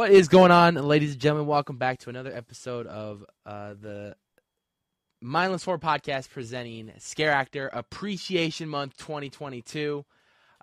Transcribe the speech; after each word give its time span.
What 0.00 0.12
is 0.12 0.28
going 0.28 0.50
on, 0.50 0.76
ladies 0.76 1.12
and 1.12 1.20
gentlemen? 1.20 1.46
Welcome 1.46 1.76
back 1.76 1.98
to 1.98 2.08
another 2.08 2.34
episode 2.34 2.86
of 2.86 3.22
uh, 3.44 3.74
the 3.78 4.16
Mindless 5.20 5.62
Horror 5.62 5.78
Podcast 5.78 6.30
presenting 6.30 6.90
Scare 6.96 7.32
Actor 7.32 7.68
Appreciation 7.70 8.66
Month 8.70 8.96
2022. 8.96 10.06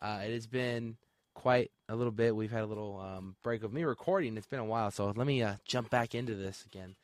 Uh, 0.02 0.21
it 0.25 0.34
has 0.34 0.47
been 0.47 0.97
quite 1.36 1.70
a 1.88 1.96
little 1.96 2.11
bit. 2.11 2.36
We've 2.36 2.50
had 2.50 2.64
a 2.64 2.65
little 2.65 3.00
um, 3.00 3.36
break 3.43 3.61
of 3.61 3.71
me 3.71 3.84
recording. 3.84 4.38
It's 4.38 4.47
been 4.47 4.60
a 4.60 4.65
while, 4.65 4.89
so 4.89 5.14
let 5.15 5.28
me 5.28 5.43
uh, 5.43 5.57
jump 5.65 5.92
back 5.92 6.15
into 6.15 6.33
this 6.33 6.65
again. 6.65 6.96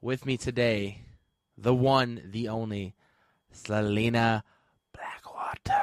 With 0.00 0.24
me 0.24 0.36
today, 0.36 1.00
the 1.58 1.74
one, 1.74 2.22
the 2.30 2.46
only, 2.46 2.94
Selena 3.50 4.44
Blackwater. 4.92 5.82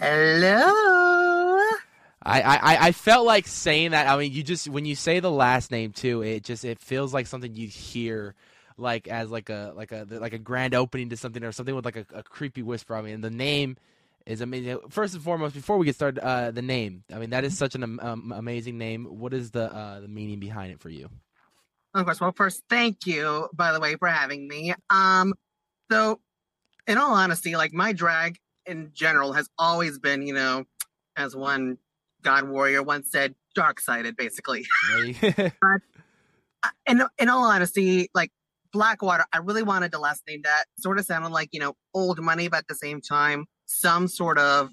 Hello. 0.00 1.23
I, 2.24 2.40
I, 2.40 2.86
I 2.86 2.92
felt 2.92 3.26
like 3.26 3.46
saying 3.46 3.90
that. 3.90 4.08
I 4.08 4.16
mean, 4.16 4.32
you 4.32 4.42
just 4.42 4.68
when 4.68 4.86
you 4.86 4.94
say 4.94 5.20
the 5.20 5.30
last 5.30 5.70
name 5.70 5.92
too, 5.92 6.22
it 6.22 6.42
just 6.44 6.64
it 6.64 6.80
feels 6.80 7.12
like 7.12 7.26
something 7.26 7.54
you 7.54 7.68
hear 7.68 8.34
like 8.78 9.08
as 9.08 9.30
like 9.30 9.50
a 9.50 9.72
like 9.76 9.92
a 9.92 10.06
like 10.08 10.32
a 10.32 10.38
grand 10.38 10.74
opening 10.74 11.10
to 11.10 11.16
something 11.16 11.44
or 11.44 11.52
something 11.52 11.74
with 11.74 11.84
like 11.84 11.96
a, 11.96 12.06
a 12.14 12.22
creepy 12.22 12.62
whisper. 12.62 12.96
I 12.96 13.02
mean, 13.02 13.20
the 13.20 13.30
name 13.30 13.76
is 14.26 14.40
amazing. 14.40 14.78
First 14.88 15.14
and 15.14 15.22
foremost, 15.22 15.54
before 15.54 15.76
we 15.76 15.86
get 15.86 15.96
started, 15.96 16.24
uh, 16.24 16.50
the 16.50 16.62
name. 16.62 17.04
I 17.12 17.18
mean, 17.18 17.30
that 17.30 17.44
is 17.44 17.56
such 17.58 17.74
an 17.74 17.98
um, 18.00 18.32
amazing 18.34 18.78
name. 18.78 19.04
What 19.04 19.34
is 19.34 19.50
the 19.50 19.72
uh, 19.72 20.00
the 20.00 20.08
meaning 20.08 20.40
behind 20.40 20.72
it 20.72 20.80
for 20.80 20.88
you? 20.88 21.10
Of 21.94 22.06
course. 22.06 22.20
Well, 22.20 22.32
first, 22.32 22.64
thank 22.68 23.06
you, 23.06 23.48
by 23.52 23.72
the 23.72 23.80
way, 23.80 23.96
for 23.96 24.08
having 24.08 24.48
me. 24.48 24.74
Um, 24.90 25.34
so, 25.90 26.20
in 26.86 26.98
all 26.98 27.14
honesty, 27.14 27.54
like 27.54 27.72
my 27.72 27.92
drag 27.92 28.38
in 28.66 28.90
general 28.94 29.34
has 29.34 29.48
always 29.58 29.98
been, 29.98 30.26
you 30.26 30.34
know, 30.34 30.64
as 31.16 31.36
one 31.36 31.78
God 32.24 32.48
warrior 32.48 32.82
once 32.82 33.10
said, 33.10 33.34
dark 33.54 33.80
sided, 33.80 34.16
basically. 34.16 34.66
but, 35.20 35.80
uh, 36.62 36.68
in 36.86 37.02
in 37.18 37.28
all 37.28 37.44
honesty, 37.44 38.10
like 38.14 38.32
Blackwater, 38.72 39.24
I 39.32 39.38
really 39.38 39.62
wanted 39.62 39.92
the 39.92 40.00
last 40.00 40.22
name 40.26 40.40
that 40.42 40.64
sort 40.78 40.98
of 40.98 41.04
sounded 41.04 41.30
like 41.30 41.50
you 41.52 41.60
know 41.60 41.76
old 41.94 42.20
money, 42.20 42.48
but 42.48 42.58
at 42.58 42.68
the 42.68 42.74
same 42.74 43.00
time, 43.00 43.46
some 43.66 44.08
sort 44.08 44.38
of 44.38 44.70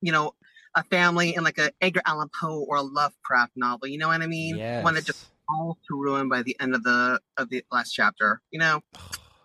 you 0.00 0.12
know 0.12 0.34
a 0.74 0.84
family 0.84 1.34
in 1.34 1.42
like 1.42 1.58
a 1.58 1.72
Edgar 1.80 2.02
Allan 2.06 2.28
Poe 2.38 2.64
or 2.68 2.76
a 2.76 2.82
Lovecraft 2.82 3.52
novel. 3.56 3.88
You 3.88 3.98
know 3.98 4.08
what 4.08 4.20
I 4.20 4.26
mean? 4.26 4.56
Yes. 4.56 4.84
One 4.84 4.94
that 4.94 5.04
just 5.04 5.26
all 5.48 5.78
to 5.88 6.00
ruin 6.00 6.28
by 6.28 6.42
the 6.42 6.56
end 6.60 6.74
of 6.74 6.82
the 6.82 7.20
of 7.36 7.48
the 7.48 7.64
last 7.72 7.92
chapter. 7.92 8.40
You 8.50 8.60
know. 8.60 8.82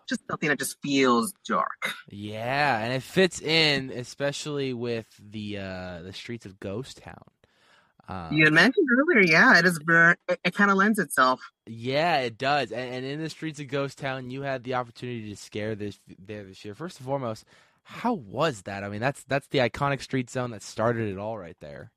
Just 0.08 0.22
something 0.28 0.48
that 0.48 0.58
just 0.58 0.80
feels 0.82 1.32
dark. 1.46 1.94
Yeah, 2.08 2.78
and 2.78 2.92
it 2.92 3.02
fits 3.02 3.40
in, 3.40 3.90
especially 3.90 4.72
with 4.72 5.06
the 5.18 5.58
uh, 5.58 6.02
the 6.02 6.12
streets 6.12 6.46
of 6.46 6.60
Ghost 6.60 6.98
Town. 7.02 7.24
Um, 8.08 8.32
you 8.32 8.50
mentioned 8.50 8.88
earlier, 8.98 9.24
yeah, 9.24 9.58
it 9.58 9.64
is 9.64 9.78
very. 9.84 10.16
It, 10.28 10.40
it 10.44 10.54
kind 10.54 10.70
of 10.70 10.76
lends 10.76 10.98
itself. 10.98 11.40
Yeah, 11.66 12.18
it 12.18 12.36
does. 12.36 12.72
And, 12.72 12.94
and, 12.94 13.06
in 13.06 13.22
the 13.22 13.30
streets 13.30 13.60
of 13.60 13.68
Ghost 13.68 13.98
Town, 13.98 14.30
you 14.30 14.42
had 14.42 14.64
the 14.64 14.74
opportunity 14.74 15.30
to 15.30 15.36
scare 15.36 15.74
this 15.74 15.98
there 16.18 16.44
this 16.44 16.64
year. 16.64 16.74
First 16.74 16.98
and 16.98 17.06
foremost, 17.06 17.44
how 17.84 18.14
was 18.14 18.62
that? 18.62 18.84
I 18.84 18.88
mean, 18.88 19.00
that's 19.00 19.22
that's 19.24 19.46
the 19.48 19.58
iconic 19.58 20.02
street 20.02 20.30
zone 20.30 20.50
that 20.50 20.62
started 20.62 21.08
it 21.08 21.18
all, 21.18 21.38
right 21.38 21.56
there. 21.60 21.92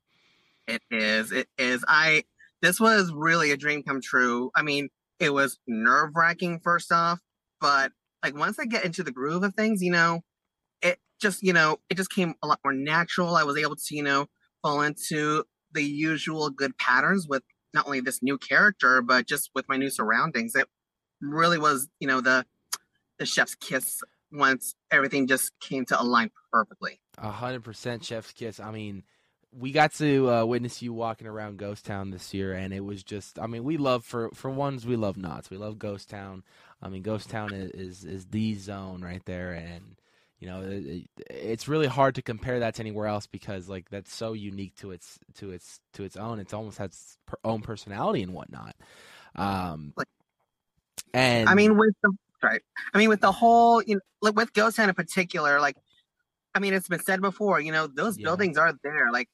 It 0.66 0.82
is. 0.90 1.32
It 1.32 1.48
is. 1.58 1.84
I. 1.88 2.24
This 2.62 2.80
was 2.80 3.12
really 3.12 3.50
a 3.50 3.56
dream 3.56 3.82
come 3.82 4.00
true. 4.00 4.50
I 4.56 4.62
mean, 4.62 4.88
it 5.18 5.32
was 5.32 5.58
nerve 5.66 6.14
wracking 6.14 6.60
first 6.60 6.92
off, 6.92 7.20
but 7.60 7.92
like 8.22 8.36
once 8.36 8.58
I 8.58 8.64
get 8.64 8.84
into 8.84 9.02
the 9.02 9.12
groove 9.12 9.42
of 9.42 9.54
things, 9.54 9.82
you 9.82 9.90
know, 9.90 10.20
it 10.82 10.98
just 11.20 11.42
you 11.42 11.52
know 11.52 11.78
it 11.90 11.96
just 11.96 12.10
came 12.10 12.34
a 12.42 12.46
lot 12.46 12.60
more 12.64 12.72
natural. 12.72 13.36
I 13.36 13.44
was 13.44 13.56
able 13.56 13.76
to 13.76 13.96
you 13.96 14.02
know 14.02 14.26
fall 14.62 14.82
into 14.82 15.44
the 15.72 15.82
usual 15.82 16.50
good 16.50 16.76
patterns 16.78 17.26
with 17.28 17.42
not 17.74 17.86
only 17.86 18.00
this 18.00 18.22
new 18.22 18.38
character 18.38 19.02
but 19.02 19.26
just 19.26 19.50
with 19.54 19.68
my 19.68 19.76
new 19.76 19.90
surroundings. 19.90 20.54
It 20.54 20.66
really 21.20 21.58
was 21.58 21.88
you 22.00 22.08
know 22.08 22.20
the 22.20 22.46
the 23.18 23.26
chef's 23.26 23.54
kiss 23.54 24.02
once 24.32 24.74
everything 24.90 25.26
just 25.26 25.52
came 25.60 25.84
to 25.86 26.00
align 26.00 26.30
perfectly. 26.52 27.00
A 27.18 27.30
hundred 27.30 27.64
percent 27.64 28.04
chef's 28.04 28.32
kiss. 28.32 28.60
I 28.60 28.70
mean, 28.70 29.04
we 29.58 29.72
got 29.72 29.94
to 29.94 30.30
uh, 30.30 30.44
witness 30.44 30.82
you 30.82 30.92
walking 30.92 31.26
around 31.26 31.58
Ghost 31.58 31.86
Town 31.86 32.10
this 32.10 32.34
year, 32.34 32.52
and 32.52 32.74
it 32.74 32.84
was 32.84 33.02
just. 33.02 33.38
I 33.38 33.46
mean, 33.46 33.64
we 33.64 33.76
love 33.76 34.04
for 34.04 34.30
for 34.34 34.50
ones 34.50 34.86
we 34.86 34.96
love 34.96 35.16
Knott's. 35.16 35.50
We 35.50 35.56
love 35.56 35.78
Ghost 35.78 36.10
Town. 36.10 36.42
I 36.82 36.88
mean, 36.88 37.02
Ghost 37.02 37.30
Town 37.30 37.52
is 37.54 37.70
is, 37.70 38.04
is 38.04 38.26
the 38.26 38.54
zone 38.54 39.02
right 39.02 39.24
there, 39.24 39.52
and 39.52 39.96
you 40.38 40.48
know 40.48 40.62
it, 40.62 41.08
it's 41.30 41.68
really 41.68 41.86
hard 41.86 42.16
to 42.16 42.22
compare 42.22 42.60
that 42.60 42.74
to 42.74 42.82
anywhere 42.82 43.06
else 43.06 43.26
because 43.26 43.68
like 43.68 43.88
that's 43.88 44.14
so 44.14 44.34
unique 44.34 44.76
to 44.76 44.90
its 44.90 45.18
to 45.36 45.52
its 45.52 45.80
to 45.94 46.04
its 46.04 46.16
own. 46.16 46.38
It's 46.38 46.52
almost 46.52 46.78
has 46.78 46.90
its 46.90 47.18
own 47.44 47.62
personality 47.62 48.22
and 48.22 48.34
whatnot. 48.34 48.76
Um, 49.34 49.94
and 51.14 51.48
I 51.48 51.54
mean, 51.54 51.78
with 51.78 51.94
the 52.02 52.12
right, 52.42 52.60
I 52.92 52.98
mean, 52.98 53.08
with 53.08 53.20
the 53.20 53.32
whole, 53.32 53.82
you 53.82 53.94
know, 53.94 54.00
like 54.20 54.36
with 54.36 54.52
Ghost 54.52 54.76
Town 54.76 54.90
in 54.90 54.94
particular, 54.94 55.60
like, 55.60 55.76
I 56.54 56.58
mean, 56.58 56.74
it's 56.74 56.88
been 56.88 57.02
said 57.02 57.22
before, 57.22 57.58
you 57.60 57.72
know, 57.72 57.86
those 57.86 58.18
yeah. 58.18 58.24
buildings 58.24 58.58
are 58.58 58.74
there, 58.82 59.10
like 59.10 59.28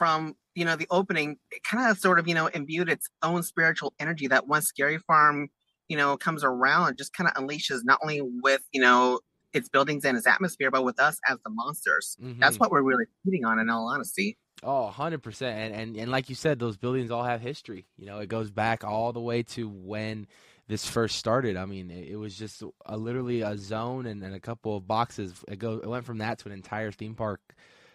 from 0.00 0.34
you 0.56 0.64
know 0.64 0.74
the 0.74 0.88
opening, 0.90 1.36
it 1.52 1.62
kind 1.62 1.88
of 1.88 1.98
sort 1.98 2.18
of 2.18 2.26
you 2.26 2.34
know 2.34 2.48
imbued 2.48 2.88
its 2.88 3.08
own 3.22 3.44
spiritual 3.44 3.94
energy 4.00 4.26
that 4.26 4.48
once 4.48 4.66
Scary 4.66 4.98
Farm 4.98 5.48
you 5.90 5.96
know, 5.96 6.16
comes 6.16 6.44
around, 6.44 6.96
just 6.96 7.12
kind 7.12 7.28
of 7.28 7.34
unleashes 7.34 7.80
not 7.82 7.98
only 8.00 8.22
with, 8.22 8.62
you 8.72 8.80
know, 8.80 9.18
its 9.52 9.68
buildings 9.68 10.04
and 10.04 10.16
its 10.16 10.26
atmosphere, 10.26 10.70
but 10.70 10.84
with 10.84 11.00
us 11.00 11.18
as 11.28 11.36
the 11.44 11.50
monsters. 11.50 12.16
Mm-hmm. 12.22 12.38
That's 12.38 12.60
what 12.60 12.70
we're 12.70 12.82
really 12.82 13.06
feeding 13.24 13.44
on, 13.44 13.58
in 13.58 13.68
all 13.68 13.88
honesty. 13.88 14.38
Oh, 14.62 14.94
100%. 14.94 15.42
And, 15.42 15.74
and, 15.74 15.96
and 15.96 16.10
like 16.12 16.28
you 16.28 16.36
said, 16.36 16.60
those 16.60 16.76
buildings 16.76 17.10
all 17.10 17.24
have 17.24 17.40
history. 17.40 17.86
You 17.98 18.06
know, 18.06 18.20
it 18.20 18.28
goes 18.28 18.52
back 18.52 18.84
all 18.84 19.12
the 19.12 19.20
way 19.20 19.42
to 19.42 19.68
when 19.68 20.28
this 20.68 20.86
first 20.86 21.16
started. 21.16 21.56
I 21.56 21.64
mean, 21.64 21.90
it, 21.90 22.10
it 22.10 22.16
was 22.16 22.36
just 22.36 22.62
a, 22.86 22.96
literally 22.96 23.40
a 23.40 23.58
zone 23.58 24.06
and, 24.06 24.22
and 24.22 24.32
a 24.32 24.40
couple 24.40 24.76
of 24.76 24.86
boxes. 24.86 25.34
It, 25.48 25.58
go, 25.58 25.80
it 25.82 25.88
went 25.88 26.04
from 26.04 26.18
that 26.18 26.38
to 26.38 26.48
an 26.48 26.54
entire 26.54 26.92
theme 26.92 27.16
park 27.16 27.40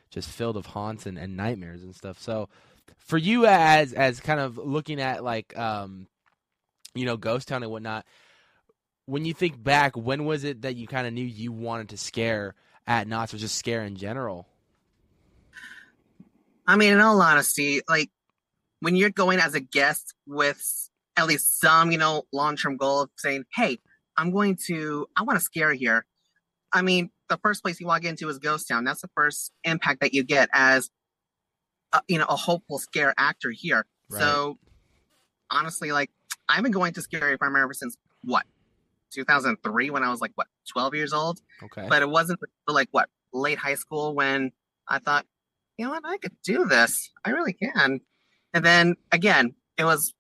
just 0.10 0.30
filled 0.30 0.58
of 0.58 0.68
haunts 0.68 1.06
and, 1.06 1.18
and 1.18 1.36
nightmares 1.36 1.84
and 1.84 1.96
stuff. 1.96 2.20
So 2.22 2.50
for 2.98 3.18
you 3.18 3.46
as 3.46 3.94
as 3.94 4.20
kind 4.20 4.40
of 4.40 4.58
looking 4.58 5.00
at 5.02 5.24
like 5.24 5.58
um 5.58 6.08
you 6.96 7.06
know, 7.06 7.18
Ghost 7.18 7.48
Town 7.48 7.62
and 7.62 7.72
whatnot. 7.72 8.06
When 9.06 9.26
you 9.26 9.36
think 9.36 9.62
back, 9.62 9.96
when 9.96 10.26
was 10.26 10.44
it 10.44 10.64
that 10.64 10.76
you 10.76 10.88
kind 10.88 11.06
of 11.06 11.14
knew 11.14 11.26
you 11.26 11.52
wanted 11.52 11.90
to 11.90 11.98
scare 11.98 12.56
at 12.88 13.08
Knott's 13.08 13.34
or 13.34 13.38
just 13.38 13.58
scare 13.58 13.84
in 13.84 13.96
general? 13.96 14.48
I 16.66 16.76
mean, 16.78 16.94
in 16.94 17.00
all 17.00 17.22
honesty, 17.22 17.82
like 17.88 18.10
when 18.80 18.96
you're 18.96 19.12
going 19.12 19.40
as 19.40 19.54
a 19.54 19.60
guest 19.60 20.16
with 20.26 20.90
at 21.18 21.28
least 21.28 21.60
some, 21.60 21.92
you 21.92 22.00
know, 22.00 22.24
long 22.32 22.56
term 22.56 22.78
goal 22.78 23.02
of 23.02 23.10
saying, 23.18 23.44
hey, 23.54 23.78
I'm 24.18 24.32
going 24.32 24.58
to, 24.68 25.06
I 25.16 25.22
want 25.22 25.38
to 25.38 25.44
scare 25.44 25.74
here. 25.74 26.06
I 26.74 26.82
mean, 26.82 27.12
the 27.30 27.38
first 27.38 27.64
place 27.64 27.80
you 27.80 27.88
walk 27.88 28.04
into 28.04 28.30
is 28.30 28.40
Ghost 28.40 28.68
Town. 28.68 28.84
That's 28.84 29.02
the 29.02 29.10
first 29.16 29.52
impact 29.64 30.02
that 30.02 30.14
you 30.14 30.24
get 30.24 30.50
as, 30.54 30.90
a, 31.94 32.02
you 32.08 32.18
know, 32.18 32.26
a 32.30 32.36
hopeful 32.36 32.80
scare 32.80 33.14
actor 33.18 33.52
here. 33.52 33.86
Right. 34.10 34.20
So 34.20 34.58
honestly, 35.50 35.92
like 35.92 36.12
I've 36.48 36.64
been 36.64 36.72
going 36.72 36.94
to 36.94 37.02
Scary 37.02 37.38
Farm 37.38 37.56
ever 37.56 37.74
since 37.74 37.98
what 38.24 38.46
2003 39.12 39.90
when 39.90 40.04
I 40.04 40.10
was 40.10 40.22
like 40.22 40.32
what 40.36 40.48
12 40.72 40.96
years 40.96 41.14
old. 41.14 41.42
Okay. 41.64 41.88
But 41.90 42.02
it 42.02 42.10
wasn't 42.10 42.40
like 42.68 42.90
what 42.92 43.10
late 43.34 43.58
high 43.58 43.76
school 43.76 44.16
when 44.16 44.52
I 44.88 45.00
thought, 45.00 45.26
you 45.78 45.86
know 45.86 45.92
what, 45.92 46.04
I 46.06 46.18
could 46.18 46.36
do 46.44 46.66
this. 46.66 47.12
I 47.24 47.32
really 47.32 47.54
can. 47.54 48.02
And 48.54 48.66
then 48.66 48.96
again, 49.12 49.56
it 49.78 49.84
was 49.84 50.14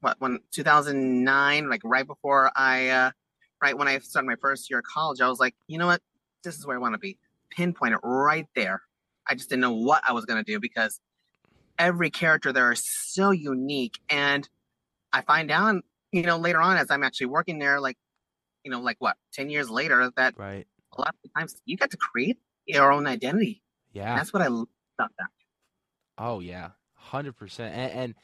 what 0.00 0.16
when 0.20 0.40
2009, 0.52 1.68
like 1.68 1.80
right 1.84 2.06
before 2.06 2.50
I, 2.54 2.88
uh, 2.88 3.10
right 3.62 3.76
when 3.76 3.88
I 3.88 3.98
started 3.98 4.26
my 4.26 4.36
first 4.40 4.70
year 4.70 4.78
of 4.78 4.84
college, 4.84 5.20
I 5.20 5.28
was 5.28 5.40
like, 5.40 5.54
you 5.66 5.78
know 5.78 5.86
what, 5.86 6.00
this 6.42 6.56
is 6.56 6.66
where 6.66 6.76
I 6.76 6.80
want 6.80 6.94
to 6.94 6.98
be. 6.98 7.18
Pinpoint 7.50 7.94
it 7.94 8.00
right 8.02 8.46
there. 8.54 8.82
I 9.28 9.34
just 9.34 9.48
didn't 9.48 9.62
know 9.62 9.72
what 9.72 10.02
I 10.06 10.12
was 10.12 10.24
gonna 10.24 10.44
do 10.44 10.60
because 10.60 11.00
every 11.78 12.10
character 12.10 12.52
there 12.52 12.70
is 12.72 12.84
so 12.84 13.30
unique 13.30 13.98
and 14.08 14.48
I 15.12 15.22
find 15.22 15.50
out, 15.50 15.82
you 16.12 16.22
know, 16.22 16.36
later 16.36 16.60
on 16.60 16.76
as 16.76 16.90
I'm 16.90 17.02
actually 17.02 17.26
working 17.26 17.58
there, 17.58 17.80
like, 17.80 17.96
you 18.64 18.70
know, 18.70 18.80
like 18.80 18.96
what, 18.98 19.16
10 19.32 19.50
years 19.50 19.70
later, 19.70 20.10
that 20.16 20.34
right. 20.36 20.66
a 20.96 21.00
lot 21.00 21.14
of 21.24 21.30
times 21.34 21.56
you 21.64 21.76
get 21.76 21.90
to 21.90 21.96
create 21.96 22.38
your 22.66 22.92
own 22.92 23.06
identity. 23.06 23.62
Yeah. 23.92 24.10
And 24.10 24.18
that's 24.18 24.32
what 24.32 24.42
I 24.42 24.48
love 24.48 24.68
about 24.98 25.10
that. 25.18 25.28
Oh, 26.18 26.40
yeah. 26.40 26.70
100%. 27.10 27.60
And, 27.60 27.92
and 27.92 28.14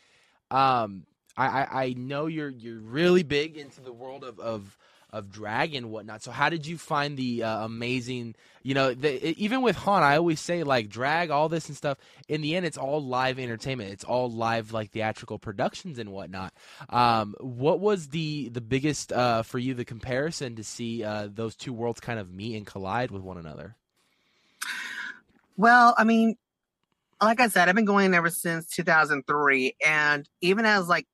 um, 0.50 1.06
I, 1.36 1.46
I, 1.46 1.84
I 1.84 1.94
know 1.94 2.26
you're 2.26 2.50
you're 2.50 2.80
really 2.80 3.22
big 3.22 3.56
into 3.56 3.80
the 3.80 3.92
world 3.92 4.24
of, 4.24 4.38
of 4.38 4.76
of 5.10 5.30
drag 5.30 5.74
and 5.74 5.90
whatnot. 5.90 6.22
So 6.22 6.30
how 6.30 6.48
did 6.48 6.66
you 6.66 6.78
find 6.78 7.16
the 7.16 7.44
uh, 7.44 7.64
amazing? 7.64 8.34
You 8.62 8.74
know, 8.74 8.94
the, 8.94 9.24
even 9.40 9.62
with 9.62 9.76
haunt, 9.76 10.04
I 10.04 10.16
always 10.16 10.40
say 10.40 10.62
like 10.62 10.88
drag, 10.88 11.30
all 11.30 11.48
this 11.48 11.68
and 11.68 11.76
stuff. 11.76 11.98
In 12.28 12.40
the 12.40 12.56
end, 12.56 12.66
it's 12.66 12.76
all 12.76 13.02
live 13.02 13.38
entertainment. 13.38 13.90
It's 13.90 14.04
all 14.04 14.30
live 14.30 14.72
like 14.72 14.90
theatrical 14.90 15.38
productions 15.38 15.98
and 15.98 16.10
whatnot. 16.10 16.52
Um, 16.88 17.34
what 17.40 17.80
was 17.80 18.08
the 18.08 18.48
the 18.48 18.60
biggest 18.60 19.12
uh, 19.12 19.42
for 19.42 19.58
you 19.58 19.74
the 19.74 19.84
comparison 19.84 20.56
to 20.56 20.64
see 20.64 21.04
uh, 21.04 21.28
those 21.32 21.54
two 21.54 21.72
worlds 21.72 22.00
kind 22.00 22.18
of 22.18 22.32
meet 22.32 22.56
and 22.56 22.66
collide 22.66 23.10
with 23.10 23.22
one 23.22 23.38
another? 23.38 23.76
Well, 25.56 25.94
I 25.96 26.04
mean, 26.04 26.36
like 27.20 27.40
I 27.40 27.48
said, 27.48 27.68
I've 27.68 27.74
been 27.74 27.84
going 27.86 28.12
ever 28.14 28.30
since 28.30 28.68
2003, 28.68 29.76
and 29.84 30.28
even 30.42 30.66
as 30.66 30.88
like, 30.88 31.06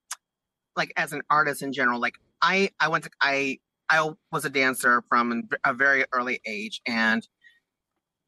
like 0.77 0.93
as 0.97 1.13
an 1.13 1.23
artist 1.31 1.63
in 1.63 1.73
general, 1.73 2.01
like 2.01 2.17
I, 2.41 2.71
I 2.81 2.89
went 2.89 3.05
to, 3.05 3.11
I, 3.21 3.59
I 3.93 4.11
was 4.33 4.47
a 4.47 4.51
dancer 4.51 5.05
from 5.09 5.49
a 5.65 5.75
very 5.75 6.05
early 6.13 6.41
age, 6.47 6.81
and 6.87 7.23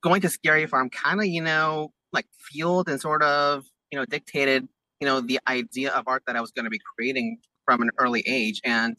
going 0.03 0.21
to 0.21 0.29
Scary 0.29 0.67
Farm 0.67 0.91
kind 0.91 1.21
of, 1.21 1.27
you 1.27 1.43
know, 1.43 1.91
like 2.13 2.27
fueled 2.39 2.89
and 2.89 3.01
sort 3.01 3.23
of, 3.23 3.65
you 3.91 3.99
know, 3.99 4.05
dictated, 4.05 4.69
you 5.01 5.07
know, 5.07 5.23
the 5.23 5.41
idea 5.49 5.91
of 5.93 6.05
art 6.07 6.23
that 6.27 6.37
I 6.37 6.43
was 6.43 6.51
going 6.51 6.65
to 6.65 6.71
be 6.71 6.81
creating 6.95 7.39
from 7.65 7.81
an 7.81 7.91
early 7.99 8.23
age, 8.27 8.61
and 8.63 8.97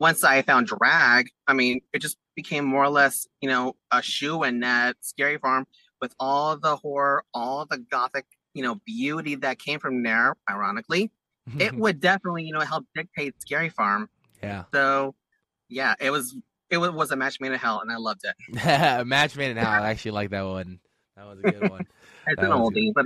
once 0.00 0.24
I 0.24 0.40
found 0.42 0.66
drag, 0.66 1.28
I 1.46 1.52
mean, 1.52 1.80
it 1.92 2.00
just 2.00 2.16
became 2.34 2.64
more 2.64 2.82
or 2.82 2.88
less, 2.88 3.26
you 3.40 3.48
know, 3.48 3.76
a 3.92 4.02
shoe 4.02 4.42
in 4.42 4.64
at 4.64 4.96
Scary 5.00 5.36
Farm 5.36 5.66
with 6.00 6.14
all 6.18 6.56
the 6.56 6.76
horror, 6.76 7.24
all 7.34 7.66
the 7.70 7.78
gothic, 7.78 8.24
you 8.54 8.62
know, 8.62 8.80
beauty 8.86 9.36
that 9.36 9.58
came 9.58 9.78
from 9.78 10.02
there, 10.02 10.34
ironically. 10.50 11.12
it 11.58 11.74
would 11.76 12.00
definitely, 12.00 12.42
you 12.42 12.52
know, 12.52 12.60
help 12.60 12.84
dictate 12.94 13.40
Scary 13.40 13.68
Farm. 13.68 14.08
Yeah. 14.42 14.64
So, 14.74 15.14
yeah, 15.72 15.94
it 16.00 16.10
was 16.10 16.36
it 16.70 16.78
was 16.78 17.10
a 17.10 17.16
match 17.16 17.38
made 17.40 17.52
in 17.52 17.58
hell, 17.58 17.80
and 17.80 17.90
I 17.92 17.96
loved 17.96 18.22
it. 18.24 19.06
match 19.06 19.36
made 19.36 19.50
in 19.50 19.56
hell. 19.56 19.82
I 19.82 19.90
actually 19.90 20.12
like 20.12 20.30
that 20.30 20.46
one. 20.46 20.80
That 21.16 21.26
was 21.26 21.38
a 21.38 21.42
good 21.42 21.70
one. 21.70 21.86
it's 22.26 22.42
an 22.42 22.50
oldie, 22.50 22.92
but 22.94 23.04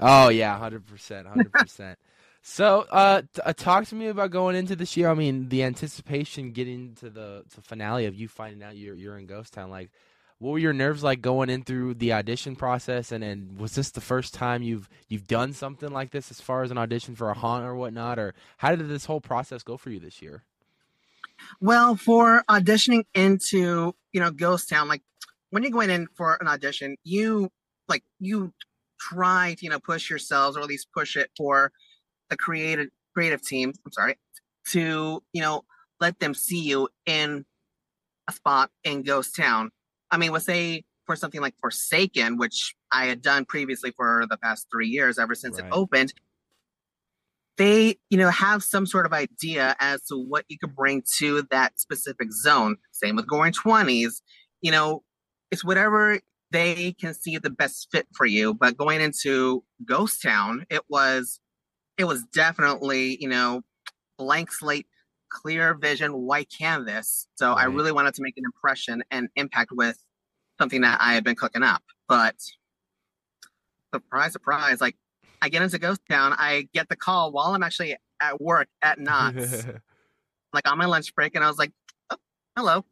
Oh 0.00 0.28
yeah, 0.28 0.56
hundred 0.58 0.86
percent, 0.86 1.26
hundred 1.26 1.52
percent. 1.54 1.98
So, 2.42 2.86
uh, 2.90 3.22
t- 3.22 3.42
uh, 3.44 3.52
talk 3.52 3.86
to 3.86 3.94
me 3.94 4.06
about 4.06 4.30
going 4.30 4.56
into 4.56 4.74
this 4.74 4.96
year. 4.96 5.10
I 5.10 5.14
mean, 5.14 5.50
the 5.50 5.62
anticipation 5.62 6.52
getting 6.52 6.94
to 6.96 7.10
the 7.10 7.44
to 7.54 7.60
finale 7.60 8.06
of 8.06 8.14
you 8.14 8.28
finding 8.28 8.62
out 8.62 8.76
you're 8.76 8.94
you're 8.94 9.18
in 9.18 9.26
Ghost 9.26 9.52
Town. 9.52 9.70
Like, 9.70 9.90
what 10.38 10.52
were 10.52 10.58
your 10.58 10.72
nerves 10.72 11.02
like 11.02 11.20
going 11.20 11.50
in 11.50 11.64
through 11.64 11.94
the 11.94 12.12
audition 12.12 12.56
process? 12.56 13.12
And 13.12 13.22
and 13.22 13.58
was 13.58 13.74
this 13.74 13.90
the 13.90 14.00
first 14.00 14.32
time 14.32 14.62
you've 14.62 14.88
you've 15.08 15.26
done 15.26 15.52
something 15.52 15.90
like 15.90 16.12
this 16.12 16.30
as 16.30 16.40
far 16.40 16.62
as 16.62 16.70
an 16.70 16.78
audition 16.78 17.14
for 17.14 17.28
a 17.28 17.34
haunt 17.34 17.64
or 17.64 17.74
whatnot? 17.74 18.18
Or 18.18 18.34
how 18.58 18.74
did 18.74 18.88
this 18.88 19.04
whole 19.04 19.20
process 19.20 19.62
go 19.62 19.76
for 19.76 19.90
you 19.90 20.00
this 20.00 20.22
year? 20.22 20.44
Well, 21.60 21.96
for 21.96 22.42
auditioning 22.48 23.04
into 23.14 23.94
you 24.12 24.20
know 24.20 24.30
Ghost 24.30 24.68
Town, 24.68 24.88
like 24.88 25.02
when 25.50 25.62
you're 25.62 25.72
going 25.72 25.90
in 25.90 26.06
for 26.16 26.36
an 26.40 26.48
audition, 26.48 26.96
you 27.04 27.50
like 27.88 28.04
you 28.18 28.52
try 29.00 29.54
to 29.58 29.64
you 29.64 29.70
know 29.70 29.80
push 29.80 30.10
yourselves 30.10 30.56
or 30.56 30.60
at 30.60 30.66
least 30.66 30.88
push 30.94 31.16
it 31.16 31.30
for 31.36 31.72
the 32.28 32.36
creative 32.36 32.88
creative 33.14 33.42
team. 33.42 33.72
I'm 33.84 33.92
sorry 33.92 34.18
to 34.68 35.22
you 35.32 35.40
know 35.40 35.64
let 36.00 36.18
them 36.18 36.34
see 36.34 36.60
you 36.60 36.88
in 37.06 37.44
a 38.28 38.32
spot 38.32 38.70
in 38.84 39.02
Ghost 39.02 39.36
Town. 39.36 39.70
I 40.10 40.16
mean, 40.16 40.32
let's 40.32 40.46
say 40.46 40.84
for 41.06 41.16
something 41.16 41.40
like 41.40 41.54
Forsaken, 41.60 42.38
which 42.38 42.74
I 42.92 43.06
had 43.06 43.20
done 43.20 43.44
previously 43.44 43.90
for 43.90 44.26
the 44.30 44.36
past 44.36 44.66
three 44.72 44.88
years, 44.88 45.18
ever 45.18 45.34
since 45.34 45.60
right. 45.60 45.66
it 45.66 45.72
opened. 45.72 46.14
They, 47.60 47.96
you 48.08 48.16
know, 48.16 48.30
have 48.30 48.64
some 48.64 48.86
sort 48.86 49.04
of 49.04 49.12
idea 49.12 49.76
as 49.80 50.02
to 50.06 50.16
what 50.16 50.46
you 50.48 50.56
could 50.58 50.74
bring 50.74 51.02
to 51.18 51.42
that 51.50 51.78
specific 51.78 52.32
zone. 52.32 52.76
Same 52.90 53.16
with 53.16 53.28
going 53.28 53.52
Twenties. 53.52 54.22
You 54.62 54.70
know, 54.70 55.02
it's 55.50 55.62
whatever 55.62 56.20
they 56.50 56.94
can 56.94 57.12
see 57.12 57.36
the 57.36 57.50
best 57.50 57.88
fit 57.92 58.06
for 58.16 58.24
you. 58.24 58.54
But 58.54 58.78
going 58.78 59.02
into 59.02 59.62
Ghost 59.84 60.22
Town, 60.22 60.64
it 60.70 60.80
was 60.88 61.38
it 61.98 62.04
was 62.04 62.24
definitely, 62.32 63.18
you 63.20 63.28
know, 63.28 63.60
blank 64.16 64.50
slate, 64.50 64.86
clear 65.28 65.74
vision, 65.74 66.12
white 66.12 66.50
canvas. 66.58 67.28
So 67.34 67.50
right. 67.50 67.58
I 67.60 67.64
really 67.64 67.92
wanted 67.92 68.14
to 68.14 68.22
make 68.22 68.38
an 68.38 68.44
impression 68.46 69.02
and 69.10 69.28
impact 69.36 69.70
with 69.70 69.98
something 70.58 70.80
that 70.80 70.98
I 71.02 71.12
had 71.12 71.24
been 71.24 71.36
cooking 71.36 71.62
up. 71.62 71.82
But 72.08 72.36
surprise, 73.92 74.32
surprise, 74.32 74.80
like 74.80 74.96
I 75.42 75.48
get 75.48 75.62
into 75.62 75.78
Ghost 75.78 76.00
Town, 76.08 76.34
I 76.38 76.68
get 76.72 76.88
the 76.88 76.96
call 76.96 77.32
while 77.32 77.54
I'm 77.54 77.62
actually 77.62 77.96
at 78.20 78.40
work 78.40 78.68
at 78.82 78.98
Knott's, 79.00 79.66
like 80.52 80.70
on 80.70 80.78
my 80.78 80.86
lunch 80.86 81.14
break, 81.14 81.34
and 81.34 81.44
I 81.44 81.48
was 81.48 81.58
like, 81.58 81.72
oh, 82.10 82.16
hello. 82.56 82.84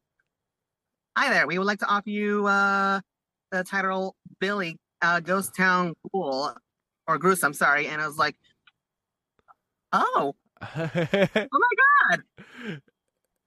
Hi 1.16 1.30
there. 1.32 1.46
We 1.46 1.58
would 1.58 1.66
like 1.66 1.80
to 1.80 1.86
offer 1.86 2.10
you 2.10 2.46
uh, 2.46 3.00
the 3.50 3.64
title 3.64 4.14
Billy 4.40 4.78
uh, 5.02 5.20
Ghost 5.20 5.54
Town 5.56 5.94
Cool 6.12 6.54
or 7.06 7.18
Gruesome, 7.18 7.52
sorry. 7.52 7.88
And 7.88 8.00
I 8.00 8.06
was 8.06 8.18
like, 8.18 8.36
oh, 9.92 10.34
oh 10.62 10.88
my 10.94 11.46
god! 12.14 12.22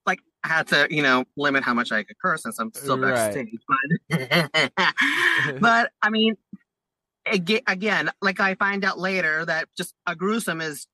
Like 0.06 0.20
I 0.44 0.48
had 0.48 0.68
to, 0.68 0.88
you 0.90 1.02
know, 1.02 1.26
limit 1.38 1.64
how 1.64 1.74
much 1.74 1.92
I 1.92 2.04
could 2.04 2.18
curse 2.20 2.44
since 2.44 2.60
I'm 2.60 2.74
still 2.74 2.98
backstage. 2.98 3.48
Right. 4.10 4.50
But, 4.50 4.74
but 5.60 5.92
I 6.02 6.10
mean, 6.10 6.36
again, 7.32 8.12
like 8.22 8.40
I 8.40 8.56
find 8.56 8.84
out 8.84 9.00
later 9.00 9.46
that 9.46 9.68
just 9.78 9.94
a 10.06 10.16
gruesome 10.16 10.62
is 10.62 10.88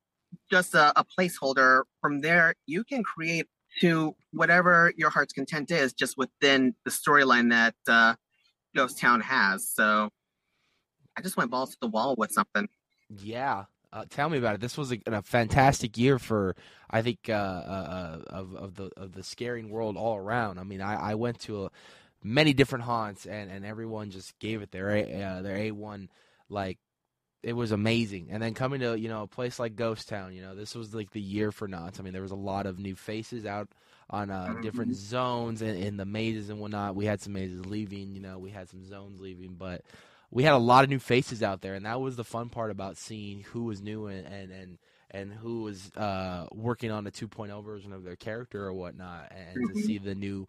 just 0.50 0.74
a, 0.76 1.00
a 1.00 1.06
placeholder. 1.06 1.84
From 2.02 2.22
there, 2.22 2.56
you 2.66 2.84
can 2.84 3.04
create 3.04 3.48
to 3.82 4.16
whatever 4.32 4.94
your 4.98 5.10
heart's 5.10 5.34
content 5.34 5.72
is, 5.72 5.94
just 5.94 6.18
within 6.18 6.76
the 6.84 6.92
storyline 6.92 7.50
that 7.52 7.76
uh, 7.88 8.16
Ghost 8.76 9.00
Town 9.00 9.22
has. 9.22 9.70
So 9.70 10.10
I 11.18 11.22
just 11.22 11.38
went 11.38 11.52
balls 11.52 11.72
to 11.72 11.78
the 11.82 11.88
wall 11.88 12.16
with 12.18 12.32
something. 12.32 12.68
Yeah, 13.10 13.66
uh, 13.94 14.06
tell 14.10 14.30
me 14.30 14.38
about 14.38 14.56
it. 14.56 14.62
This 14.62 14.78
was 14.78 14.92
a, 14.92 15.00
a 15.08 15.22
fantastic 15.22 15.98
year 15.98 16.20
for 16.20 16.56
I 16.90 17.02
think 17.02 17.20
uh, 17.30 17.34
uh, 17.34 17.36
uh, 17.36 18.36
of 18.36 18.56
of 18.56 18.76
the 18.76 18.92
of 18.98 19.14
the 19.14 19.24
scaring 19.24 19.70
world 19.70 19.98
all 19.98 20.18
around. 20.18 20.60
I 20.60 20.64
mean, 20.64 20.82
I, 20.82 21.12
I 21.12 21.16
went 21.16 21.40
to 21.42 21.66
a, 21.66 21.72
many 22.24 22.54
different 22.54 22.86
haunts 22.86 23.26
and, 23.26 23.50
and 23.50 23.66
everyone 23.66 24.12
just 24.12 24.38
gave 24.40 24.62
it 24.62 24.72
their 24.72 24.90
a, 24.90 25.22
uh, 25.22 25.42
their 25.42 25.56
a 25.56 25.72
one 25.72 26.10
like 26.50 26.80
it 27.44 27.54
was 27.54 27.72
amazing. 27.72 28.28
And 28.32 28.42
then 28.42 28.54
coming 28.54 28.82
to 28.82 29.00
you 29.00 29.10
know 29.10 29.24
a 29.24 29.28
place 29.28 29.60
like 29.60 29.76
Ghost 29.76 30.10
Town, 30.10 30.34
you 30.34 30.42
know 30.42 30.56
this 30.56 30.76
was 30.76 30.94
like 30.94 31.12
the 31.12 31.22
year 31.22 31.52
for 31.52 31.68
Knott's. 31.68 32.00
I 32.00 32.04
mean, 32.04 32.14
there 32.14 32.22
was 32.22 32.32
a 32.32 32.36
lot 32.36 32.66
of 32.66 32.80
new 32.80 32.96
faces 32.96 33.46
out 33.46 33.70
on 34.10 34.30
uh, 34.30 34.56
different 34.62 34.92
mm-hmm. 34.92 35.06
zones 35.06 35.62
and 35.62 35.78
in 35.78 35.98
the 35.98 36.06
mazes 36.06 36.50
and 36.50 36.60
whatnot. 36.60 36.96
We 36.96 37.06
had 37.06 37.22
some 37.22 37.34
mazes 37.34 37.66
leaving, 37.66 38.16
you 38.16 38.22
know, 38.22 38.40
we 38.40 38.52
had 38.52 38.70
some 38.70 38.86
zones 38.86 39.20
leaving, 39.20 39.56
but 39.56 39.82
we 40.32 40.44
had 40.44 40.54
a 40.54 40.58
lot 40.58 40.84
of 40.84 40.90
new 40.90 41.00
faces 41.00 41.44
out 41.44 41.62
there, 41.62 41.74
and 41.74 41.86
that 41.86 42.02
was 42.02 42.16
the 42.16 42.24
fun 42.24 42.50
part 42.50 42.72
about 42.72 42.98
seeing 42.98 43.42
who 43.42 43.64
was 43.64 43.82
new 43.82 44.08
and 44.08 44.26
and 44.28 44.52
and, 44.52 44.78
and 45.12 45.34
who 45.34 45.64
was 45.64 45.90
uh, 45.96 46.48
working 46.52 46.92
on 46.92 47.08
a 47.08 47.12
2.0 47.12 47.64
version 47.64 47.94
of 47.94 48.04
their 48.04 48.18
character 48.18 48.66
or 48.66 48.74
whatnot, 48.74 49.32
and 49.32 49.58
mm-hmm. 49.58 49.78
to 49.78 49.84
see 49.84 49.98
the 49.98 50.16
new 50.16 50.48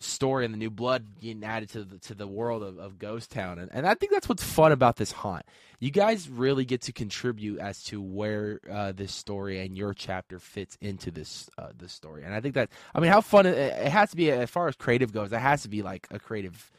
story 0.00 0.44
and 0.44 0.52
the 0.52 0.58
new 0.58 0.70
blood 0.70 1.04
getting 1.20 1.44
added 1.44 1.68
to 1.70 1.84
the 1.84 1.98
to 1.98 2.14
the 2.14 2.26
world 2.26 2.62
of, 2.62 2.78
of 2.78 2.98
Ghost 2.98 3.30
Town, 3.30 3.58
and 3.58 3.70
and 3.72 3.86
I 3.86 3.94
think 3.94 4.12
that's 4.12 4.28
what's 4.28 4.42
fun 4.42 4.72
about 4.72 4.96
this 4.96 5.12
haunt. 5.12 5.44
You 5.78 5.90
guys 5.90 6.28
really 6.28 6.64
get 6.64 6.82
to 6.82 6.92
contribute 6.92 7.58
as 7.58 7.82
to 7.84 8.00
where 8.00 8.60
uh, 8.70 8.92
this 8.92 9.12
story 9.12 9.60
and 9.60 9.76
your 9.76 9.94
chapter 9.94 10.38
fits 10.38 10.76
into 10.80 11.10
this 11.10 11.48
uh, 11.58 11.68
this 11.76 11.92
story, 11.92 12.24
and 12.24 12.34
I 12.34 12.40
think 12.40 12.54
that 12.54 12.70
I 12.94 13.00
mean 13.00 13.10
how 13.10 13.20
fun 13.20 13.46
it, 13.46 13.56
it 13.56 13.88
has 13.92 14.10
to 14.10 14.16
be 14.16 14.30
as 14.30 14.50
far 14.50 14.68
as 14.68 14.76
creative 14.76 15.12
goes. 15.12 15.32
It 15.32 15.38
has 15.38 15.62
to 15.62 15.68
be 15.68 15.82
like 15.82 16.06
a 16.10 16.18
creative 16.18 16.70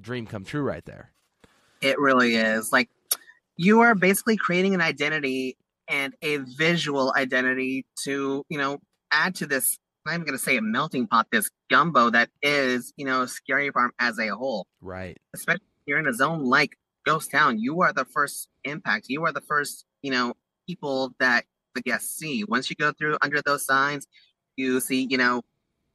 dream 0.00 0.26
come 0.26 0.44
true 0.44 0.62
right 0.62 0.84
there. 0.84 1.12
It 1.80 1.98
really 1.98 2.36
is. 2.36 2.72
Like 2.72 2.88
you 3.56 3.80
are 3.80 3.94
basically 3.94 4.36
creating 4.36 4.74
an 4.74 4.80
identity 4.80 5.56
and 5.88 6.14
a 6.22 6.36
visual 6.36 7.12
identity 7.16 7.86
to, 8.04 8.44
you 8.48 8.58
know, 8.58 8.78
add 9.10 9.34
to 9.36 9.46
this. 9.46 9.78
I'm 10.08 10.14
not 10.14 10.14
even 10.22 10.26
going 10.26 10.38
to 10.38 10.44
say 10.44 10.56
a 10.56 10.62
melting 10.62 11.06
pot, 11.06 11.26
this 11.30 11.50
gumbo 11.68 12.08
that 12.10 12.30
is, 12.42 12.94
you 12.96 13.04
know, 13.04 13.26
Scary 13.26 13.70
Farm 13.70 13.92
as 13.98 14.18
a 14.18 14.28
whole. 14.28 14.66
Right. 14.80 15.18
Especially 15.34 15.66
you're 15.84 15.98
in 15.98 16.06
a 16.06 16.14
zone 16.14 16.44
like 16.44 16.78
Ghost 17.04 17.30
Town. 17.30 17.58
You 17.58 17.82
are 17.82 17.92
the 17.92 18.06
first 18.06 18.48
impact. 18.64 19.06
You 19.08 19.24
are 19.26 19.32
the 19.32 19.42
first, 19.42 19.84
you 20.00 20.10
know, 20.10 20.34
people 20.66 21.12
that 21.20 21.44
the 21.74 21.82
guests 21.82 22.16
see. 22.16 22.44
Once 22.44 22.70
you 22.70 22.76
go 22.76 22.92
through 22.92 23.18
under 23.20 23.42
those 23.42 23.66
signs, 23.66 24.06
you 24.56 24.80
see, 24.80 25.06
you 25.10 25.18
know, 25.18 25.42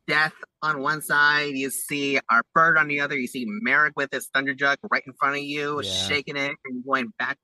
death 0.08 0.34
on 0.62 0.82
one 0.82 1.02
side, 1.02 1.56
you 1.56 1.72
see 1.72 2.20
our 2.30 2.44
bird 2.54 2.78
on 2.78 2.88
the 2.88 3.00
other, 3.00 3.18
you 3.18 3.28
see 3.28 3.46
Merrick 3.48 3.94
with 3.96 4.10
his 4.12 4.28
thunder 4.28 4.54
jug 4.54 4.78
right 4.92 5.04
in 5.08 5.14
front 5.14 5.38
of 5.38 5.42
you, 5.42 5.82
yeah. 5.82 5.92
shaking 5.92 6.38
it 6.38 6.56
and 6.66 6.86
going 6.86 7.12
back. 7.18 7.40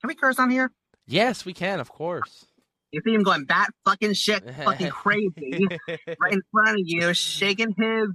Can 0.00 0.08
we 0.08 0.16
curse 0.16 0.40
on 0.40 0.50
here? 0.50 0.72
Yes, 1.06 1.44
we 1.44 1.52
can, 1.54 1.78
of 1.78 1.90
course. 1.90 2.44
You 2.92 3.02
see 3.04 3.14
him 3.14 3.22
going 3.22 3.44
bat 3.44 3.70
fucking 3.84 4.14
shit, 4.14 4.42
fucking 4.64 4.88
crazy, 4.90 5.66
right 5.88 6.32
in 6.32 6.42
front 6.52 6.80
of 6.80 6.84
you, 6.84 7.12
shaking 7.14 7.74
his 7.76 8.08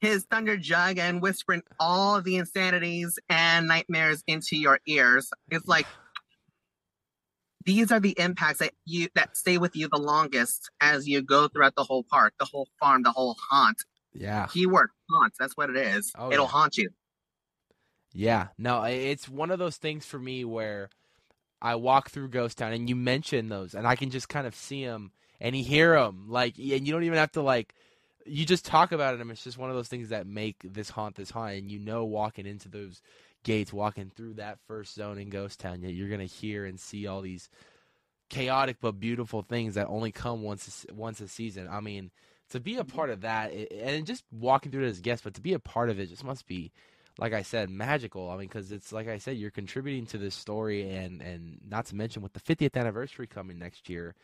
his 0.00 0.24
thunder 0.24 0.56
jug 0.56 0.98
and 0.98 1.20
whispering 1.20 1.62
all 1.78 2.20
the 2.22 2.36
insanities 2.36 3.18
and 3.28 3.68
nightmares 3.68 4.24
into 4.26 4.56
your 4.56 4.80
ears. 4.86 5.30
It's 5.50 5.66
like 5.68 5.86
these 7.64 7.92
are 7.92 8.00
the 8.00 8.18
impacts 8.18 8.60
that 8.60 8.72
you 8.86 9.08
that 9.14 9.36
stay 9.36 9.58
with 9.58 9.76
you 9.76 9.88
the 9.88 9.98
longest 9.98 10.70
as 10.80 11.06
you 11.06 11.22
go 11.22 11.48
throughout 11.48 11.74
the 11.76 11.84
whole 11.84 12.02
park, 12.02 12.34
the 12.38 12.46
whole 12.46 12.68
farm, 12.80 13.02
the 13.02 13.12
whole 13.12 13.36
haunt. 13.50 13.84
Yeah. 14.12 14.46
Keyword 14.46 14.90
haunt. 15.10 15.34
That's 15.38 15.56
what 15.56 15.70
it 15.70 15.76
is. 15.76 16.12
Oh, 16.18 16.32
It'll 16.32 16.46
yeah. 16.46 16.50
haunt 16.50 16.76
you. 16.78 16.90
Yeah. 18.12 18.48
No, 18.58 18.82
it's 18.82 19.28
one 19.28 19.50
of 19.50 19.58
those 19.58 19.76
things 19.76 20.04
for 20.04 20.18
me 20.18 20.44
where 20.44 20.88
I 21.62 21.74
walk 21.76 22.10
through 22.10 22.28
Ghost 22.28 22.58
Town 22.58 22.72
and 22.72 22.88
you 22.88 22.96
mention 22.96 23.48
those 23.48 23.74
and 23.74 23.86
I 23.86 23.96
can 23.96 24.10
just 24.10 24.28
kind 24.28 24.46
of 24.46 24.54
see 24.54 24.84
them 24.84 25.12
and 25.40 25.54
hear 25.54 25.94
them 25.94 26.26
like 26.28 26.58
and 26.58 26.86
you 26.86 26.92
don't 26.92 27.04
even 27.04 27.18
have 27.18 27.32
to 27.32 27.42
like 27.42 27.74
you 28.26 28.44
just 28.44 28.64
talk 28.64 28.92
about 28.92 29.14
it 29.14 29.20
and 29.20 29.30
it's 29.30 29.44
just 29.44 29.58
one 29.58 29.70
of 29.70 29.76
those 29.76 29.88
things 29.88 30.10
that 30.10 30.26
make 30.26 30.56
this 30.62 30.90
haunt 30.90 31.16
this 31.16 31.30
haunt 31.30 31.54
and 31.54 31.70
you 31.70 31.78
know 31.78 32.04
walking 32.04 32.46
into 32.46 32.68
those 32.68 33.02
gates 33.42 33.72
walking 33.72 34.10
through 34.14 34.34
that 34.34 34.58
first 34.66 34.94
zone 34.94 35.18
in 35.18 35.30
Ghost 35.30 35.60
Town, 35.60 35.82
you're 35.82 36.08
gonna 36.08 36.24
hear 36.24 36.64
and 36.64 36.78
see 36.78 37.06
all 37.06 37.20
these 37.20 37.48
chaotic 38.28 38.76
but 38.80 39.00
beautiful 39.00 39.42
things 39.42 39.74
that 39.74 39.86
only 39.88 40.12
come 40.12 40.42
once 40.42 40.86
a, 40.88 40.94
once 40.94 41.20
a 41.20 41.28
season. 41.28 41.68
I 41.68 41.80
mean, 41.80 42.10
to 42.50 42.60
be 42.60 42.76
a 42.76 42.84
part 42.84 43.10
of 43.10 43.22
that 43.22 43.52
and 43.52 44.06
just 44.06 44.24
walking 44.30 44.70
through 44.70 44.84
it 44.84 44.90
as 44.90 45.00
guests, 45.00 45.24
but 45.24 45.34
to 45.34 45.40
be 45.40 45.52
a 45.52 45.58
part 45.58 45.90
of 45.90 45.98
it 45.98 46.08
just 46.08 46.24
must 46.24 46.46
be, 46.46 46.72
like 47.20 47.32
I 47.34 47.42
said, 47.42 47.70
magical. 47.70 48.30
I 48.30 48.36
mean, 48.38 48.48
because 48.48 48.72
it's 48.72 48.92
like 48.92 49.08
I 49.08 49.18
said, 49.18 49.36
you're 49.36 49.50
contributing 49.52 50.06
to 50.08 50.18
this 50.18 50.34
story, 50.34 50.90
and 50.90 51.22
and 51.22 51.60
not 51.68 51.86
to 51.86 51.96
mention 51.96 52.22
with 52.22 52.32
the 52.32 52.40
50th 52.40 52.76
anniversary 52.76 53.26
coming 53.28 53.58
next 53.58 53.88
year, 53.88 54.14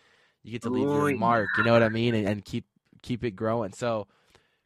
you 0.43 0.53
get 0.53 0.63
to 0.63 0.71
leave 0.71 0.91
Oh, 0.91 0.93
your 0.93 1.17
mark. 1.19 1.49
You 1.59 1.65
know 1.65 1.73
what 1.73 1.83
I 1.83 1.91
mean, 1.91 2.15
and, 2.15 2.29
and 2.29 2.45
keep 2.45 2.65
keep 3.03 3.25
it 3.25 3.33
growing. 3.33 3.73
So 3.73 4.09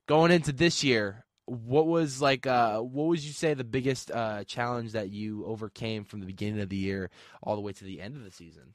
going 0.06 0.32
into 0.32 0.52
this 0.52 0.84
year. 0.84 1.24
What 1.46 1.88
was 1.88 2.22
like? 2.22 2.46
Uh, 2.46 2.80
what 2.80 3.08
would 3.08 3.24
you 3.24 3.32
say 3.32 3.54
the 3.54 3.64
biggest 3.64 4.12
uh, 4.12 4.44
challenge 4.44 4.92
that 4.92 5.10
you 5.10 5.44
overcame 5.46 6.04
from 6.04 6.20
the 6.20 6.26
beginning 6.26 6.60
of 6.60 6.68
the 6.68 6.76
year 6.76 7.10
all 7.42 7.56
the 7.56 7.62
way 7.62 7.72
to 7.72 7.84
the 7.84 8.00
end 8.00 8.16
of 8.16 8.24
the 8.24 8.30
season? 8.30 8.74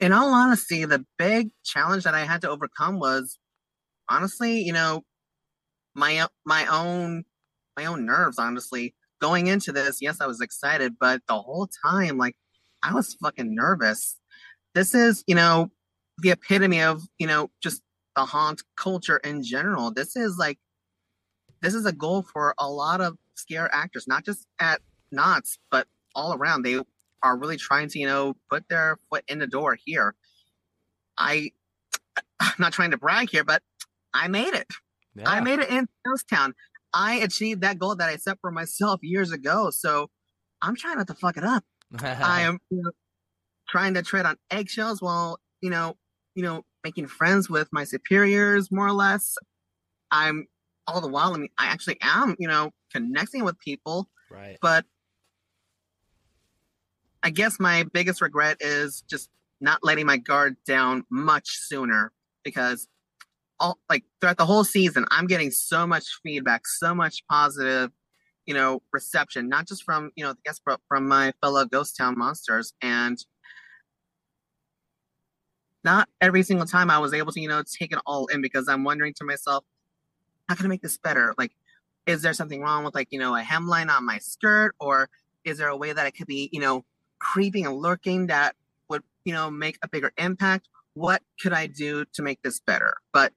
in 0.00 0.12
all 0.12 0.32
honesty, 0.34 0.84
the 0.84 1.04
big 1.18 1.50
challenge 1.64 2.04
that 2.04 2.14
I 2.14 2.24
had 2.24 2.42
to 2.42 2.50
overcome 2.50 2.98
was 2.98 3.38
honestly, 4.08 4.60
you 4.60 4.72
know, 4.72 5.02
my 5.94 6.26
my 6.44 6.66
own 6.66 7.24
my 7.76 7.86
own 7.86 8.04
nerves. 8.04 8.38
Honestly, 8.38 8.94
going 9.20 9.46
into 9.46 9.72
this, 9.72 9.98
yes, 10.00 10.20
I 10.20 10.26
was 10.26 10.40
excited, 10.40 10.96
but 10.98 11.22
the 11.28 11.34
whole 11.34 11.68
time, 11.84 12.18
like, 12.18 12.36
I 12.82 12.92
was 12.92 13.14
fucking 13.14 13.54
nervous. 13.54 14.18
This 14.74 14.94
is, 14.94 15.24
you 15.26 15.34
know, 15.34 15.70
the 16.18 16.30
epitome 16.30 16.82
of, 16.82 17.02
you 17.18 17.26
know, 17.26 17.50
just 17.62 17.82
the 18.14 18.24
haunt 18.24 18.62
culture 18.76 19.18
in 19.18 19.42
general. 19.42 19.90
This 19.90 20.16
is 20.16 20.36
like, 20.38 20.58
this 21.62 21.74
is 21.74 21.86
a 21.86 21.92
goal 21.92 22.22
for 22.22 22.54
a 22.58 22.68
lot 22.68 23.00
of 23.00 23.16
scare 23.34 23.72
actors, 23.74 24.06
not 24.06 24.24
just 24.24 24.46
at 24.58 24.80
Knott's, 25.10 25.58
but 25.70 25.86
all 26.14 26.34
around. 26.34 26.62
They 26.62 26.80
are 27.22 27.36
really 27.36 27.56
trying 27.56 27.88
to, 27.88 27.98
you 27.98 28.06
know, 28.06 28.36
put 28.50 28.68
their 28.68 28.98
foot 29.10 29.24
in 29.28 29.38
the 29.38 29.46
door 29.46 29.76
here. 29.84 30.14
I, 31.18 31.50
I'm 32.40 32.54
not 32.58 32.72
trying 32.72 32.90
to 32.90 32.98
brag 32.98 33.30
here, 33.30 33.44
but 33.44 33.62
I 34.14 34.28
made 34.28 34.54
it. 34.54 34.66
I 35.24 35.40
made 35.40 35.58
it 35.60 35.70
in 35.70 35.88
Ghost 36.06 36.28
Town. 36.28 36.54
I 36.92 37.16
achieved 37.16 37.60
that 37.62 37.78
goal 37.78 37.96
that 37.96 38.08
I 38.08 38.16
set 38.16 38.38
for 38.40 38.50
myself 38.50 39.00
years 39.02 39.32
ago. 39.32 39.70
So 39.70 40.08
I'm 40.62 40.76
trying 40.76 40.96
not 40.96 41.06
to 41.08 41.14
fuck 41.14 41.36
it 41.36 41.44
up. 41.44 41.64
I 42.00 42.42
am 42.42 42.58
you 42.70 42.82
know, 42.82 42.90
trying 43.68 43.94
to 43.94 44.02
tread 44.02 44.26
on 44.26 44.36
eggshells 44.50 45.02
while, 45.02 45.38
you 45.60 45.70
know, 45.70 45.96
you 46.34 46.42
know, 46.42 46.64
making 46.84 47.06
friends 47.06 47.50
with 47.50 47.68
my 47.72 47.84
superiors 47.84 48.70
more 48.70 48.86
or 48.86 48.92
less. 48.92 49.36
I'm 50.10 50.46
all 50.86 51.00
the 51.00 51.08
while, 51.08 51.34
I 51.34 51.38
mean, 51.38 51.48
I 51.58 51.66
actually 51.66 51.98
am, 52.00 52.36
you 52.38 52.46
know, 52.46 52.70
connecting 52.92 53.44
with 53.44 53.58
people, 53.58 54.08
right. 54.30 54.56
but 54.62 54.84
I 57.22 57.30
guess 57.30 57.58
my 57.58 57.84
biggest 57.92 58.22
regret 58.22 58.58
is 58.60 59.02
just 59.10 59.28
not 59.60 59.80
letting 59.82 60.06
my 60.06 60.16
guard 60.16 60.56
down 60.64 61.04
much 61.10 61.58
sooner 61.58 62.12
because 62.44 62.86
all 63.60 63.78
like 63.88 64.04
throughout 64.20 64.38
the 64.38 64.46
whole 64.46 64.64
season, 64.64 65.04
I'm 65.10 65.26
getting 65.26 65.50
so 65.50 65.86
much 65.86 66.04
feedback, 66.22 66.66
so 66.66 66.94
much 66.94 67.22
positive, 67.28 67.90
you 68.46 68.54
know, 68.54 68.82
reception, 68.92 69.48
not 69.48 69.66
just 69.66 69.82
from, 69.82 70.10
you 70.16 70.24
know, 70.24 70.32
the 70.32 70.38
guess 70.44 70.60
fro- 70.62 70.76
from 70.88 71.08
my 71.08 71.32
fellow 71.40 71.64
Ghost 71.64 71.96
Town 71.96 72.18
monsters. 72.18 72.72
And 72.82 73.18
not 75.84 76.08
every 76.20 76.42
single 76.42 76.66
time 76.66 76.90
I 76.90 76.98
was 76.98 77.14
able 77.14 77.32
to, 77.32 77.40
you 77.40 77.48
know, 77.48 77.62
take 77.62 77.92
it 77.92 77.98
all 78.06 78.26
in 78.26 78.40
because 78.42 78.68
I'm 78.68 78.84
wondering 78.84 79.14
to 79.14 79.24
myself, 79.24 79.64
how 80.48 80.54
can 80.54 80.66
I 80.66 80.68
make 80.68 80.82
this 80.82 80.98
better? 80.98 81.34
Like, 81.38 81.52
is 82.06 82.22
there 82.22 82.34
something 82.34 82.60
wrong 82.60 82.84
with 82.84 82.94
like, 82.94 83.08
you 83.10 83.18
know, 83.18 83.34
a 83.36 83.42
hemline 83.42 83.88
on 83.88 84.04
my 84.04 84.18
skirt? 84.18 84.74
Or 84.80 85.08
is 85.44 85.58
there 85.58 85.68
a 85.68 85.76
way 85.76 85.92
that 85.92 86.06
it 86.06 86.12
could 86.12 86.26
be, 86.26 86.48
you 86.52 86.60
know, 86.60 86.84
creeping 87.18 87.66
and 87.66 87.76
lurking 87.76 88.26
that 88.26 88.54
would, 88.88 89.02
you 89.24 89.32
know, 89.32 89.50
make 89.50 89.78
a 89.82 89.88
bigger 89.88 90.12
impact? 90.18 90.68
What 90.94 91.22
could 91.40 91.52
I 91.52 91.66
do 91.66 92.04
to 92.14 92.22
make 92.22 92.42
this 92.42 92.60
better? 92.60 92.94
But 93.12 93.32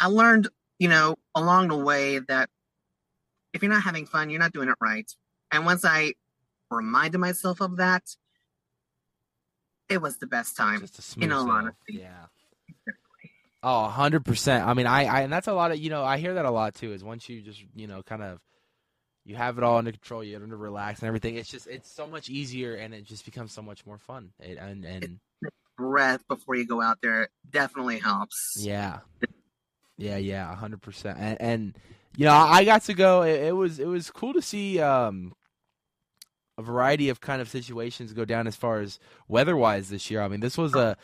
I 0.00 0.06
learned, 0.06 0.48
you 0.78 0.88
know, 0.88 1.16
along 1.34 1.68
the 1.68 1.76
way 1.76 2.20
that 2.20 2.48
if 3.52 3.62
you're 3.62 3.70
not 3.70 3.82
having 3.82 4.06
fun, 4.06 4.30
you're 4.30 4.40
not 4.40 4.52
doing 4.52 4.68
it 4.68 4.76
right. 4.80 5.10
And 5.52 5.66
once 5.66 5.84
I 5.84 6.14
reminded 6.70 7.18
myself 7.18 7.60
of 7.60 7.76
that, 7.76 8.02
it 9.90 10.00
was 10.00 10.16
the 10.18 10.26
best 10.26 10.56
time. 10.56 10.80
Just 10.80 10.98
a 10.98 11.02
smooth 11.02 11.24
in 11.24 11.32
all 11.32 11.50
honesty. 11.50 11.98
Yeah. 12.00 12.26
Oh, 13.62 13.92
100%. 13.94 14.66
I 14.66 14.72
mean, 14.72 14.86
I, 14.86 15.04
I, 15.04 15.20
and 15.20 15.32
that's 15.32 15.48
a 15.48 15.52
lot 15.52 15.70
of, 15.70 15.78
you 15.78 15.90
know, 15.90 16.02
I 16.02 16.16
hear 16.16 16.34
that 16.34 16.46
a 16.46 16.50
lot 16.50 16.74
too, 16.74 16.92
is 16.92 17.04
once 17.04 17.28
you 17.28 17.42
just, 17.42 17.62
you 17.74 17.86
know, 17.86 18.02
kind 18.02 18.22
of, 18.22 18.40
you 19.26 19.36
have 19.36 19.58
it 19.58 19.64
all 19.64 19.76
under 19.76 19.92
control, 19.92 20.24
you 20.24 20.38
learn 20.38 20.48
to 20.48 20.56
relax 20.56 21.00
and 21.00 21.08
everything. 21.08 21.36
It's 21.36 21.50
just, 21.50 21.66
it's 21.66 21.90
so 21.90 22.06
much 22.06 22.30
easier 22.30 22.76
and 22.76 22.94
it 22.94 23.04
just 23.04 23.26
becomes 23.26 23.52
so 23.52 23.60
much 23.60 23.84
more 23.84 23.98
fun. 23.98 24.30
It, 24.40 24.56
and, 24.56 24.86
and, 24.86 25.20
Breath 25.76 26.26
before 26.28 26.54
you 26.54 26.66
go 26.66 26.80
out 26.80 26.98
there 27.02 27.28
definitely 27.50 27.98
helps. 27.98 28.56
yeah. 28.58 29.00
Yeah, 30.00 30.16
yeah, 30.16 30.56
100%. 30.60 31.16
And, 31.18 31.40
and, 31.40 31.78
you 32.16 32.24
know, 32.24 32.32
I 32.32 32.64
got 32.64 32.82
to 32.84 32.94
go, 32.94 33.22
it, 33.22 33.42
it 33.42 33.52
was, 33.52 33.78
it 33.78 33.86
was 33.86 34.10
cool 34.10 34.32
to 34.32 34.42
see, 34.42 34.80
um, 34.80 35.34
a 36.58 36.62
variety 36.62 37.08
of 37.08 37.20
kind 37.20 37.40
of 37.40 37.48
situations 37.48 38.12
go 38.12 38.24
down 38.24 38.46
as 38.46 38.54
far 38.54 38.80
as 38.80 38.98
weather-wise 39.28 39.88
this 39.88 40.10
year. 40.10 40.22
I 40.22 40.28
mean, 40.28 40.40
this 40.40 40.56
was 40.58 40.74
a 40.74 40.96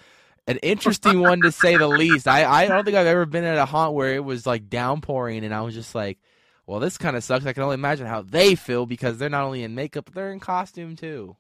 an 0.47 0.59
interesting 0.59 1.21
one 1.21 1.41
to 1.43 1.51
say 1.51 1.77
the 1.77 1.89
least. 1.89 2.29
I 2.29 2.45
I 2.45 2.69
don't 2.69 2.85
think 2.85 2.97
I've 2.97 3.07
ever 3.07 3.27
been 3.27 3.45
at 3.45 3.59
a 3.59 3.65
haunt 3.65 3.95
where 3.95 4.15
it 4.15 4.25
was 4.25 4.47
like 4.47 4.69
downpouring 4.69 5.45
and 5.45 5.55
I 5.55 5.63
was 5.63 5.75
just 5.75 5.95
like, 5.95 6.19
well, 6.67 6.79
this 6.79 6.99
kind 6.99 7.17
of 7.17 7.25
sucks. 7.25 7.47
I 7.47 7.53
can 7.53 7.63
only 7.63 7.75
imagine 7.75 8.07
how 8.07 8.23
they 8.23 8.55
feel 8.55 8.87
because 8.87 9.19
they're 9.19 9.29
not 9.31 9.45
only 9.45 9.63
in 9.63 9.75
makeup, 9.75 10.11
they're 10.13 10.33
in 10.33 10.41
costume 10.41 10.95
too. 10.95 11.37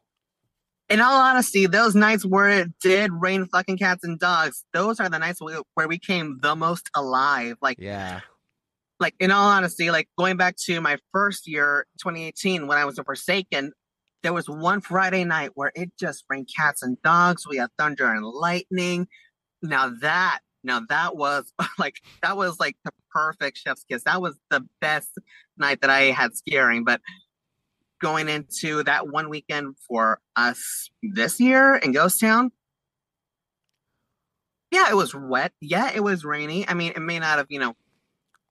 In 0.88 1.00
all 1.00 1.20
honesty, 1.20 1.66
those 1.66 1.94
nights 1.96 2.24
where 2.24 2.48
it 2.48 2.68
did 2.80 3.10
rain 3.12 3.46
fucking 3.46 3.76
cats 3.78 4.04
and 4.04 4.18
dogs, 4.20 4.64
those 4.72 5.00
are 5.00 5.08
the 5.08 5.18
nights 5.18 5.40
where 5.40 5.60
where 5.74 5.88
we 5.88 5.98
came 5.98 6.38
the 6.42 6.54
most 6.54 6.88
alive. 6.94 7.56
Like, 7.60 7.78
Yeah. 7.80 8.20
like 9.00 9.14
in 9.18 9.30
all 9.32 9.48
honesty, 9.48 9.90
like 9.90 10.08
going 10.16 10.36
back 10.36 10.54
to 10.66 10.80
my 10.80 10.98
first 11.12 11.48
year, 11.48 11.86
2018, 12.00 12.66
when 12.68 12.78
I 12.78 12.84
was 12.84 12.98
in 12.98 13.04
Forsaken, 13.04 13.72
there 14.22 14.32
was 14.32 14.48
one 14.48 14.80
Friday 14.80 15.24
night 15.24 15.50
where 15.54 15.72
it 15.74 15.90
just 15.98 16.24
rained 16.28 16.48
cats 16.56 16.82
and 16.82 16.96
dogs. 17.02 17.46
We 17.48 17.56
had 17.56 17.70
thunder 17.78 18.06
and 18.12 18.24
lightning. 18.24 19.08
Now 19.62 19.90
that, 20.02 20.38
now 20.62 20.80
that 20.88 21.16
was 21.16 21.52
like 21.78 21.96
that 22.22 22.36
was 22.36 22.60
like 22.60 22.76
the 22.84 22.92
perfect 23.12 23.58
chef's 23.58 23.84
kiss. 23.90 24.04
That 24.04 24.22
was 24.22 24.38
the 24.50 24.64
best 24.80 25.10
night 25.58 25.80
that 25.80 25.90
I 25.90 26.12
had 26.12 26.36
scaring. 26.36 26.84
But 26.84 27.00
going 28.00 28.28
into 28.28 28.82
that 28.84 29.08
one 29.08 29.28
weekend 29.30 29.76
for 29.88 30.20
us 30.36 30.90
this 31.02 31.40
year 31.40 31.76
in 31.76 31.92
Ghost 31.92 32.20
Town, 32.20 32.50
yeah, 34.70 34.90
it 34.90 34.96
was 34.96 35.14
wet. 35.14 35.52
Yeah, 35.60 35.90
it 35.94 36.02
was 36.02 36.24
rainy. 36.24 36.68
I 36.68 36.74
mean, 36.74 36.92
it 36.94 37.00
may 37.00 37.18
not 37.18 37.38
have, 37.38 37.46
you 37.48 37.60
know, 37.60 37.74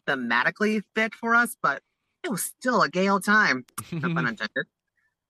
thematically 0.07 0.81
fit 0.95 1.13
for 1.13 1.35
us, 1.35 1.55
but 1.61 1.81
it 2.23 2.31
was 2.31 2.43
still 2.43 2.81
a 2.81 2.89
gay 2.89 3.07
old 3.07 3.23
time. 3.23 3.65
No 3.91 4.13
pun 4.13 4.27
intended. 4.27 4.65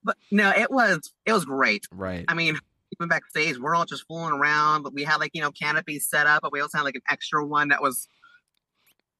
But 0.03 0.17
no, 0.31 0.51
it 0.51 0.71
was 0.71 1.11
it 1.25 1.33
was 1.33 1.45
great. 1.45 1.87
right. 1.91 2.25
I 2.27 2.33
mean, 2.33 2.59
even 2.93 3.09
backstage, 3.09 3.57
we're 3.57 3.75
all 3.75 3.85
just 3.85 4.05
fooling 4.07 4.33
around, 4.33 4.83
but 4.83 4.93
we 4.93 5.03
had 5.03 5.17
like 5.17 5.31
you 5.33 5.41
know 5.41 5.51
canopies 5.51 6.07
set 6.07 6.27
up, 6.27 6.43
but 6.43 6.51
we 6.51 6.61
also 6.61 6.77
had 6.77 6.83
like 6.83 6.95
an 6.95 7.01
extra 7.09 7.45
one 7.45 7.69
that 7.69 7.81
was, 7.81 8.07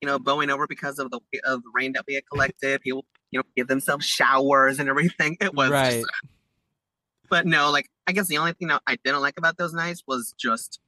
you 0.05 0.11
know, 0.11 0.19
bowing 0.19 0.51
over 0.51 0.67
because 0.67 0.99
of 0.99 1.09
the 1.09 1.19
of 1.43 1.63
the 1.63 1.69
rain 1.73 1.93
that 1.93 2.03
we 2.07 2.13
had 2.13 2.23
collected. 2.31 2.79
People, 2.81 3.05
you 3.31 3.39
know, 3.39 3.43
give 3.57 3.67
themselves 3.67 4.05
showers 4.05 4.79
and 4.79 4.87
everything. 4.87 5.35
It 5.41 5.55
was 5.55 5.71
Right. 5.71 5.93
just- 5.93 6.07
but 7.27 7.47
no, 7.47 7.71
like 7.71 7.89
I 8.05 8.11
guess 8.11 8.27
the 8.27 8.37
only 8.37 8.53
thing 8.53 8.67
that 8.67 8.83
I 8.85 8.97
didn't 9.03 9.21
like 9.21 9.33
about 9.39 9.57
those 9.57 9.73
nights 9.73 10.03
was 10.07 10.35
just 10.37 10.79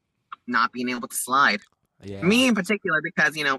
not 0.46 0.72
being 0.72 0.90
able 0.90 1.08
to 1.08 1.16
slide. 1.16 1.62
Yeah. 2.04 2.22
Me 2.22 2.48
in 2.48 2.54
particular, 2.54 3.02
because 3.04 3.36
you 3.36 3.44
know, 3.44 3.58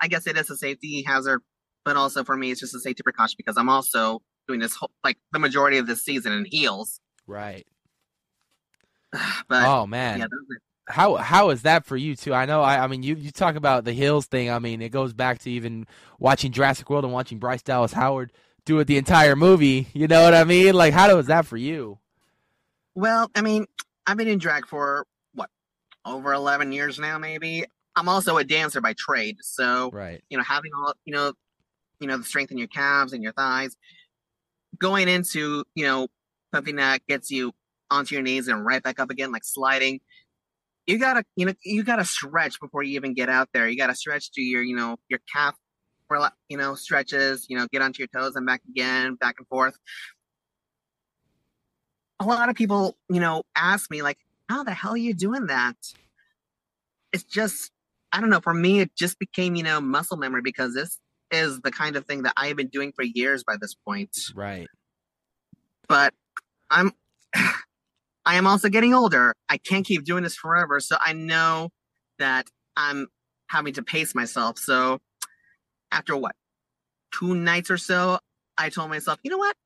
I 0.00 0.08
guess 0.08 0.26
it 0.26 0.38
is 0.38 0.48
a 0.48 0.56
safety 0.56 1.02
hazard, 1.02 1.42
but 1.84 1.96
also 1.96 2.24
for 2.24 2.34
me, 2.34 2.50
it's 2.50 2.60
just 2.60 2.74
a 2.74 2.80
safety 2.80 3.02
precaution 3.02 3.34
because 3.36 3.58
I'm 3.58 3.68
also 3.68 4.22
doing 4.48 4.58
this 4.60 4.74
whole 4.74 4.90
like 5.04 5.18
the 5.32 5.38
majority 5.38 5.76
of 5.76 5.86
this 5.86 6.02
season 6.02 6.32
in 6.32 6.46
heels. 6.46 6.98
Right. 7.26 7.66
But 9.48 9.66
oh 9.66 9.86
man. 9.86 10.18
yeah, 10.18 10.24
those 10.24 10.46
are- 10.50 10.62
how 10.86 11.16
how 11.16 11.50
is 11.50 11.62
that 11.62 11.84
for 11.86 11.96
you 11.96 12.14
too? 12.16 12.34
I 12.34 12.44
know. 12.46 12.60
I, 12.62 12.84
I 12.84 12.86
mean, 12.86 13.02
you 13.02 13.14
you 13.16 13.30
talk 13.30 13.56
about 13.56 13.84
the 13.84 13.92
hills 13.92 14.26
thing. 14.26 14.50
I 14.50 14.58
mean, 14.58 14.82
it 14.82 14.90
goes 14.90 15.12
back 15.12 15.38
to 15.40 15.50
even 15.50 15.86
watching 16.18 16.52
Jurassic 16.52 16.90
World 16.90 17.04
and 17.04 17.12
watching 17.12 17.38
Bryce 17.38 17.62
Dallas 17.62 17.92
Howard 17.92 18.32
do 18.66 18.78
it 18.80 18.86
the 18.86 18.96
entire 18.98 19.36
movie. 19.36 19.88
You 19.94 20.08
know 20.08 20.22
what 20.22 20.34
I 20.34 20.44
mean? 20.44 20.74
Like, 20.74 20.92
how 20.94 21.14
was 21.16 21.26
that 21.26 21.46
for 21.46 21.56
you? 21.56 21.98
well, 22.94 23.30
I 23.34 23.40
mean, 23.42 23.66
I've 24.06 24.16
been 24.16 24.28
in 24.28 24.38
drag 24.38 24.66
for 24.66 25.06
what 25.34 25.50
over 26.04 26.32
eleven 26.32 26.70
years 26.72 26.98
now, 26.98 27.18
maybe. 27.18 27.64
I'm 27.96 28.08
also 28.08 28.36
a 28.38 28.44
dancer 28.44 28.80
by 28.80 28.92
trade, 28.98 29.36
so 29.40 29.90
Right. 29.92 30.22
you 30.28 30.36
know, 30.36 30.44
having 30.44 30.70
all 30.76 30.94
you 31.04 31.14
know, 31.14 31.32
you 32.00 32.06
know, 32.08 32.18
the 32.18 32.24
strength 32.24 32.50
in 32.52 32.58
your 32.58 32.68
calves 32.68 33.12
and 33.12 33.22
your 33.22 33.32
thighs, 33.32 33.76
going 34.78 35.08
into 35.08 35.64
you 35.74 35.84
know 35.84 36.08
something 36.54 36.76
that 36.76 37.06
gets 37.06 37.30
you 37.30 37.52
onto 37.90 38.14
your 38.14 38.22
knees 38.22 38.48
and 38.48 38.64
right 38.64 38.82
back 38.82 38.98
up 38.98 39.10
again, 39.10 39.32
like 39.32 39.44
sliding. 39.44 40.00
You 40.86 40.98
gotta, 40.98 41.24
you 41.36 41.46
know, 41.46 41.54
you 41.64 41.82
gotta 41.82 42.04
stretch 42.04 42.60
before 42.60 42.82
you 42.82 42.96
even 42.96 43.14
get 43.14 43.28
out 43.28 43.48
there. 43.52 43.68
You 43.68 43.76
gotta 43.76 43.94
stretch 43.94 44.32
to 44.32 44.42
your, 44.42 44.62
you 44.62 44.76
know, 44.76 44.96
your 45.08 45.20
calf 45.32 45.54
you 46.48 46.56
know, 46.56 46.74
stretches, 46.74 47.46
you 47.48 47.58
know, 47.58 47.66
get 47.72 47.82
onto 47.82 48.00
your 48.00 48.08
toes 48.08 48.36
and 48.36 48.46
back 48.46 48.62
again, 48.68 49.14
back 49.16 49.36
and 49.38 49.46
forth. 49.48 49.76
A 52.20 52.24
lot 52.24 52.48
of 52.48 52.54
people, 52.54 52.96
you 53.08 53.20
know, 53.20 53.42
ask 53.56 53.90
me 53.90 54.02
like, 54.02 54.18
how 54.48 54.62
the 54.62 54.72
hell 54.72 54.92
are 54.92 54.96
you 54.96 55.14
doing 55.14 55.46
that? 55.46 55.76
It's 57.12 57.24
just, 57.24 57.70
I 58.12 58.20
don't 58.20 58.30
know. 58.30 58.40
For 58.40 58.54
me, 58.54 58.80
it 58.80 58.94
just 58.96 59.18
became, 59.18 59.56
you 59.56 59.62
know, 59.62 59.80
muscle 59.80 60.16
memory 60.16 60.42
because 60.42 60.74
this 60.74 61.00
is 61.30 61.60
the 61.60 61.70
kind 61.70 61.96
of 61.96 62.06
thing 62.06 62.22
that 62.22 62.34
I 62.36 62.48
have 62.48 62.56
been 62.56 62.68
doing 62.68 62.92
for 62.94 63.02
years 63.02 63.42
by 63.44 63.56
this 63.60 63.74
point. 63.74 64.16
Right. 64.34 64.68
But 65.88 66.14
I'm, 66.70 66.92
I 68.26 68.36
am 68.36 68.46
also 68.46 68.68
getting 68.68 68.94
older. 68.94 69.34
I 69.48 69.58
can't 69.58 69.84
keep 69.84 70.04
doing 70.04 70.22
this 70.22 70.36
forever. 70.36 70.80
So 70.80 70.96
I 71.00 71.12
know 71.12 71.70
that 72.18 72.46
I'm 72.76 73.08
having 73.48 73.74
to 73.74 73.82
pace 73.82 74.14
myself. 74.14 74.58
So 74.58 75.00
after 75.92 76.16
what, 76.16 76.34
two 77.12 77.34
nights 77.34 77.70
or 77.70 77.76
so, 77.76 78.18
I 78.56 78.70
told 78.70 78.90
myself, 78.90 79.18
you 79.22 79.30
know 79.30 79.38
what? 79.38 79.56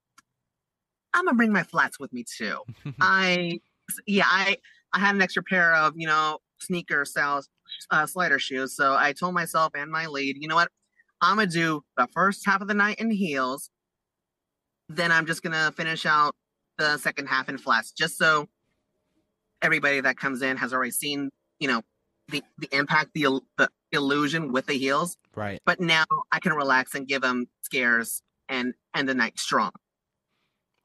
I'm 1.14 1.24
gonna 1.24 1.36
bring 1.36 1.52
my 1.52 1.62
flats 1.62 1.98
with 1.98 2.12
me 2.12 2.24
too. 2.24 2.58
I, 3.00 3.60
yeah, 4.06 4.26
I, 4.26 4.56
I 4.92 4.98
had 4.98 5.14
an 5.14 5.22
extra 5.22 5.42
pair 5.42 5.74
of, 5.74 5.94
you 5.96 6.06
know, 6.06 6.38
sneaker 6.60 7.04
style 7.04 7.42
uh, 7.90 8.06
slider 8.06 8.38
shoes. 8.38 8.74
So 8.76 8.94
I 8.94 9.12
told 9.12 9.34
myself 9.34 9.72
and 9.74 9.90
my 9.90 10.06
lead, 10.06 10.36
you 10.40 10.48
know 10.48 10.56
what? 10.56 10.70
I'm 11.20 11.36
gonna 11.36 11.46
do 11.46 11.82
the 11.96 12.08
first 12.12 12.44
half 12.44 12.60
of 12.60 12.68
the 12.68 12.74
night 12.74 12.98
in 12.98 13.10
heels. 13.10 13.70
Then 14.88 15.12
I'm 15.12 15.26
just 15.26 15.42
gonna 15.42 15.72
finish 15.76 16.06
out 16.06 16.34
the 16.78 16.96
second 16.98 17.26
half 17.26 17.48
in 17.48 17.58
flats, 17.58 17.92
just 17.92 18.16
so 18.16 18.48
everybody 19.60 20.00
that 20.00 20.16
comes 20.16 20.42
in 20.42 20.56
has 20.56 20.72
already 20.72 20.90
seen, 20.90 21.30
you 21.58 21.68
know, 21.68 21.82
the 22.28 22.42
the 22.58 22.68
impact, 22.72 23.10
the 23.14 23.40
the 23.56 23.68
illusion 23.92 24.52
with 24.52 24.66
the 24.66 24.74
heels. 24.74 25.16
Right. 25.34 25.60
But 25.64 25.80
now 25.80 26.04
I 26.32 26.40
can 26.40 26.52
relax 26.52 26.94
and 26.94 27.06
give 27.06 27.22
them 27.22 27.46
scares 27.62 28.22
and 28.48 28.74
end 28.94 29.08
the 29.08 29.14
night 29.14 29.38
strong. 29.38 29.70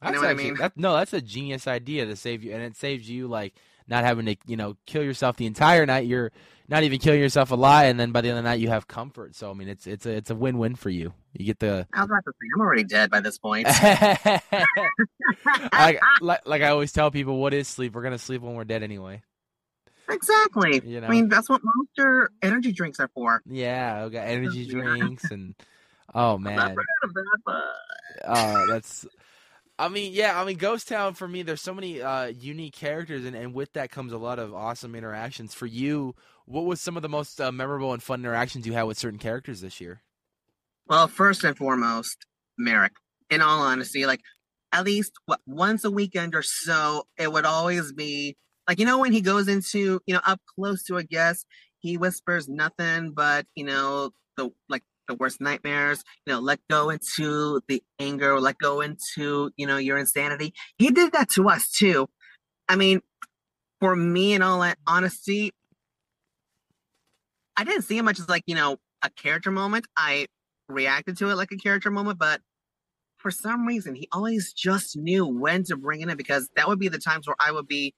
That's 0.02 0.16
you 0.16 0.22
know 0.22 0.28
actually, 0.28 0.44
what 0.44 0.48
I 0.48 0.50
mean? 0.50 0.60
That, 0.60 0.78
no, 0.78 0.94
that's 0.96 1.14
a 1.14 1.22
genius 1.22 1.68
idea 1.68 2.06
to 2.06 2.16
save 2.16 2.44
you, 2.44 2.54
and 2.54 2.62
it 2.62 2.76
saves 2.76 3.10
you 3.10 3.28
like 3.28 3.54
not 3.88 4.04
having 4.04 4.26
to, 4.26 4.36
you 4.48 4.58
know, 4.58 4.78
kill 4.86 5.04
yourself 5.04 5.38
the 5.38 5.46
entire 5.46 5.86
night. 5.86 6.08
You're 6.08 6.32
not 6.68 6.84
even 6.84 7.00
killing 7.00 7.20
yourself 7.20 7.52
a 7.52 7.56
lot, 7.56 7.86
and 7.86 8.00
then 8.00 8.12
by 8.12 8.22
the 8.22 8.30
end 8.30 8.38
of 8.38 8.44
the 8.44 8.50
night 8.50 8.60
you 8.60 8.70
have 8.70 8.88
comfort. 8.88 9.36
So 9.36 9.52
I 9.52 9.54
mean, 9.54 9.68
it's 9.68 9.86
it's 9.86 10.06
a 10.06 10.12
it's 10.12 10.30
a 10.30 10.36
win 10.36 10.58
win 10.58 10.76
for 10.76 10.90
you. 10.90 11.14
You 11.34 11.46
get 11.46 11.60
the. 11.60 11.88
I 11.94 12.02
was 12.02 12.10
about 12.10 12.24
to 12.26 12.32
say 12.32 12.48
I'm 12.56 12.62
already 12.62 12.84
dead 12.84 13.10
by 13.10 13.20
this 13.20 13.38
point. 13.38 13.68
like, 15.74 16.00
like 16.22 16.42
like 16.46 16.62
I 16.62 16.70
always 16.70 16.92
tell 16.92 17.12
people, 17.12 17.38
what 17.38 17.54
is 17.54 17.68
sleep? 17.68 17.94
We're 17.94 18.04
gonna 18.04 18.18
sleep 18.18 18.42
when 18.42 18.56
we're 18.56 18.64
dead 18.64 18.84
anyway. 18.84 19.22
exactly. 20.10 20.82
You 20.86 21.02
know? 21.02 21.08
I 21.08 21.10
mean, 21.10 21.30
that's 21.30 21.50
what 21.50 21.62
Monster 21.64 22.32
energy 22.42 22.72
drinks 22.72 23.00
are 23.00 23.10
for. 23.14 23.42
Yeah, 23.46 24.06
we 24.06 24.12
got 24.12 24.28
energy 24.28 24.66
drinks 24.66 25.32
and 25.32 25.56
oh 26.14 26.38
man, 26.40 26.56
proud 26.56 26.78
of 27.04 27.14
that, 27.14 27.38
but 27.46 27.76
uh, 28.26 28.66
that's. 28.68 29.06
I 29.80 29.90
mean, 29.90 30.14
yeah, 30.14 30.40
I 30.40 30.46
mean, 30.46 30.58
Ghost 30.58 30.88
Town 30.88 31.16
for 31.16 31.28
me, 31.28 31.42
there's 31.42 31.60
so 31.60 31.74
many 31.74 32.00
uh, 32.00 32.28
unique 32.28 32.76
characters, 32.76 33.26
and, 33.26 33.36
and 33.36 33.56
with 33.56 33.74
that 33.74 33.90
comes 33.90 34.14
a 34.14 34.20
lot 34.20 34.38
of 34.38 34.54
awesome 34.54 34.94
interactions. 34.94 35.56
For 35.56 35.66
you, 35.66 36.14
what 36.46 36.66
was 36.66 36.82
some 36.82 36.96
of 36.96 37.02
the 37.04 37.10
most 37.10 37.40
uh, 37.40 37.52
memorable 37.52 37.94
and 37.94 38.02
fun 38.02 38.22
interactions 38.22 38.66
you 38.66 38.74
had 38.74 38.84
with 38.84 38.98
certain 38.98 39.20
characters 39.20 39.62
this 39.62 39.80
year? 39.80 40.02
Well, 40.88 41.08
first 41.08 41.44
and 41.44 41.58
foremost, 41.58 42.26
Merrick. 42.58 42.94
In 43.30 43.42
all 43.42 43.62
honesty, 43.62 44.06
like 44.06 44.22
at 44.72 44.84
least 44.84 45.14
what 45.26 45.40
once 45.48 45.84
a 45.84 45.90
weekend 45.90 46.36
or 46.36 46.44
so, 46.44 47.08
it 47.18 47.32
would 47.32 47.46
always 47.46 47.94
be 47.94 48.36
like 48.68 48.80
you 48.80 48.86
know 48.86 49.00
when 49.00 49.12
he 49.12 49.22
goes 49.22 49.48
into 49.48 50.02
you 50.06 50.14
know 50.14 50.20
up 50.26 50.40
close 50.56 50.84
to 50.84 50.98
a 50.98 51.04
guest, 51.04 51.48
he 51.80 51.98
whispers 51.98 52.48
nothing 52.48 53.12
but 53.12 53.48
you 53.56 53.64
know 53.64 54.12
the 54.38 54.52
like 54.70 54.84
the 55.08 55.16
worst 55.16 55.42
nightmares. 55.42 56.04
You 56.26 56.34
know, 56.34 56.40
let 56.40 56.60
go 56.70 56.90
into 56.90 57.62
the 57.68 57.82
anger, 57.98 58.40
let 58.40 58.58
go 58.58 58.82
into 58.82 59.52
you 59.56 59.66
know 59.66 59.78
your 59.78 59.98
insanity. 59.98 60.54
He 60.78 60.92
did 60.92 61.14
that 61.14 61.30
to 61.32 61.50
us 61.50 61.72
too. 61.72 62.08
I 62.70 62.76
mean, 62.76 63.02
for 63.80 63.96
me, 63.96 64.34
in 64.34 64.42
all 64.42 64.66
honesty, 64.86 65.54
I 67.56 67.64
didn't 67.64 67.84
see 67.84 67.98
it 67.98 68.04
much 68.04 68.20
as 68.20 68.30
like 68.30 68.44
you 68.46 68.56
know 68.56 68.78
a 69.04 69.10
character 69.10 69.52
moment. 69.52 69.86
I 69.98 70.28
reacted 70.70 71.18
to 71.18 71.30
it 71.30 71.36
like 71.36 71.52
a 71.52 71.58
character 71.58 71.92
moment, 71.92 72.20
but 72.20 72.42
for 73.18 73.32
some 73.32 73.66
reason 73.66 73.96
he 73.96 74.08
always 74.12 74.54
just 74.54 74.98
knew 74.98 75.26
when 75.26 75.64
to 75.64 75.78
bring 75.78 76.02
it 76.02 76.10
in 76.10 76.18
because 76.18 76.50
that 76.56 76.68
would 76.68 76.80
be 76.80 76.90
the 76.90 77.00
times 77.00 77.28
where 77.28 77.38
I 77.40 77.52
would 77.52 77.68
be, 77.68 77.94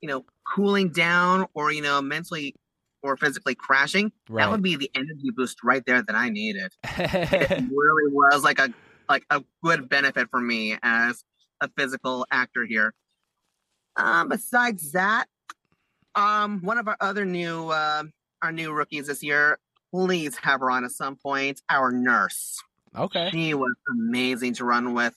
you 0.00 0.08
know, 0.08 0.24
cooling 0.54 0.90
down 0.90 1.46
or 1.54 1.72
you 1.72 1.82
know 1.82 2.00
mentally 2.02 2.54
or 3.02 3.16
physically 3.16 3.54
crashing. 3.54 4.10
That 4.46 4.50
would 4.50 4.62
be 4.62 4.76
the 4.76 4.90
energy 4.94 5.30
boost 5.36 5.62
right 5.62 5.82
there 5.86 6.02
that 6.02 6.16
I 6.16 6.30
needed. 6.30 6.72
It 6.82 7.50
really 7.70 8.12
was 8.12 8.42
like 8.42 8.58
a 8.58 8.72
like 9.08 9.24
a 9.30 9.42
good 9.62 9.88
benefit 9.88 10.28
for 10.30 10.40
me 10.40 10.78
as 10.82 11.22
a 11.60 11.68
physical 11.76 12.26
actor 12.30 12.64
here. 12.64 12.94
Um, 13.96 14.28
besides 14.28 14.92
that, 14.92 15.26
um, 16.14 16.60
one 16.62 16.78
of 16.78 16.88
our 16.88 16.96
other 17.00 17.24
new 17.24 17.68
uh, 17.68 18.04
our 18.44 18.52
new 18.52 18.72
rookies 18.72 19.06
this 19.06 19.22
year, 19.22 19.58
please 19.92 20.36
have 20.38 20.60
her 20.60 20.70
on 20.70 20.84
at 20.84 20.90
some 20.90 21.16
point. 21.16 21.62
Our 21.68 21.90
nurse. 21.90 22.62
okay. 22.96 23.30
She 23.32 23.54
was 23.54 23.74
amazing 23.90 24.54
to 24.54 24.64
run 24.64 24.94
with, 24.94 25.16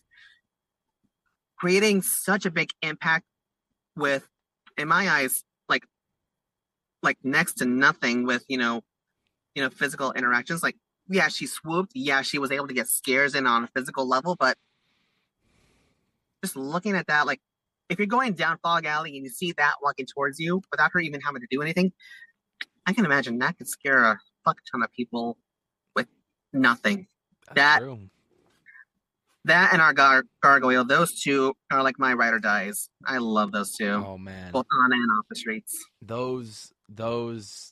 creating 1.58 2.02
such 2.02 2.46
a 2.46 2.52
big 2.52 2.70
impact 2.82 3.26
with, 3.96 4.28
in 4.78 4.88
my 4.88 5.10
eyes, 5.10 5.44
like 5.70 5.84
like 7.04 7.18
next 7.24 7.56
to 7.56 7.66
nothing 7.66 8.26
with 8.26 8.46
you 8.48 8.58
know, 8.58 8.82
you 9.56 9.64
know, 9.64 9.70
physical 9.70 10.12
interactions. 10.14 10.64
Like, 10.64 10.78
yeah, 11.10 11.28
she 11.28 11.48
swooped. 11.48 11.92
Yeah, 11.96 12.22
she 12.22 12.40
was 12.40 12.52
able 12.52 12.68
to 12.68 12.74
get 12.74 12.88
scares 12.88 13.36
in 13.36 13.46
on 13.46 13.66
a 13.66 13.68
physical 13.76 14.08
level, 14.08 14.36
but 14.40 14.58
just 16.44 16.56
looking 16.56 16.96
at 16.96 17.08
that, 17.08 17.26
like 17.26 17.42
if 17.90 17.98
you're 17.98 18.08
going 18.08 18.34
down 18.34 18.58
Fog 18.62 18.86
Alley 18.86 19.16
and 19.16 19.24
you 19.24 19.30
see 19.30 19.54
that 19.54 19.76
walking 19.82 20.06
towards 20.06 20.40
you 20.40 20.62
without 20.72 20.92
her 20.94 21.00
even 21.00 21.22
having 21.22 21.42
to 21.42 21.48
do 21.50 21.62
anything, 21.62 21.92
I 22.88 22.94
can 22.94 23.06
imagine 23.06 23.38
that 23.40 23.58
could 23.58 23.68
scare 23.68 24.04
a 24.04 24.18
fuck 24.46 24.58
ton 24.72 24.82
of 24.82 24.92
people 24.94 25.38
with 25.96 26.08
nothing. 26.54 27.08
That's 27.48 27.56
that- 27.56 27.80
true. 27.82 28.00
That 29.46 29.72
and 29.72 29.82
our 29.82 29.94
gar- 29.94 30.26
gargoyle, 30.44 30.84
those 30.84 31.22
two 31.22 31.56
are 31.72 31.82
like 31.82 31.98
my 31.98 32.14
ride 32.14 32.34
or 32.34 32.40
dies. 32.40 32.90
I 33.06 33.20
love 33.20 33.54
those 33.54 33.72
two, 33.72 33.92
Oh 34.06 34.18
man, 34.18 34.52
both 34.52 34.66
on 34.84 34.92
and 34.92 35.10
off 35.18 35.26
the 35.30 35.38
streets. 35.38 35.86
those 36.02 36.74
those 36.90 37.72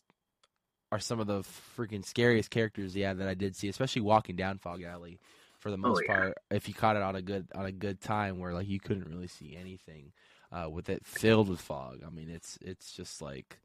are 0.91 0.99
some 0.99 1.19
of 1.19 1.27
the 1.27 1.41
freaking 1.77 2.05
scariest 2.05 2.49
characters 2.49 2.95
yeah 2.95 3.13
that 3.13 3.27
I 3.27 3.33
did 3.33 3.57
see, 3.57 3.67
especially 3.67 4.03
walking 4.03 4.37
down 4.37 4.57
Fog 4.57 4.83
Alley 4.83 5.19
for 5.59 5.69
the 5.69 5.75
most 5.77 5.97
Oh, 5.97 6.01
yeah. 6.07 6.15
part. 6.15 6.37
If 6.49 6.69
you 6.69 6.73
caught 6.73 6.95
it 6.95 7.01
on 7.01 7.17
a 7.17 7.21
good 7.21 7.47
on 7.53 7.65
a 7.65 7.73
good 7.73 7.99
time 7.99 8.39
where 8.39 8.53
like 8.53 8.69
you 8.69 8.79
couldn't 8.79 9.09
really 9.09 9.27
see 9.27 9.57
anything 9.59 10.13
uh, 10.53 10.69
with 10.69 10.87
it 10.89 11.05
filled 11.05 11.49
with 11.49 11.59
fog. 11.59 12.03
I 12.07 12.09
mean, 12.09 12.29
it's 12.29 12.57
it's 12.61 12.93
just 12.93 13.21
like 13.21 13.57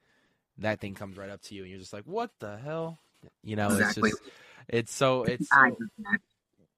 that 0.61 0.81
thing 0.81 0.94
comes 0.94 1.16
right 1.16 1.31
up 1.31 1.42
to 1.42 1.55
you 1.55 1.62
and 1.62 1.70
you're 1.70 1.81
just 1.81 1.92
like, 1.92 2.05
what 2.05 2.31
the 2.38 2.57
hell? 2.59 2.99
You 3.42 3.57
know, 3.57 3.68
Exactly. 3.68 4.11
it's 4.11 4.18
just 4.20 4.31
it's 4.68 4.94
so 4.94 5.25
it's 5.25 5.49
so, 5.49 5.57
Eyes. 5.59 5.73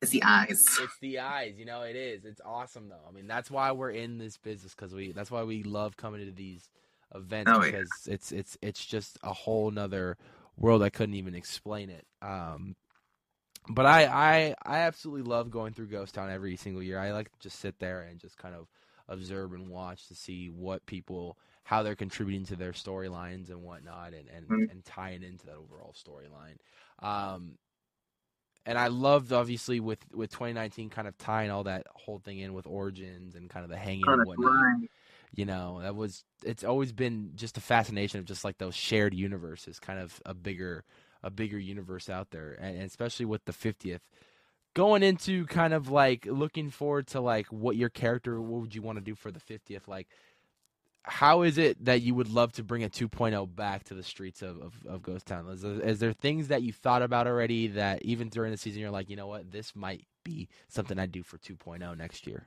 It's 0.00 0.10
the 0.10 0.22
eyes. 0.24 0.64
it's 0.80 0.98
the 1.00 1.18
eyes 1.20 1.54
you 1.56 1.64
know 1.64 1.82
it 1.82 1.94
is 1.94 2.24
it's 2.24 2.40
awesome 2.44 2.88
though 2.88 3.04
i 3.08 3.12
mean 3.12 3.28
that's 3.28 3.48
why 3.52 3.70
we're 3.70 3.90
in 3.90 4.18
this 4.18 4.36
business 4.36 4.74
because 4.74 4.92
we 4.92 5.12
that's 5.12 5.30
why 5.30 5.44
we 5.44 5.62
love 5.62 5.96
coming 5.96 6.24
to 6.26 6.32
these 6.32 6.68
events 7.14 7.48
Oh, 7.54 7.60
yeah. 7.62 7.70
because 7.70 7.88
it's 8.08 8.32
it's 8.32 8.58
it's 8.62 8.84
just 8.84 9.16
a 9.22 9.32
whole 9.32 9.70
nother 9.70 10.16
world 10.58 10.82
i 10.82 10.90
couldn't 10.90 11.14
even 11.14 11.36
explain 11.36 11.88
it 11.88 12.04
um 12.20 12.74
but 13.68 13.86
I, 13.86 14.06
I 14.06 14.54
i 14.64 14.78
absolutely 14.78 15.22
love 15.30 15.52
going 15.52 15.72
through 15.72 15.86
ghost 15.86 16.14
town 16.14 16.30
every 16.30 16.56
single 16.56 16.82
year 16.82 16.98
i 16.98 17.12
like 17.12 17.30
to 17.30 17.38
just 17.38 17.60
sit 17.60 17.78
there 17.78 18.00
and 18.02 18.18
just 18.18 18.36
kind 18.36 18.56
of 18.56 18.66
observe 19.08 19.52
and 19.52 19.68
watch 19.68 20.08
to 20.08 20.14
see 20.14 20.48
what 20.48 20.84
people 20.86 21.38
how 21.64 21.82
they're 21.82 21.94
contributing 21.96 22.44
to 22.46 22.56
their 22.56 22.72
storylines 22.72 23.48
and 23.50 23.62
whatnot 23.62 24.12
and 24.14 24.28
and, 24.28 24.46
Mhm. 24.48 24.70
and 24.70 24.84
tying 24.84 25.22
into 25.22 25.46
that 25.46 25.56
overall 25.56 25.94
storyline 25.94 26.56
um 27.00 27.56
and 28.64 28.78
I 28.78 28.86
loved 28.88 29.32
obviously 29.32 29.80
with 29.80 29.98
with 30.12 30.30
2019 30.30 30.90
kind 30.90 31.08
of 31.08 31.18
tying 31.18 31.50
all 31.50 31.64
that 31.64 31.86
whole 31.94 32.18
thing 32.18 32.38
in 32.38 32.54
with 32.54 32.66
origins 32.66 33.34
and 33.34 33.50
kind 33.50 33.64
of 33.64 33.70
the 33.70 33.76
hanging 33.76 34.12
and 34.12 34.24
whatnot. 34.24 34.52
right. 34.52 34.88
You 35.34 35.46
know, 35.46 35.80
that 35.82 35.96
was 35.96 36.24
it's 36.44 36.62
always 36.62 36.92
been 36.92 37.32
just 37.34 37.56
a 37.56 37.60
fascination 37.60 38.20
of 38.20 38.26
just 38.26 38.44
like 38.44 38.58
those 38.58 38.74
shared 38.74 39.14
universes, 39.14 39.80
kind 39.80 39.98
of 39.98 40.20
a 40.26 40.34
bigger 40.34 40.84
a 41.24 41.30
bigger 41.30 41.58
universe 41.58 42.08
out 42.10 42.30
there, 42.30 42.52
and, 42.60 42.76
and 42.76 42.84
especially 42.86 43.26
with 43.26 43.44
the 43.46 43.52
50th. 43.52 44.00
Going 44.74 45.02
into 45.02 45.44
kind 45.46 45.74
of 45.74 45.90
like 45.90 46.26
looking 46.26 46.70
forward 46.70 47.06
to 47.08 47.20
like 47.20 47.46
what 47.48 47.76
your 47.76 47.90
character, 47.90 48.40
what 48.40 48.62
would 48.62 48.74
you 48.74 48.82
want 48.82 48.98
to 48.98 49.04
do 49.04 49.14
for 49.14 49.30
the 49.30 49.40
50th? 49.40 49.86
Like, 49.86 50.08
how 51.04 51.42
is 51.42 51.58
it 51.58 51.84
that 51.84 52.02
you 52.02 52.14
would 52.14 52.28
love 52.28 52.52
to 52.52 52.62
bring 52.62 52.84
a 52.84 52.88
2.0 52.88 53.54
back 53.54 53.84
to 53.84 53.94
the 53.94 54.02
streets 54.02 54.40
of, 54.40 54.60
of, 54.60 54.74
of 54.86 55.02
Ghost 55.02 55.26
Town? 55.26 55.48
Is 55.48 55.62
there, 55.62 55.80
is 55.80 55.98
there 55.98 56.12
things 56.12 56.48
that 56.48 56.62
you 56.62 56.72
thought 56.72 57.02
about 57.02 57.26
already 57.26 57.66
that 57.68 58.02
even 58.02 58.28
during 58.28 58.50
the 58.50 58.56
season 58.56 58.80
you're 58.80 58.90
like, 58.90 59.10
you 59.10 59.16
know 59.16 59.26
what, 59.26 59.50
this 59.50 59.74
might 59.74 60.06
be 60.24 60.48
something 60.68 60.98
I 60.98 61.06
do 61.06 61.22
for 61.22 61.38
2.0 61.38 61.96
next 61.98 62.26
year? 62.26 62.46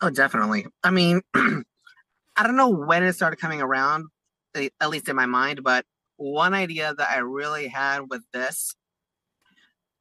Oh, 0.00 0.10
definitely. 0.10 0.66
I 0.84 0.90
mean, 0.90 1.20
I 1.34 2.44
don't 2.44 2.56
know 2.56 2.68
when 2.68 3.02
it 3.02 3.14
started 3.14 3.40
coming 3.40 3.60
around, 3.60 4.06
at 4.54 4.90
least 4.90 5.08
in 5.08 5.16
my 5.16 5.26
mind, 5.26 5.64
but 5.64 5.84
one 6.16 6.54
idea 6.54 6.94
that 6.94 7.08
I 7.10 7.18
really 7.18 7.66
had 7.66 8.08
with 8.08 8.22
this 8.32 8.76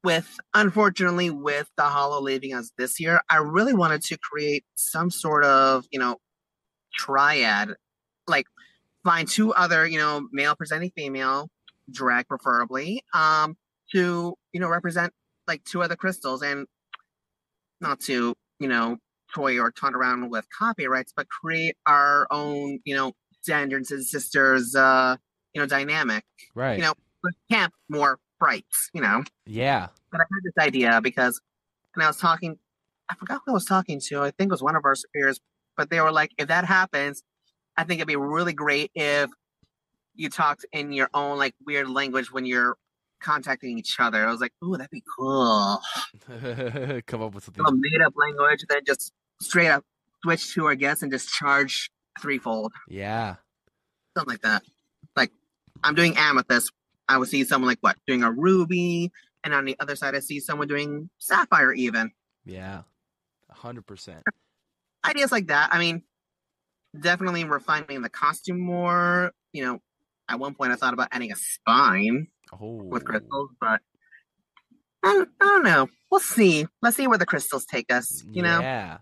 with 0.04 0.38
unfortunately 0.54 1.30
with 1.30 1.70
the 1.78 1.84
Hollow 1.84 2.22
leaving 2.22 2.54
us 2.54 2.72
this 2.78 3.00
year, 3.00 3.22
I 3.30 3.38
really 3.38 3.74
wanted 3.74 4.04
to 4.04 4.18
create 4.18 4.64
some 4.76 5.10
sort 5.10 5.44
of 5.44 5.86
you 5.92 6.00
know 6.00 6.18
triad, 6.94 7.74
like 8.28 8.46
find 9.04 9.28
two 9.28 9.54
other 9.54 9.86
you 9.86 9.98
know 9.98 10.28
male 10.32 10.56
presenting 10.56 10.92
female, 10.96 11.50
drag 11.92 12.28
preferably, 12.28 13.04
um, 13.14 13.58
to 13.92 14.36
you 14.54 14.60
know 14.60 14.70
represent 14.70 15.14
like 15.48 15.64
two 15.64 15.82
other 15.82 15.96
crystals 15.96 16.42
and 16.42 16.68
not 17.82 18.00
to 18.02 18.36
you 18.60 18.68
know 18.68 18.98
toy 19.34 19.60
or 19.60 19.72
taunt 19.72 19.96
around 19.96 20.30
with 20.30 20.46
copyrights, 20.58 21.14
but 21.16 21.28
create 21.30 21.76
our 21.86 22.28
own 22.32 22.80
you 22.86 22.96
know 22.96 23.14
Sanderson 23.42 24.04
sisters 24.04 24.76
uh 24.76 25.16
you 25.54 25.62
know 25.62 25.68
dynamic. 25.68 26.24
Right. 26.54 26.78
You 26.78 26.84
know, 26.84 26.94
camp 27.50 27.74
more 27.90 28.20
frights. 28.39 28.89
You 28.93 29.02
know 29.02 29.23
Yeah. 29.45 29.88
but 30.12 30.21
I 30.21 30.23
had 30.23 30.43
this 30.43 30.63
idea 30.65 31.02
because, 31.02 31.41
and 31.95 32.04
I 32.04 32.08
was 32.08 32.17
talking, 32.17 32.58
I 33.10 33.15
forgot 33.15 33.41
who 33.45 33.52
I 33.52 33.54
was 33.54 33.65
talking 33.65 34.00
to. 34.08 34.21
I 34.21 34.32
think 34.32 34.50
it 34.50 34.52
was 34.52 34.62
one 34.63 34.76
of 34.76 34.86
our 34.86 34.95
superiors, 34.95 35.39
but 35.76 35.89
they 35.89 36.00
were 36.02 36.12
like, 36.12 36.32
if 36.38 36.47
that 36.50 36.65
happens, 36.65 37.23
I 37.78 37.84
think 37.84 38.00
it'd 38.00 38.08
be 38.08 38.15
really 38.15 38.54
great 38.54 38.91
if 38.95 39.30
you 40.15 40.30
talked 40.30 40.65
in 40.71 40.91
your 40.91 41.10
own 41.13 41.38
like 41.38 41.54
weird 41.65 41.89
language 41.89 42.32
when 42.32 42.45
you're 42.45 42.76
contacting 43.21 43.78
each 43.78 43.95
other. 44.00 44.26
I 44.28 44.32
was 44.32 44.41
like, 44.41 44.54
ooh, 44.63 44.76
that'd 44.78 44.89
be 44.91 45.04
cool. 45.17 45.80
Come 47.08 47.21
up 47.21 47.34
with 47.36 47.43
something. 47.45 47.63
A 47.65 47.71
made 47.71 48.02
up 48.06 48.13
language, 48.15 48.65
then 48.69 48.82
just 48.86 49.12
straight 49.41 49.69
up 49.69 49.84
switch 50.23 50.54
to 50.56 50.65
our 50.65 50.76
guests 50.76 51.04
and 51.04 51.12
just 51.12 51.30
charge 51.30 51.89
threefold, 52.19 52.73
Yeah. 52.89 53.36
something 54.17 54.32
like 54.34 54.41
that. 54.41 54.63
Like, 55.15 55.32
I'm 55.84 55.93
doing 55.93 56.17
amethyst. 56.17 56.71
I 57.10 57.17
would 57.17 57.30
see 57.30 57.43
someone 57.43 57.67
like 57.70 57.80
what 57.82 57.98
doing 58.06 58.24
a 58.24 58.32
ruby, 58.32 59.12
and 59.43 59.54
on 59.54 59.65
the 59.65 59.76
other 59.80 59.96
side, 59.96 60.15
I 60.15 60.20
see 60.20 60.39
someone 60.39 60.67
doing 60.67 61.10
sapphire 61.20 61.74
even. 61.74 62.12
Yeah. 62.46 62.82
A 63.50 63.54
hundred 63.54 63.86
percent. 63.88 64.24
ideas 65.06 65.32
like 65.32 65.48
that. 65.48 65.70
I 65.72 65.80
mean, 65.80 66.04
definitely 67.00 67.43
refining 67.46 68.02
the 68.02 68.10
costume 68.10 68.60
more. 68.60 69.32
You 69.54 69.63
know, 69.65 69.80
at 70.30 70.39
one 70.39 70.54
point 70.54 70.72
I 70.74 70.76
thought 70.76 70.93
about 70.93 71.08
adding 71.12 71.32
a 71.32 71.36
spine 71.36 72.28
Oh. 72.52 72.84
with 72.84 73.06
crystals, 73.06 73.52
but 73.62 73.82
I 75.04 75.13
don't, 75.13 75.30
I 75.41 75.46
don't 75.46 75.63
know. 75.63 75.88
We'll 76.12 76.20
see. 76.20 76.65
Let's 76.82 76.98
see 76.98 77.08
where 77.08 77.17
the 77.17 77.26
crystals 77.26 77.65
take 77.65 77.91
us. 77.91 78.24
You 78.32 78.41
know, 78.41 78.60
Yeah. 78.60 78.98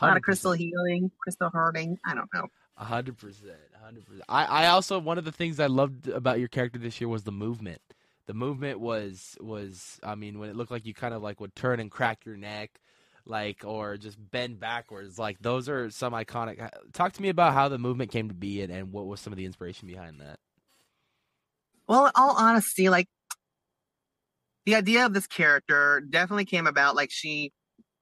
a 0.00 0.06
lot 0.06 0.16
of 0.16 0.22
crystal 0.22 0.52
healing, 0.52 1.10
crystal 1.20 1.50
hurting. 1.52 1.98
I 2.04 2.14
don't 2.14 2.28
know. 2.34 2.46
Hundred 2.78 3.18
percent, 3.18 3.56
hundred 3.82 4.06
percent. 4.06 4.22
I, 4.28 4.44
I 4.44 4.66
also 4.68 5.00
one 5.00 5.18
of 5.18 5.24
the 5.24 5.32
things 5.32 5.58
I 5.58 5.66
loved 5.66 6.06
about 6.06 6.38
your 6.38 6.46
character 6.46 6.78
this 6.78 7.00
year 7.00 7.08
was 7.08 7.24
the 7.24 7.32
movement. 7.32 7.80
The 8.26 8.34
movement 8.34 8.78
was 8.78 9.36
was 9.40 9.98
I 10.04 10.14
mean 10.14 10.38
when 10.38 10.48
it 10.48 10.54
looked 10.54 10.70
like 10.70 10.86
you 10.86 10.94
kind 10.94 11.12
of 11.12 11.20
like 11.20 11.40
would 11.40 11.56
turn 11.56 11.80
and 11.80 11.90
crack 11.90 12.24
your 12.24 12.36
neck, 12.36 12.80
like 13.26 13.64
or 13.64 13.96
just 13.96 14.16
bend 14.30 14.60
backwards. 14.60 15.18
Like 15.18 15.40
those 15.40 15.68
are 15.68 15.90
some 15.90 16.12
iconic. 16.12 16.62
Uh, 16.62 16.68
talk 16.92 17.14
to 17.14 17.22
me 17.22 17.30
about 17.30 17.52
how 17.52 17.68
the 17.68 17.78
movement 17.78 18.12
came 18.12 18.28
to 18.28 18.34
be 18.34 18.62
and, 18.62 18.72
and 18.72 18.92
what 18.92 19.06
was 19.06 19.18
some 19.18 19.32
of 19.32 19.36
the 19.38 19.44
inspiration 19.46 19.88
behind 19.88 20.20
that. 20.20 20.38
Well, 21.88 22.12
all 22.14 22.36
honesty, 22.36 22.88
like 22.88 23.08
the 24.66 24.76
idea 24.76 25.04
of 25.04 25.14
this 25.14 25.26
character 25.26 26.00
definitely 26.08 26.44
came 26.44 26.68
about. 26.68 26.94
Like 26.94 27.10
she 27.10 27.52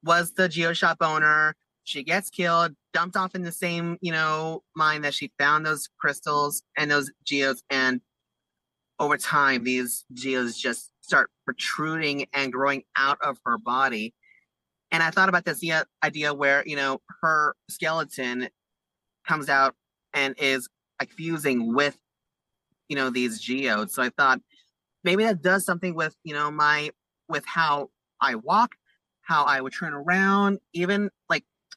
was 0.03 0.33
the 0.33 0.47
geo 0.47 0.73
shop 0.73 0.97
owner. 1.01 1.55
She 1.87 2.03
gets 2.03 2.29
killed, 2.29 2.73
dumped 2.91 3.15
off 3.15 3.33
in 3.33 3.43
the 3.43 3.51
same, 3.53 3.97
you 4.01 4.11
know, 4.11 4.61
mine 4.75 5.03
that 5.03 5.13
she 5.13 5.31
found 5.39 5.65
those 5.65 5.87
crystals 5.97 6.61
and 6.77 6.91
those 6.91 7.09
geos. 7.23 7.63
And 7.69 8.01
over 8.99 9.15
time, 9.17 9.63
these 9.63 10.03
geos 10.11 10.57
just 10.57 10.91
start 10.99 11.29
protruding 11.45 12.25
and 12.33 12.51
growing 12.51 12.83
out 12.97 13.19
of 13.21 13.39
her 13.45 13.57
body. 13.57 14.13
And 14.91 15.01
I 15.01 15.11
thought 15.11 15.29
about 15.29 15.45
this 15.45 15.63
idea 16.03 16.33
where, 16.33 16.61
you 16.65 16.75
know, 16.75 16.99
her 17.21 17.55
skeleton 17.69 18.49
comes 19.25 19.47
out 19.47 19.73
and 20.13 20.35
is 20.37 20.67
like 20.99 21.11
fusing 21.11 21.73
with 21.73 21.97
you 22.89 22.95
know 22.95 23.09
these 23.09 23.39
geodes 23.41 23.93
so 23.93 24.01
i 24.01 24.09
thought 24.09 24.39
maybe 25.03 25.23
that 25.23 25.41
does 25.41 25.65
something 25.65 25.93
with 25.93 26.15
you 26.23 26.33
know 26.33 26.49
my 26.49 26.89
with 27.27 27.45
how 27.45 27.89
i 28.21 28.35
walk 28.35 28.75
how 29.21 29.43
i 29.43 29.59
would 29.59 29.73
turn 29.73 29.93
around 29.93 30.59
even 30.73 31.09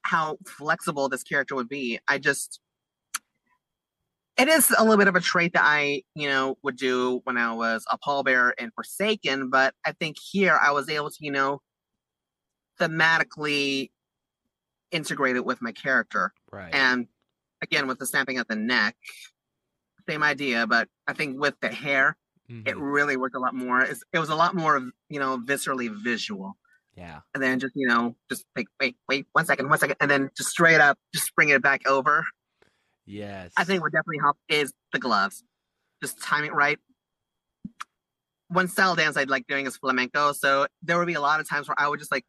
how 0.02 0.38
flexible 0.46 1.08
this 1.08 1.22
character 1.22 1.54
would 1.54 1.68
be 1.68 1.98
i 2.08 2.18
just 2.18 2.60
it 4.38 4.48
is 4.48 4.70
a 4.78 4.82
little 4.82 4.96
bit 4.96 5.08
of 5.08 5.16
a 5.16 5.20
trait 5.20 5.52
that 5.52 5.64
i 5.64 6.02
you 6.14 6.28
know 6.28 6.56
would 6.62 6.76
do 6.76 7.20
when 7.24 7.36
i 7.36 7.52
was 7.52 7.84
a 7.90 7.98
pallbearer 7.98 8.52
in 8.58 8.70
forsaken 8.72 9.50
but 9.50 9.74
i 9.84 9.92
think 9.92 10.16
here 10.18 10.58
i 10.62 10.70
was 10.70 10.88
able 10.88 11.10
to 11.10 11.16
you 11.20 11.30
know 11.30 11.60
thematically 12.80 13.90
integrate 14.90 15.36
it 15.36 15.44
with 15.44 15.62
my 15.62 15.72
character 15.72 16.32
Right. 16.50 16.74
and 16.74 17.06
again 17.62 17.86
with 17.86 17.98
the 17.98 18.06
snapping 18.06 18.38
at 18.38 18.48
the 18.48 18.56
neck 18.56 18.96
same 20.08 20.22
idea 20.22 20.66
but 20.66 20.88
i 21.06 21.12
think 21.12 21.38
with 21.40 21.54
the 21.60 21.68
hair 21.68 22.16
it 22.48 22.74
Mhm. 22.74 22.80
really 22.80 23.16
worked 23.16 23.36
a 23.36 23.38
lot 23.38 23.54
more 23.54 23.80
it's, 23.82 24.02
it 24.12 24.18
was 24.18 24.28
a 24.30 24.34
lot 24.34 24.56
more 24.56 24.90
you 25.08 25.20
know 25.20 25.38
viscerally 25.38 25.88
visual 26.02 26.56
Yeah. 26.96 27.20
and 27.34 27.42
then 27.42 27.58
just 27.60 27.72
you 27.76 27.86
know 27.86 28.14
just 28.28 28.44
like 28.56 28.66
wait 28.80 28.96
wait 29.08 29.26
one 29.32 29.46
second 29.46 29.68
one 29.68 29.78
second. 29.78 29.96
And 30.00 30.10
then 30.10 30.30
just 30.36 30.50
straight 30.50 30.80
up 30.80 30.98
just 31.14 31.34
bring 31.34 31.48
it 31.50 31.62
back 31.62 31.86
over. 31.86 32.24
Yes. 33.06 33.52
i 33.56 33.64
think 33.64 33.82
what 33.82 33.92
definitely 33.92 34.20
helped 34.20 34.40
is 34.48 34.72
the 34.92 34.98
gloves. 34.98 35.42
Just 36.02 36.20
time 36.22 36.44
it 36.44 36.52
right. 36.54 36.78
One 38.48 38.68
style 38.68 38.94
dance 38.96 39.16
i 39.16 39.24
like 39.24 39.46
doing 39.46 39.66
is 39.66 39.76
flamenco. 39.76 40.32
So 40.32 40.66
there 40.82 40.98
would 40.98 41.06
be 41.06 41.14
a 41.14 41.20
lot 41.20 41.40
of 41.40 41.48
times 41.48 41.68
where 41.68 41.78
i 41.80 41.88
would 41.88 41.98
just 41.98 42.12
like 42.12 42.24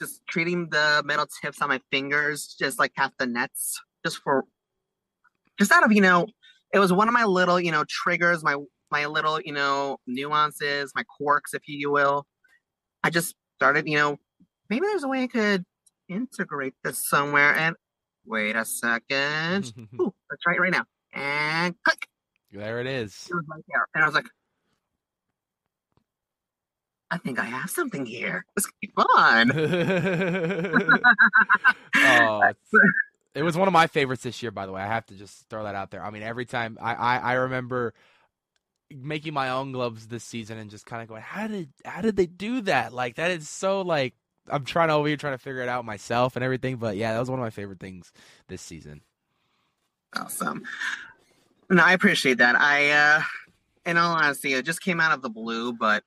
just 0.00 0.20
treating 0.28 0.68
the 0.70 1.02
metal 1.04 1.26
tips 1.40 1.62
on 1.62 1.68
my 1.68 1.80
fingers 1.90 2.56
just 2.58 2.78
like 2.78 2.92
half 2.96 3.12
the 3.18 3.26
nets 3.26 3.80
just 4.04 4.18
for 4.18 4.44
just 5.58 5.70
out 5.70 5.84
of 5.84 5.92
you 5.92 6.00
know 6.00 6.26
it 6.72 6.80
was 6.80 6.92
one 6.92 7.06
of 7.06 7.14
my 7.14 7.24
little 7.24 7.60
you 7.60 7.70
know 7.70 7.84
triggers 7.88 8.42
my 8.42 8.56
my 8.90 9.06
little 9.06 9.40
you 9.40 9.52
know 9.52 9.96
nuances 10.06 10.92
my 10.94 11.04
quirks 11.18 11.54
if 11.54 11.62
you 11.66 11.90
will. 11.90 12.26
I 13.02 13.10
just 13.10 13.34
started 13.56 13.86
you 13.86 13.96
know 13.96 14.18
maybe 14.68 14.86
there's 14.86 15.04
a 15.04 15.08
way 15.08 15.22
i 15.22 15.26
could 15.26 15.64
integrate 16.08 16.74
this 16.82 17.08
somewhere 17.08 17.54
and 17.54 17.76
wait 18.26 18.56
a 18.56 18.64
second 18.64 19.72
Ooh, 20.00 20.14
let's 20.30 20.42
try 20.42 20.54
it 20.54 20.60
right 20.60 20.72
now 20.72 20.84
and 21.12 21.74
click 21.82 22.06
there 22.52 22.80
it 22.80 22.86
is. 22.86 23.26
it 23.30 23.34
was 23.34 23.44
right 23.48 23.64
there 23.68 23.86
and 23.94 24.04
i 24.04 24.06
was 24.06 24.14
like 24.14 24.26
i 27.10 27.18
think 27.18 27.38
i 27.38 27.44
have 27.44 27.70
something 27.70 28.06
here 28.06 28.44
this 28.54 28.66
could 28.66 28.74
be 28.80 28.92
fun 28.96 29.50
oh, 31.96 32.52
it 33.34 33.42
was 33.42 33.56
one 33.56 33.68
of 33.68 33.72
my 33.72 33.86
favorites 33.86 34.22
this 34.22 34.42
year. 34.42 34.50
By 34.52 34.66
the 34.66 34.72
way, 34.72 34.80
I 34.80 34.86
have 34.86 35.06
to 35.06 35.14
just 35.14 35.48
throw 35.48 35.64
that 35.64 35.74
out 35.74 35.90
there. 35.90 36.04
I 36.04 36.10
mean, 36.10 36.22
every 36.22 36.44
time 36.46 36.78
I 36.80 36.94
I, 36.94 37.16
I 37.16 37.32
remember 37.34 37.94
making 38.94 39.34
my 39.34 39.50
own 39.50 39.72
gloves 39.72 40.06
this 40.06 40.24
season 40.24 40.58
and 40.58 40.70
just 40.70 40.86
kind 40.86 41.02
of 41.02 41.08
going, 41.08 41.22
how 41.22 41.46
did 41.46 41.70
how 41.84 42.00
did 42.00 42.16
they 42.16 42.26
do 42.26 42.60
that? 42.62 42.92
Like 42.92 43.16
that 43.16 43.30
is 43.30 43.48
so 43.48 43.82
like 43.82 44.14
I'm 44.48 44.64
trying 44.64 44.88
to 44.88 44.94
over 44.94 45.08
here 45.08 45.16
trying 45.16 45.34
to 45.34 45.38
figure 45.38 45.62
it 45.62 45.68
out 45.68 45.84
myself 45.84 46.36
and 46.36 46.44
everything. 46.44 46.76
But 46.76 46.96
yeah, 46.96 47.12
that 47.12 47.20
was 47.20 47.30
one 47.30 47.38
of 47.38 47.44
my 47.44 47.50
favorite 47.50 47.80
things 47.80 48.12
this 48.48 48.62
season. 48.62 49.00
Awesome. 50.16 50.64
No, 51.70 51.82
I 51.82 51.92
appreciate 51.92 52.38
that. 52.38 52.56
I, 52.56 52.90
uh, 52.90 53.22
in 53.86 53.96
all 53.96 54.14
honesty, 54.14 54.52
it 54.52 54.64
just 54.64 54.80
came 54.80 55.00
out 55.00 55.12
of 55.12 55.22
the 55.22 55.30
blue, 55.30 55.72
but 55.72 56.04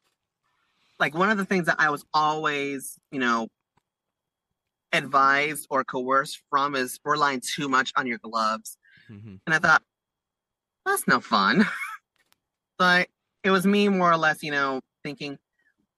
like 1.00 1.16
one 1.16 1.30
of 1.30 1.38
the 1.38 1.46
things 1.46 1.66
that 1.66 1.78
I 1.80 1.90
was 1.90 2.06
always, 2.14 3.00
you 3.12 3.20
know, 3.20 3.48
advised 4.94 5.68
or 5.70 5.84
coerced 5.84 6.42
from 6.50 6.76
is 6.76 7.00
relying 7.04 7.42
too 7.42 7.68
much 7.68 7.92
on 7.98 8.08
your 8.08 8.20
gloves. 8.20 8.78
Mhm. 9.10 9.40
And 9.46 9.54
I 9.54 9.60
thought, 9.60 9.84
that's 10.86 11.08
no 11.08 11.20
fun. 11.20 11.66
but 12.78 13.10
it 13.44 13.52
was 13.52 13.66
me 13.66 13.90
more 13.90 14.12
or 14.12 14.18
less, 14.18 14.44
you 14.44 14.52
know, 14.52 14.82
thinking, 15.04 15.38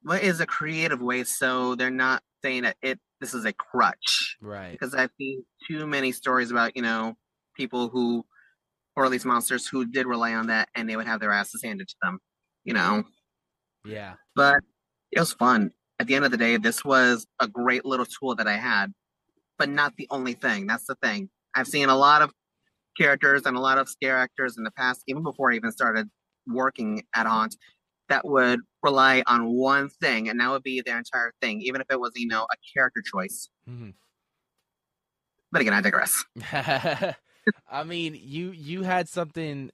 what 0.04 0.24
is 0.24 0.40
a 0.40 0.46
creative 0.46 1.02
way 1.02 1.24
so 1.26 1.76
they're 1.76 1.92
not 1.92 2.24
saying 2.44 2.64
that 2.64 2.78
it 2.82 3.00
this 3.22 3.34
is 3.34 3.46
a 3.46 3.54
crutch 3.54 4.38
Right. 4.42 4.72
because 4.72 4.96
I've 4.96 5.12
seen 5.18 5.46
too 5.68 5.86
many 5.88 6.12
stories 6.14 6.52
about 6.52 6.76
you 6.76 6.82
know 6.82 7.16
people 7.56 7.90
who, 7.90 8.26
or 8.96 9.06
at 9.06 9.12
least 9.12 9.26
monsters 9.26 9.68
who 9.68 9.86
did 9.86 10.08
rely 10.08 10.34
on 10.36 10.48
that, 10.48 10.70
and 10.76 10.90
they 10.90 10.96
would 10.98 11.08
have 11.08 11.20
their 11.22 11.32
asses 11.34 11.62
handed 11.64 11.88
to 11.90 11.96
them, 12.02 12.20
you 12.64 12.74
know. 12.74 13.04
Yeah. 13.86 14.16
But 14.36 14.62
it 15.12 15.20
was 15.20 15.34
fun. 15.34 15.72
At 16.00 16.08
the 16.08 16.16
end 16.16 16.26
of 16.26 16.32
the 16.32 16.38
day, 16.38 16.58
this 16.58 16.86
was 16.86 17.28
a 17.40 17.48
great 17.48 17.86
little 17.86 18.06
tool 18.06 18.36
that 18.36 18.48
I 18.48 18.58
had, 18.58 18.94
but 19.58 19.70
not 19.70 19.96
the 19.98 20.08
only 20.12 20.34
thing. 20.34 20.68
That's 20.68 20.86
the 20.88 20.96
thing. 20.96 21.30
I've 21.56 21.68
seen 21.68 21.90
a 21.90 21.98
lot 21.98 22.22
of 22.22 22.32
characters 22.98 23.44
and 23.46 23.58
a 23.58 23.60
lot 23.62 23.78
of 23.78 23.90
scare 23.90 24.18
actors 24.18 24.58
in 24.58 24.64
the 24.64 24.72
past, 24.72 25.04
even 25.08 25.24
before 25.24 25.52
I 25.52 25.56
even 25.56 25.72
started 25.72 26.10
working 26.54 27.04
at 27.16 27.26
Haunt, 27.26 27.56
that 28.10 28.26
would 28.26 28.62
rely 28.84 29.24
on 29.28 29.52
one 29.52 29.90
thing, 29.90 30.30
and 30.30 30.40
that 30.40 30.50
would 30.50 30.64
be 30.64 30.82
their 30.82 30.98
entire 30.98 31.32
thing, 31.42 31.62
even 31.62 31.82
if 31.82 31.88
it 31.90 32.00
was, 32.00 32.12
you 32.16 32.28
know, 32.28 32.44
a 32.44 32.56
character 32.74 33.02
choice. 33.02 33.50
Mhm. 33.70 33.94
But 35.52 35.62
again, 35.62 35.74
I 35.74 35.82
digress. 35.82 36.24
I 37.72 37.84
mean, 37.86 38.20
you 38.22 38.52
you 38.52 38.84
had 38.84 39.08
something 39.10 39.72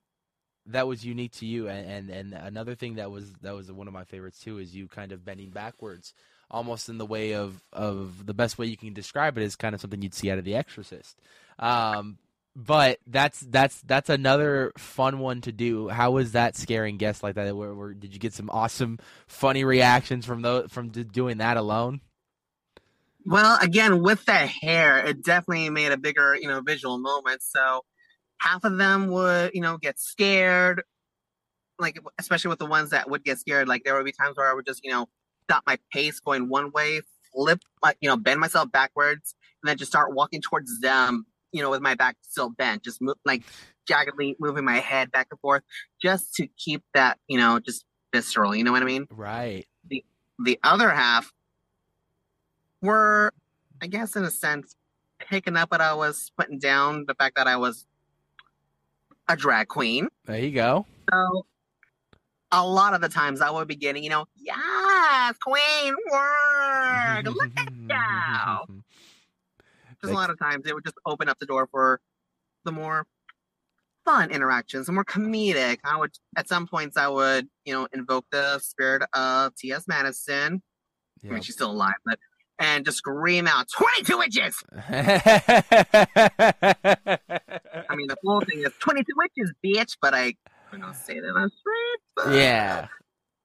that 0.68 0.88
was 0.88 1.06
unique 1.06 1.34
to 1.34 1.46
you, 1.46 1.68
and, 1.68 1.90
and 1.90 2.10
and 2.10 2.34
another 2.34 2.76
thing 2.76 2.96
that 2.96 3.12
was 3.12 3.34
that 3.42 3.56
was 3.56 3.72
one 3.72 3.88
of 3.88 3.94
my 3.94 4.04
favorites 4.04 4.40
too 4.40 4.58
is 4.58 4.76
you 4.76 4.88
kind 4.88 5.12
of 5.12 5.26
bending 5.26 5.50
backwards, 5.50 6.14
almost 6.50 6.90
in 6.90 6.98
the 6.98 7.06
way 7.06 7.34
of 7.34 7.62
of 7.74 8.26
the 8.26 8.34
best 8.34 8.58
way 8.58 8.66
you 8.66 8.78
can 8.78 8.94
describe 8.94 9.38
it 9.38 9.44
is 9.44 9.56
kind 9.56 9.76
of 9.76 9.82
something 9.82 10.02
you'd 10.02 10.14
see 10.14 10.32
out 10.32 10.38
of 10.38 10.46
The 10.46 10.56
Exorcist. 10.56 11.20
Um, 11.60 12.18
but 12.56 13.00
that's 13.06 13.42
that's 13.42 13.82
that's 13.82 14.10
another 14.10 14.72
fun 14.78 15.20
one 15.20 15.42
to 15.42 15.52
do. 15.52 15.90
How 15.90 16.12
was 16.12 16.32
that 16.32 16.56
scaring 16.56 16.98
guests 16.98 17.22
like 17.22 17.36
that? 17.36 17.56
Where, 17.56 17.74
where 17.74 17.94
did 17.94 18.14
you 18.14 18.20
get 18.20 18.34
some 18.34 18.50
awesome, 18.50 18.98
funny 19.28 19.66
reactions 19.66 20.26
from 20.26 20.42
those 20.42 20.72
from 20.72 20.90
doing 20.90 21.38
that 21.40 21.58
alone? 21.58 22.00
Well, 23.26 23.58
again, 23.62 24.02
with 24.02 24.24
that 24.26 24.48
hair, 24.48 25.06
it 25.06 25.24
definitely 25.24 25.70
made 25.70 25.92
a 25.92 25.98
bigger, 25.98 26.36
you 26.36 26.48
know, 26.48 26.62
visual 26.62 26.98
moment. 26.98 27.42
So 27.42 27.82
half 28.38 28.64
of 28.64 28.78
them 28.78 29.08
would, 29.08 29.52
you 29.54 29.62
know, 29.62 29.78
get 29.78 30.00
scared. 30.00 30.84
Like 31.78 32.00
especially 32.20 32.50
with 32.50 32.60
the 32.60 32.68
ones 32.68 32.92
that 32.92 33.10
would 33.10 33.26
get 33.26 33.38
scared, 33.38 33.68
like 33.68 33.84
there 33.84 33.96
would 33.96 34.06
be 34.06 34.14
times 34.14 34.38
where 34.38 34.50
I 34.50 34.54
would 34.54 34.66
just, 34.66 34.82
you 34.84 34.92
know, 34.92 35.10
stop 35.44 35.64
my 35.68 35.78
pace 35.92 36.22
going 36.22 36.48
one 36.48 36.72
way, 36.72 37.02
flip, 37.34 37.60
like 37.84 37.98
you 38.00 38.08
know, 38.08 38.16
bend 38.16 38.40
myself 38.40 38.72
backwards, 38.72 39.36
and 39.62 39.70
then 39.70 39.78
just 39.78 39.92
start 39.92 40.14
walking 40.14 40.42
towards 40.42 40.80
them, 40.80 41.26
you 41.56 41.62
know, 41.62 41.70
with 41.70 41.82
my 41.82 41.96
back 41.96 42.18
still 42.22 42.50
bent, 42.50 42.84
just 42.84 43.02
move, 43.02 43.16
like 43.24 43.44
jaggedly 43.90 44.36
moving 44.40 44.66
my 44.66 44.80
head 44.80 45.10
back 45.10 45.28
and 45.32 45.40
forth, 45.40 45.64
just 46.02 46.34
to 46.36 46.48
keep 46.58 46.84
that, 46.94 47.18
you 47.30 47.38
know, 47.38 47.60
just 47.60 47.86
visceral. 48.14 48.54
You 48.54 48.66
know 48.66 48.74
what 48.74 48.82
I 48.82 48.86
mean? 48.86 49.08
Right. 49.10 49.66
The 49.90 50.04
the 50.44 50.60
other 50.64 50.90
half 50.90 51.32
were, 52.82 53.32
I 53.82 53.88
guess, 53.88 54.18
in 54.18 54.26
a 54.26 54.32
sense, 54.32 54.76
picking 55.18 55.56
up 55.56 55.72
what 55.72 55.80
I 55.80 55.94
was 55.94 56.30
putting 56.38 56.60
down, 56.60 57.06
the 57.08 57.16
fact 57.16 57.38
that 57.38 57.48
I 57.48 57.56
was 57.56 57.86
a 59.30 59.38
drag 59.38 59.70
queen. 59.70 60.10
There 60.26 60.38
you 60.38 60.52
go. 60.52 60.86
So 61.10 61.46
a 62.52 62.68
lot 62.68 62.94
of 62.94 63.00
the 63.00 63.10
times 63.10 63.40
I 63.40 63.50
would 63.50 63.70
be 63.70 63.78
getting, 63.78 64.04
you 64.04 64.10
know, 64.10 64.26
yes, 64.36 65.36
queen 65.42 65.96
word, 66.12 67.28
look 67.28 67.52
at 67.56 67.72
you. 68.68 68.75
Just 70.06 70.16
a 70.16 70.20
lot 70.20 70.30
of 70.30 70.40
times 70.40 70.66
it 70.66 70.74
would 70.74 70.84
just 70.84 70.98
open 71.06 71.30
up 71.30 71.40
the 71.40 71.46
door 71.46 71.68
for 71.72 72.00
the 72.64 72.72
more 72.72 73.06
fun 74.06 74.32
interactions, 74.32 74.86
the 74.86 74.92
more 74.92 75.04
comedic. 75.04 75.80
I 75.84 75.98
would, 75.98 76.12
at 76.38 76.48
some 76.48 76.68
points, 76.68 76.96
I 76.98 77.08
would, 77.08 77.48
you 77.66 77.74
know, 77.74 77.88
invoke 77.94 78.26
the 78.32 78.60
spirit 78.60 79.04
of 79.14 79.56
T.S. 79.56 79.86
Madison. 79.88 80.62
Yep. 81.24 81.32
I 81.32 81.34
mean, 81.34 81.44
she's 81.44 81.56
still 81.56 81.72
alive, 81.72 81.96
but 82.06 82.20
and 82.60 82.86
just 82.86 83.00
scream 83.00 83.48
out 83.48 83.68
22 83.70 84.22
inches. 84.22 84.64
I 84.88 86.06
mean, 87.96 88.08
the 88.08 88.16
whole 88.24 88.42
thing 88.42 88.60
is 88.60 88.72
22 88.80 89.12
inches, 89.24 89.54
bitch, 89.66 89.98
but 90.02 90.14
I, 90.14 90.36
I 90.72 90.78
don't 90.78 90.96
say 90.96 91.20
that 91.20 91.34
on 91.36 91.50
street. 91.50 92.38
Yeah. 92.38 92.88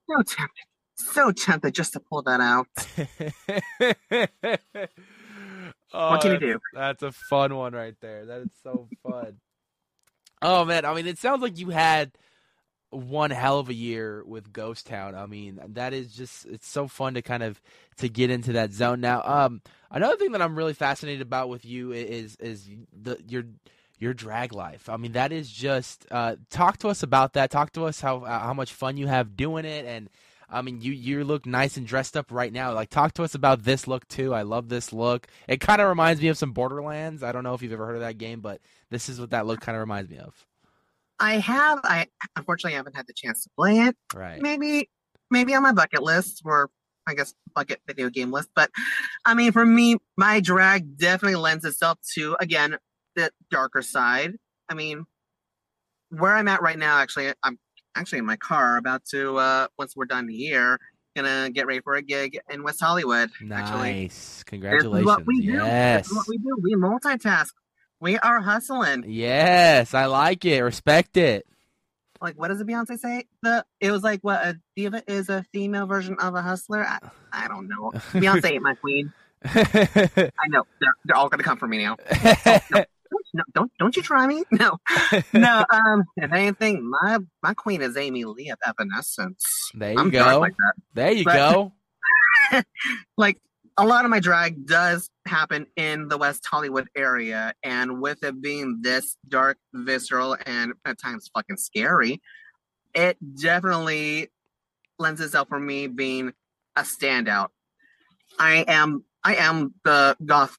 So 0.09 0.23
tempted. 0.23 0.64
So 0.96 1.33
tempted 1.33 1.75
just 1.75 1.94
to 1.94 2.01
pull 2.01 2.23
that 2.23 2.40
out. 2.40 2.66
oh, 5.92 6.11
what 6.11 6.20
can 6.22 6.33
you 6.33 6.38
do? 6.38 6.59
That's 6.74 7.03
a 7.03 7.12
fun 7.12 7.55
one 7.55 7.72
right 7.72 7.94
there. 8.00 8.26
That 8.26 8.40
is 8.42 8.50
so 8.62 8.88
fun. 9.03 9.38
oh, 10.42 10.64
man. 10.64 10.85
I 10.85 10.94
mean, 10.94 11.07
it 11.07 11.18
sounds 11.18 11.42
like 11.42 11.59
you 11.59 11.70
had 11.70 12.12
one 12.90 13.31
hell 13.31 13.61
of 13.61 13.68
a 13.68 13.74
year 13.74 14.24
with 14.24 14.53
Ghost 14.53 14.87
Town. 14.87 15.14
I 15.14 15.26
mean, 15.26 15.61
that 15.68 15.92
is 15.92 16.12
just 16.12 16.46
it's 16.46 16.68
so 16.68 16.88
fun 16.88 17.14
to 17.14 17.22
kind 17.22 17.42
of 17.42 17.61
to 17.98 18.09
get 18.09 18.31
into 18.31 18.53
that 18.55 18.72
zone. 18.72 19.00
Now, 19.00 19.22
um, 19.24 19.62
another 19.90 20.16
thing 20.16 20.33
that 20.33 20.42
I'm 20.42 20.57
really 20.57 20.74
fascinated 20.74 21.22
about 21.22 21.48
with 21.48 21.64
you 21.64 21.92
is 21.92 22.37
is 22.37 22.68
the 22.92 23.18
your 23.29 23.44
your 23.98 24.14
drag 24.14 24.53
life. 24.53 24.88
I 24.88 24.96
mean, 24.96 25.12
that 25.12 25.31
is 25.31 25.50
just 25.50 26.07
uh, 26.11 26.37
talk 26.50 26.79
to 26.79 26.88
us 26.88 27.03
about 27.03 27.35
that. 27.35 27.50
Talk 27.50 27.72
to 27.72 27.85
us 27.85 28.00
how 28.00 28.20
how 28.20 28.55
much 28.55 28.72
fun 28.72 28.96
you 28.96 29.07
have 29.07 29.37
doing 29.37 29.64
it, 29.64 29.85
and 29.85 30.11
I 30.50 30.62
mean, 30.62 30.80
you 30.80 30.92
you 30.92 31.24
look 31.24 31.46
nice 31.46 31.76
and 31.76 31.86
dressed 31.86 32.16
up 32.16 32.30
right 32.30 32.52
now. 32.52 32.72
Like, 32.74 32.90
talk 32.90 33.12
to 33.14 33.22
us 33.22 33.34
about 33.34 33.62
this 33.62 33.86
look 33.86 34.06
too. 34.08 34.34
I 34.34 34.42
love 34.42 34.68
this 34.68 34.92
look. 34.92 35.26
It 35.48 35.60
kind 35.60 35.80
of 35.80 35.88
reminds 35.88 36.20
me 36.20 36.28
of 36.28 36.38
some 36.38 36.52
Borderlands. 36.52 37.22
I 37.22 37.32
don't 37.32 37.44
know 37.44 37.54
if 37.54 37.62
you've 37.62 37.72
ever 37.72 37.86
heard 37.86 37.96
of 37.96 38.02
that 38.02 38.18
game, 38.18 38.40
but 38.40 38.60
this 38.90 39.08
is 39.08 39.20
what 39.20 39.30
that 39.30 39.46
look 39.46 39.60
kind 39.60 39.76
of 39.76 39.80
reminds 39.80 40.10
me 40.10 40.18
of. 40.18 40.34
I 41.18 41.34
have. 41.34 41.80
I 41.84 42.06
unfortunately 42.36 42.76
haven't 42.76 42.96
had 42.96 43.06
the 43.06 43.12
chance 43.12 43.44
to 43.44 43.50
play 43.56 43.78
it. 43.80 43.96
Right. 44.14 44.40
Maybe, 44.40 44.90
maybe 45.30 45.54
on 45.54 45.62
my 45.62 45.72
bucket 45.72 46.02
list, 46.02 46.42
or 46.44 46.70
I 47.06 47.14
guess 47.14 47.34
bucket 47.54 47.80
video 47.86 48.10
game 48.10 48.32
list. 48.32 48.50
But 48.54 48.70
I 49.24 49.34
mean, 49.34 49.52
for 49.52 49.64
me, 49.64 49.98
my 50.16 50.40
drag 50.40 50.96
definitely 50.96 51.36
lends 51.36 51.64
itself 51.64 51.98
to 52.14 52.36
again 52.40 52.76
the 53.16 53.30
darker 53.50 53.82
side. 53.82 54.34
I 54.68 54.74
mean, 54.74 55.04
where 56.10 56.34
I'm 56.34 56.48
at 56.48 56.62
right 56.62 56.78
now, 56.78 56.98
actually, 56.98 57.32
I'm 57.42 57.58
actually 57.94 58.18
in 58.18 58.26
my 58.26 58.37
car 58.37 58.76
about 58.76 59.05
to 59.05 59.37
uh 59.37 59.66
once 59.79 59.96
we're 59.96 60.05
done 60.07 60.29
here 60.29 60.79
gonna 61.16 61.50
get 61.50 61.66
ready 61.66 61.81
for 61.81 61.94
a 61.94 62.03
gig 62.03 62.38
in 62.50 62.62
West 62.62 62.81
Hollywood. 62.81 63.31
Nice, 63.40 63.61
actually. 63.61 64.11
congratulations! 64.46 65.07
what 65.07 65.26
we 65.26 65.40
do. 65.40 65.53
Yes, 65.53 66.12
what 66.12 66.26
we 66.29 66.38
do. 66.38 66.57
We 66.62 66.74
multitask. 66.74 67.48
We 68.00 68.18
are 68.18 68.40
hustling. 68.40 69.05
Yes, 69.07 69.92
I 69.92 70.07
like 70.07 70.44
it. 70.44 70.62
Respect 70.62 71.16
it. 71.16 71.46
Like, 72.20 72.38
what 72.38 72.48
does 72.48 72.62
Beyonce 72.62 72.98
say? 72.98 73.24
The 73.42 73.64
it 73.81 73.90
was 73.90 74.03
like 74.03 74.20
what 74.22 74.40
a 74.44 74.61
diva 74.76 75.03
is 75.07 75.29
a 75.29 75.44
female 75.53 75.87
version 75.87 76.16
of 76.20 76.35
a 76.35 76.42
hustler. 76.42 76.85
I, 76.87 76.98
I 77.33 77.48
don't 77.48 77.68
know. 77.68 77.92
Beyonce 78.12 78.53
ain't 78.53 78.62
my 78.62 78.74
queen. 78.74 79.12
I 79.44 80.48
know 80.48 80.66
they're, 80.81 80.92
they're 81.05 81.16
all 81.16 81.29
gonna 81.29 81.42
come 81.42 81.59
for 81.59 81.66
me 81.66 81.79
now. 81.79 81.96
Oh, 82.46 82.59
no. 82.72 82.85
No, 83.33 83.42
don't 83.55 83.73
don't 83.79 83.96
you 83.96 84.03
try 84.03 84.27
me. 84.27 84.44
No, 84.53 84.79
no. 85.33 85.64
Um, 85.70 86.05
if 86.16 86.33
anything, 86.33 86.88
my 86.88 87.18
my 87.42 87.55
queen 87.55 87.83
is 87.83 87.96
Amy 87.96 88.25
Lee 88.25 88.51
of 88.51 88.59
Evanescence. 88.66 89.70
There 89.75 89.92
you 89.92 89.99
I'm 89.99 90.11
go. 90.11 90.40
Like 90.40 90.55
there 90.94 91.12
you 91.12 91.25
but, 91.25 91.35
go. 91.35 91.73
like 93.16 93.38
a 93.77 93.87
lot 93.87 94.05
of 94.05 94.11
my 94.11 94.20
drag 94.20 94.66
does 94.66 95.09
happen 95.27 95.66
in 95.77 96.09
the 96.09 96.18
West 96.18 96.44
Hollywood 96.44 96.88
area, 96.96 97.55
and 97.62 98.01
with 98.01 98.23
it 98.23 98.40
being 98.42 98.81
this 98.83 99.16
dark, 99.29 99.59
visceral, 99.73 100.37
and 100.44 100.75
at 100.85 100.99
times 100.99 101.31
fucking 101.35 101.57
scary, 101.57 102.20
it 102.94 103.16
definitely 103.40 104.29
lends 104.99 105.20
itself 105.20 105.49
for 105.49 105.59
me 105.59 105.87
being 105.87 106.33
a 106.77 106.83
standout. 106.83 107.49
I 108.38 108.64
am 108.66 109.05
I 109.25 109.37
am 109.37 109.75
the 109.85 110.16
goth 110.25 110.57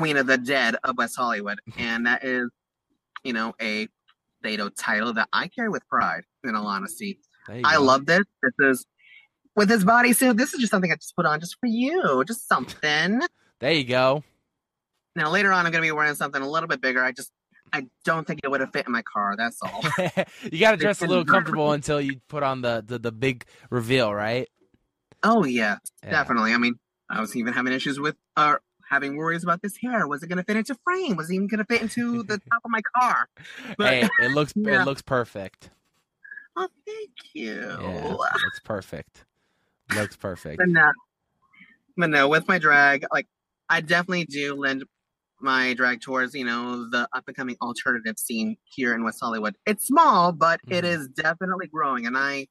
queen 0.00 0.16
of 0.16 0.26
the 0.26 0.38
dead 0.38 0.76
of 0.82 0.96
West 0.96 1.14
Hollywood, 1.16 1.60
and 1.78 2.06
that 2.06 2.24
is, 2.24 2.48
you 3.22 3.32
know, 3.32 3.54
a 3.60 3.86
Thedo 4.42 4.70
title 4.74 5.12
that 5.12 5.28
I 5.32 5.48
carry 5.48 5.68
with 5.68 5.86
pride. 5.88 6.24
In 6.42 6.56
all 6.56 6.66
honesty, 6.66 7.18
I 7.48 7.76
go. 7.76 7.82
love 7.82 8.06
this. 8.06 8.24
This 8.42 8.54
is 8.60 8.86
with 9.54 9.68
his 9.68 9.84
bodysuit. 9.84 10.38
This 10.38 10.54
is 10.54 10.60
just 10.60 10.70
something 10.70 10.90
I 10.90 10.94
just 10.94 11.14
put 11.14 11.26
on 11.26 11.38
just 11.38 11.56
for 11.60 11.66
you, 11.66 12.24
just 12.26 12.48
something. 12.48 13.20
There 13.60 13.72
you 13.72 13.84
go. 13.84 14.24
Now 15.14 15.30
later 15.30 15.52
on, 15.52 15.66
I'm 15.66 15.70
gonna 15.70 15.82
be 15.82 15.92
wearing 15.92 16.14
something 16.14 16.40
a 16.40 16.48
little 16.48 16.66
bit 16.66 16.80
bigger. 16.80 17.04
I 17.04 17.12
just 17.12 17.30
I 17.74 17.88
don't 18.06 18.26
think 18.26 18.40
it 18.42 18.50
would 18.50 18.62
have 18.62 18.72
fit 18.72 18.86
in 18.86 18.92
my 18.92 19.02
car. 19.02 19.34
That's 19.36 19.60
all. 19.62 19.84
you 20.50 20.60
got 20.60 20.70
to 20.70 20.76
dress 20.78 21.02
a 21.02 21.06
little 21.06 21.26
comfortable 21.26 21.72
until 21.72 22.00
you 22.00 22.22
put 22.28 22.42
on 22.42 22.62
the, 22.62 22.82
the, 22.86 22.98
the 22.98 23.12
big 23.12 23.44
reveal, 23.68 24.14
right? 24.14 24.48
Oh 25.22 25.44
yeah, 25.44 25.76
yeah, 26.02 26.10
definitely. 26.10 26.54
I 26.54 26.56
mean, 26.56 26.76
I 27.10 27.20
was 27.20 27.36
even 27.36 27.52
having 27.52 27.74
issues 27.74 28.00
with 28.00 28.16
uh 28.34 28.54
having 28.90 29.16
worries 29.16 29.44
about 29.44 29.62
this 29.62 29.76
hair. 29.76 30.06
Was 30.06 30.22
it 30.22 30.28
going 30.28 30.38
to 30.38 30.44
fit 30.44 30.56
into 30.56 30.74
frame? 30.84 31.16
Was 31.16 31.30
it 31.30 31.34
even 31.34 31.46
going 31.46 31.58
to 31.58 31.64
fit 31.64 31.80
into 31.80 32.22
the 32.24 32.38
top 32.52 32.60
of 32.64 32.70
my 32.70 32.82
car? 32.96 33.28
But, 33.78 33.86
hey, 33.86 34.08
it 34.20 34.32
looks 34.32 34.52
yeah. 34.56 34.80
it 34.82 34.84
looks 34.84 35.02
perfect. 35.02 35.70
Oh, 36.56 36.68
thank 36.84 37.10
you. 37.32 37.76
Yeah, 37.80 38.16
it's 38.48 38.60
perfect. 38.60 39.24
Looks 39.94 40.16
perfect. 40.16 40.58
But 40.58 40.68
no, 40.68 40.90
but 41.96 42.10
no, 42.10 42.28
with 42.28 42.46
my 42.48 42.58
drag, 42.58 43.04
like 43.12 43.26
I 43.68 43.80
definitely 43.80 44.24
do 44.24 44.54
lend 44.54 44.84
my 45.40 45.72
drag 45.74 46.00
towards 46.00 46.34
you 46.34 46.44
know 46.44 46.88
the 46.90 47.08
up 47.14 47.24
and 47.26 47.36
coming 47.36 47.56
alternative 47.62 48.18
scene 48.18 48.56
here 48.64 48.94
in 48.94 49.04
West 49.04 49.18
Hollywood. 49.20 49.56
It's 49.66 49.86
small, 49.86 50.32
but 50.32 50.60
mm-hmm. 50.62 50.74
it 50.74 50.84
is 50.84 51.08
definitely 51.08 51.68
growing, 51.68 52.06
and 52.06 52.16
I 52.16 52.48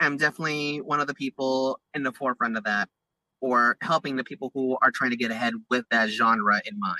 am 0.00 0.16
definitely 0.16 0.80
one 0.80 1.00
of 1.00 1.06
the 1.06 1.14
people 1.14 1.80
in 1.94 2.02
the 2.02 2.12
forefront 2.12 2.56
of 2.56 2.64
that, 2.64 2.88
or 3.40 3.76
helping 3.80 4.16
the 4.16 4.24
people 4.24 4.50
who 4.54 4.76
are 4.82 4.90
trying 4.90 5.10
to 5.10 5.16
get 5.16 5.30
ahead 5.30 5.54
with 5.70 5.84
that 5.90 6.10
genre 6.10 6.60
in 6.64 6.78
mind. 6.78 6.96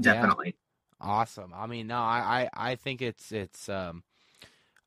Definitely. 0.00 0.56
Yeah. 1.00 1.08
Awesome. 1.08 1.52
I 1.54 1.66
mean, 1.66 1.88
no, 1.88 1.98
I, 1.98 2.48
I, 2.54 2.70
I 2.70 2.74
think 2.76 3.02
it's 3.02 3.30
it's 3.30 3.68
um 3.68 4.02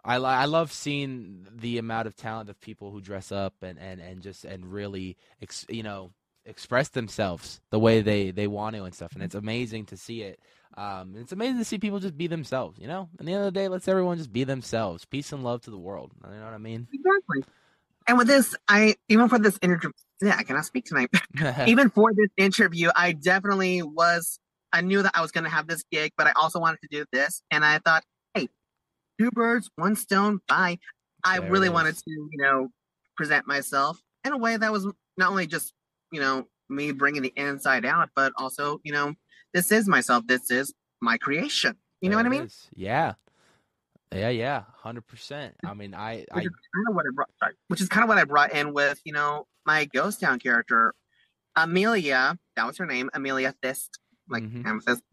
I 0.04 0.16
I 0.16 0.46
love 0.46 0.72
seeing 0.72 1.48
the 1.54 1.78
amount 1.78 2.08
of 2.08 2.16
talent 2.16 2.50
of 2.50 2.60
people 2.60 2.92
who 2.92 3.02
dress 3.02 3.32
up 3.32 3.54
and 3.62 3.78
and 3.80 4.00
and 4.00 4.22
just 4.22 4.46
and 4.46 4.72
really 4.72 5.18
ex, 5.42 5.66
you 5.70 5.84
know 5.84 6.12
express 6.46 6.90
themselves 6.90 7.60
the 7.70 7.80
way 7.80 8.02
they 8.02 8.32
they 8.32 8.48
want 8.48 8.76
to 8.76 8.84
and 8.84 8.96
stuff 8.96 9.14
and 9.14 9.22
it's 9.22 9.36
amazing 9.36 9.86
to 9.86 9.98
see 9.98 10.24
it 10.24 10.40
um 10.78 11.14
it's 11.16 11.32
amazing 11.32 11.58
to 11.58 11.66
see 11.66 11.78
people 11.78 12.00
just 12.00 12.18
be 12.18 12.28
themselves 12.28 12.80
you 12.80 12.88
know 12.88 13.08
at 13.20 13.26
the 13.26 13.32
end 13.32 13.46
of 13.46 13.54
the 13.54 13.60
day 13.60 13.68
let's 13.68 13.88
everyone 13.88 14.18
just 14.18 14.34
be 14.34 14.44
themselves 14.46 15.06
peace 15.06 15.32
and 15.32 15.44
love 15.44 15.62
to 15.62 15.70
the 15.70 15.78
world 15.78 16.12
you 16.26 16.40
know 16.40 16.46
what 16.46 16.54
i 16.54 16.58
mean 16.58 16.88
exactly 16.92 17.44
and 18.10 18.18
with 18.18 18.28
this 18.28 18.56
i 18.68 18.96
even 19.08 19.30
for 19.30 19.40
this 19.40 19.58
interview 19.62 19.90
yeah 20.22 20.36
i 20.38 20.44
cannot 20.44 20.66
speak 20.66 20.86
tonight 20.86 21.10
even 21.68 21.90
for 21.90 22.12
this 22.14 22.30
interview 22.38 22.90
i 22.96 23.14
definitely 23.14 23.82
was 23.82 24.40
i 24.74 24.82
knew 24.82 25.02
that 25.02 25.12
i 25.16 25.22
was 25.22 25.32
going 25.32 25.46
to 25.46 25.50
have 25.50 25.68
this 25.68 25.84
gig 25.92 26.12
but 26.18 26.28
i 26.28 26.34
also 26.36 26.60
wanted 26.60 26.80
to 26.82 26.88
do 26.92 27.06
this 27.14 27.42
and 27.52 27.64
i 27.64 27.80
thought 27.80 28.04
hey, 28.34 28.50
two 29.20 29.32
birds, 29.32 29.70
one 29.76 29.96
stone. 29.96 30.40
Bye. 30.48 30.80
I 31.24 31.40
There 31.40 31.52
really 31.52 31.70
wanted 31.70 31.98
to, 31.98 32.04
you 32.08 32.38
know, 32.38 32.70
present 33.18 33.46
myself 33.46 34.02
in 34.26 34.32
a 34.32 34.38
way 34.38 34.58
that 34.58 34.72
was 34.72 34.86
not 35.18 35.30
only 35.30 35.48
just, 35.48 35.74
you 36.12 36.22
know, 36.22 36.48
me 36.70 36.92
bringing 36.92 37.22
the 37.22 37.34
inside 37.36 37.86
out, 37.86 38.10
but 38.16 38.32
also, 38.38 38.80
you 38.84 38.94
know, 38.94 39.14
this 39.54 39.72
is 39.72 39.88
myself. 39.88 40.26
This 40.28 40.50
is 40.50 40.74
my 41.02 41.18
creation. 41.18 41.76
You 42.02 42.10
know 42.10 42.16
what 42.16 42.26
I 42.26 42.30
mean? 42.30 42.44
is. 42.44 42.68
Yeah. 42.76 43.14
Yeah, 44.14 44.30
yeah, 44.30 44.64
hundred 44.76 45.06
percent. 45.08 45.56
I 45.64 45.74
mean, 45.76 45.94
I, 45.94 46.26
I, 46.32 46.36
Which 46.36 46.46
is 46.46 46.52
kind 46.74 46.88
of 46.90 46.96
what 46.96 47.06
I 47.06 47.14
brought. 47.14 47.30
Sorry, 47.40 47.54
which 47.68 47.82
is 47.82 47.90
kind 47.90 48.04
of 48.04 48.10
what 48.10 48.18
I 48.18 48.24
brought 48.24 48.52
in 48.54 48.74
with, 48.74 49.00
you 49.06 49.14
know, 49.14 49.46
my 49.66 49.86
Ghost 49.86 50.20
Town 50.20 50.40
character, 50.40 50.96
Amelia. 51.56 52.38
That 52.56 52.66
was 52.66 52.78
her 52.78 52.88
name, 52.88 53.10
Amelia 53.14 53.54
Fist, 53.62 54.00
like 54.30 54.44
Mhm. 54.44 54.66
amethyst. 54.66 55.04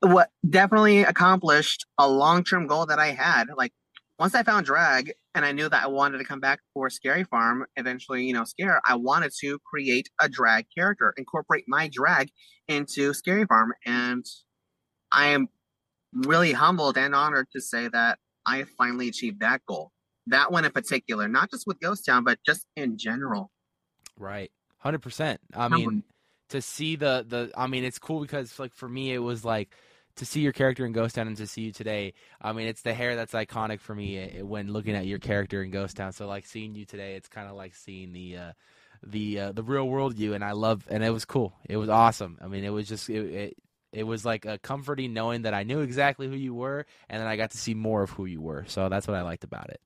What 0.00 0.30
definitely 0.48 1.02
accomplished 1.02 1.86
a 1.98 2.08
long 2.08 2.42
term 2.44 2.66
goal 2.66 2.86
that 2.86 2.98
I 2.98 3.08
had. 3.08 3.48
Like 3.56 3.72
once 4.18 4.34
I 4.34 4.42
found 4.42 4.66
drag 4.66 5.12
and 5.34 5.44
I 5.44 5.52
knew 5.52 5.68
that 5.68 5.82
I 5.84 5.86
wanted 5.88 6.18
to 6.18 6.24
come 6.24 6.40
back 6.40 6.60
for 6.74 6.88
Scary 6.90 7.24
Farm, 7.24 7.66
eventually, 7.76 8.24
you 8.24 8.32
know, 8.32 8.44
Scare, 8.44 8.80
I 8.86 8.94
wanted 8.96 9.32
to 9.40 9.58
create 9.60 10.08
a 10.20 10.28
drag 10.28 10.66
character, 10.76 11.12
incorporate 11.18 11.64
my 11.68 11.88
drag 11.92 12.30
into 12.68 13.12
Scary 13.14 13.44
Farm. 13.46 13.72
And 13.86 14.24
I 15.12 15.28
am 15.28 15.48
really 16.12 16.52
humbled 16.52 16.98
and 16.98 17.14
honored 17.14 17.48
to 17.52 17.60
say 17.60 17.88
that 17.88 18.18
I 18.46 18.64
finally 18.78 19.08
achieved 19.08 19.40
that 19.40 19.62
goal. 19.66 19.92
That 20.28 20.52
one 20.52 20.64
in 20.64 20.70
particular, 20.72 21.28
not 21.28 21.50
just 21.50 21.66
with 21.66 21.80
Ghost 21.80 22.06
Town, 22.06 22.24
but 22.24 22.38
just 22.46 22.66
in 22.76 22.96
general. 22.96 23.50
right, 24.16 24.50
hundred 24.78 25.00
percent. 25.02 25.40
I 25.54 25.68
Number- 25.68 25.76
mean, 25.90 26.04
to 26.50 26.62
see 26.62 26.96
the 26.96 27.24
the, 27.26 27.50
I 27.56 27.66
mean, 27.66 27.84
it's 27.84 27.98
cool 27.98 28.20
because 28.20 28.58
like 28.58 28.72
for 28.74 28.88
me, 28.88 29.12
it 29.12 29.18
was 29.18 29.44
like 29.44 29.74
to 30.16 30.26
see 30.26 30.40
your 30.40 30.52
character 30.52 30.84
in 30.84 30.92
Ghost 30.92 31.14
Town 31.14 31.26
and 31.26 31.36
to 31.38 31.46
see 31.46 31.62
you 31.62 31.72
today. 31.72 32.12
I 32.40 32.52
mean, 32.52 32.66
it's 32.68 32.82
the 32.82 32.92
hair 32.94 33.16
that's 33.16 33.32
iconic 33.32 33.80
for 33.80 33.94
me 33.94 34.18
eh, 34.18 34.42
when 34.42 34.72
looking 34.72 34.94
at 34.94 35.06
your 35.06 35.18
character 35.18 35.62
in 35.62 35.70
Ghost 35.70 35.96
Town. 35.96 36.12
So 36.12 36.26
like 36.26 36.44
seeing 36.46 36.74
you 36.74 36.84
today, 36.84 37.14
it's 37.14 37.28
kind 37.28 37.48
of 37.48 37.54
like 37.56 37.74
seeing 37.74 38.12
the. 38.12 38.36
uh 38.36 38.52
the 39.04 39.40
uh, 39.40 39.50
the 39.52 39.64
real 39.64 39.88
world 39.88 40.16
you 40.16 40.32
and 40.32 40.44
I 40.44 40.52
love 40.52 40.86
and 40.88 41.02
it 41.02 41.10
was 41.10 41.24
cool. 41.24 41.54
It 41.68 41.76
was 41.76 41.88
awesome. 41.88 42.38
I 42.40 42.46
mean, 42.46 42.62
it 42.62 42.68
was 42.70 42.86
just 42.86 43.10
it, 43.10 43.24
it 43.34 43.56
it 43.92 44.04
was 44.04 44.24
like 44.24 44.44
a 44.44 44.58
comforting 44.58 45.12
knowing 45.12 45.42
that 45.42 45.54
I 45.54 45.62
knew 45.62 45.80
exactly 45.80 46.26
who 46.26 46.34
you 46.34 46.54
were 46.54 46.86
and 47.08 47.20
then 47.20 47.26
I 47.26 47.36
got 47.36 47.50
to 47.50 47.58
see 47.58 47.74
more 47.74 48.02
of 48.02 48.10
who 48.10 48.24
you 48.24 48.40
were. 48.40 48.64
So 48.66 48.88
that's 48.88 49.06
what 49.06 49.16
I 49.16 49.22
liked 49.22 49.44
about 49.44 49.70
it. 49.70 49.80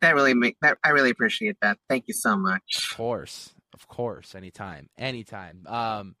That 0.00 0.14
really 0.14 0.34
make 0.34 0.56
that 0.62 0.78
I 0.84 0.90
really 0.90 1.10
appreciate 1.10 1.56
that. 1.60 1.78
Thank 1.88 2.04
you 2.06 2.14
so 2.14 2.36
much. 2.36 2.88
Of 2.90 2.96
course, 2.96 3.52
of 3.74 3.88
course, 3.88 4.34
anytime, 4.34 4.88
anytime. 4.96 5.66
Um, 5.66 6.14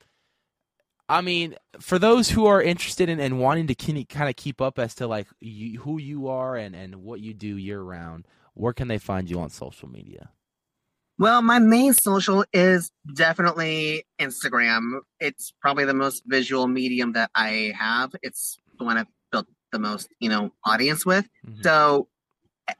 I 1.08 1.20
mean, 1.20 1.54
for 1.80 1.98
those 1.98 2.28
who 2.30 2.46
are 2.46 2.60
interested 2.60 3.08
in 3.08 3.20
and 3.20 3.40
wanting 3.40 3.68
to 3.68 4.04
kind 4.04 4.28
of 4.28 4.36
keep 4.36 4.60
up 4.60 4.78
as 4.78 4.96
to 4.96 5.06
like 5.06 5.28
you, 5.40 5.80
who 5.80 5.98
you 5.98 6.28
are 6.28 6.56
and 6.56 6.74
and 6.74 6.96
what 6.96 7.20
you 7.20 7.34
do 7.34 7.56
year 7.56 7.80
round, 7.80 8.26
where 8.54 8.72
can 8.72 8.88
they 8.88 8.98
find 8.98 9.30
you 9.30 9.40
on 9.40 9.48
social 9.48 9.88
media? 9.88 10.30
Well, 11.18 11.42
my 11.42 11.58
main 11.58 11.94
social 11.94 12.44
is 12.52 12.92
definitely 13.14 14.04
Instagram. 14.20 15.00
It's 15.18 15.52
probably 15.60 15.84
the 15.84 15.94
most 15.94 16.22
visual 16.26 16.68
medium 16.68 17.12
that 17.14 17.30
I 17.34 17.72
have. 17.76 18.14
It's 18.22 18.58
the 18.78 18.84
one 18.84 18.98
I've 18.98 19.08
built 19.32 19.46
the 19.72 19.80
most, 19.80 20.08
you 20.20 20.28
know, 20.28 20.52
audience 20.64 21.04
with. 21.04 21.28
Mhm. 21.44 21.62
So 21.64 22.08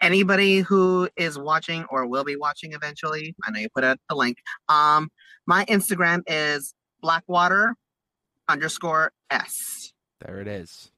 anybody 0.01 0.61
who 0.61 1.09
is 1.17 1.37
watching 1.37 1.85
or 1.87 2.07
will 2.07 2.25
be 2.25 2.37
watching 2.37 2.75
eventually, 2.75 3.35
I 3.43 3.51
know 3.51 3.59
you 3.59 3.69
put 3.75 3.83
out 3.83 3.99
the 4.09 4.15
link. 4.15 4.39
Um, 4.69 5.11
my 5.47 5.65
Instagram 5.65 6.23
is 6.29 6.75
Blackwater 7.01 7.75
underscore 8.49 9.13
S. 9.31 9.93
There 10.21 10.41
it 10.41 10.47
is. 10.47 10.93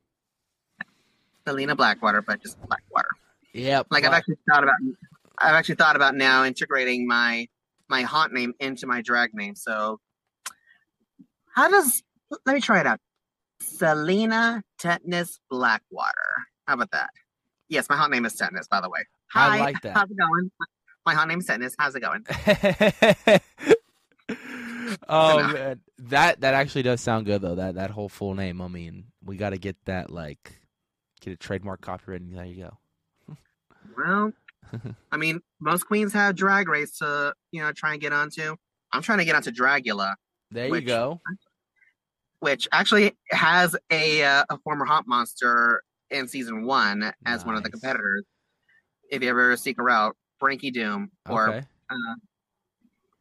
Selena 1.46 1.74
Blackwater, 1.74 2.20
but 2.20 2.42
just 2.42 2.58
Blackwater. 2.66 3.08
Yeah. 3.54 3.82
Like 3.90 4.04
I've 4.04 4.12
actually 4.12 4.36
thought 4.48 4.62
about 4.62 4.76
I've 5.40 5.54
actually 5.54 5.76
thought 5.76 5.96
about 5.96 6.14
now 6.14 6.44
integrating 6.44 7.06
my 7.06 7.48
my 7.88 8.02
haunt 8.02 8.32
name 8.32 8.52
into 8.60 8.86
my 8.86 9.02
drag 9.02 9.34
name. 9.34 9.54
So 9.56 9.98
how 11.54 11.68
does 11.68 12.02
let 12.46 12.54
me 12.54 12.60
try 12.60 12.80
it 12.80 12.86
out. 12.86 13.00
Selena 13.60 14.62
Tetanus 14.78 15.40
Blackwater. 15.50 16.46
How 16.66 16.74
about 16.74 16.90
that? 16.92 17.10
Yes, 17.68 17.88
my 17.88 17.96
haunt 17.96 18.12
name 18.12 18.24
is 18.24 18.34
Tetanus, 18.34 18.68
by 18.68 18.80
the 18.80 18.88
way. 18.88 19.00
I 19.34 19.58
Hi, 19.58 19.60
like 19.60 19.80
that. 19.82 19.96
how's 19.96 20.10
it 20.10 20.16
going? 20.16 20.50
My 21.06 21.14
haunt 21.14 21.28
name 21.28 21.40
is 21.40 21.46
Tetanus. 21.46 21.74
How's 21.78 21.94
it 21.94 22.00
going? 22.00 22.24
oh 25.08 25.52
man, 25.52 25.80
that 25.98 26.40
that 26.40 26.54
actually 26.54 26.82
does 26.82 27.00
sound 27.00 27.26
good 27.26 27.42
though. 27.42 27.54
That 27.54 27.74
that 27.76 27.90
whole 27.90 28.08
full 28.08 28.34
name. 28.34 28.60
I 28.60 28.68
mean, 28.68 29.04
we 29.24 29.36
got 29.36 29.50
to 29.50 29.58
get 29.58 29.76
that 29.86 30.10
like 30.10 30.60
get 31.20 31.32
a 31.32 31.36
trademark 31.36 31.80
copyright. 31.80 32.22
And 32.22 32.36
there 32.36 32.44
you 32.44 32.64
go. 32.64 32.76
Well, 33.96 34.32
I 35.12 35.16
mean, 35.16 35.40
most 35.60 35.84
queens 35.86 36.12
have 36.12 36.36
drag 36.36 36.68
race 36.68 36.98
to, 36.98 37.34
you 37.50 37.60
know, 37.62 37.72
try 37.72 37.92
and 37.92 38.00
get 38.00 38.12
onto. 38.12 38.56
I'm 38.92 39.02
trying 39.02 39.18
to 39.18 39.24
get 39.24 39.34
onto 39.34 39.50
Dragula, 39.50 40.14
There 40.50 40.68
you 40.74 40.80
go. 40.80 41.20
which 42.40 42.68
actually 42.72 43.16
has 43.30 43.76
a 43.90 44.22
uh, 44.24 44.44
a 44.50 44.58
former 44.58 44.84
haunt 44.84 45.06
monster 45.06 45.82
in 46.10 46.26
season 46.28 46.64
one 46.64 47.12
as 47.26 47.44
one 47.44 47.54
of 47.56 47.62
the 47.62 47.70
competitors. 47.70 48.24
If 49.10 49.22
you 49.22 49.28
ever 49.30 49.56
seek 49.56 49.76
her 49.78 49.90
out, 49.90 50.16
Frankie 50.38 50.70
Doom, 50.70 51.10
or 51.28 51.48
Okay. 51.48 51.58
uh, 51.58 51.94
I 51.94 51.96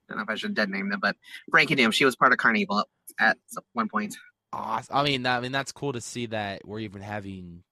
don't 0.09 0.17
know 0.17 0.23
if 0.23 0.29
I 0.29 0.35
should 0.35 0.55
dead 0.55 0.69
name 0.69 0.89
them, 0.89 0.99
but 0.99 1.15
Frankie 1.51 1.75
Doom. 1.75 1.91
She 1.91 2.05
was 2.05 2.15
part 2.15 2.31
of 2.31 2.39
Carnival 2.39 2.83
at 3.19 3.37
one 3.73 3.89
point. 3.89 4.15
Awesome. 4.53 4.95
I 4.95 5.03
mean, 5.03 5.25
I 5.27 5.39
mean 5.39 5.51
that's 5.51 5.71
cool 5.71 5.93
to 5.93 6.01
see 6.01 6.27
that 6.27 6.65
we're 6.67 6.79
even 6.79 7.01
having 7.01 7.63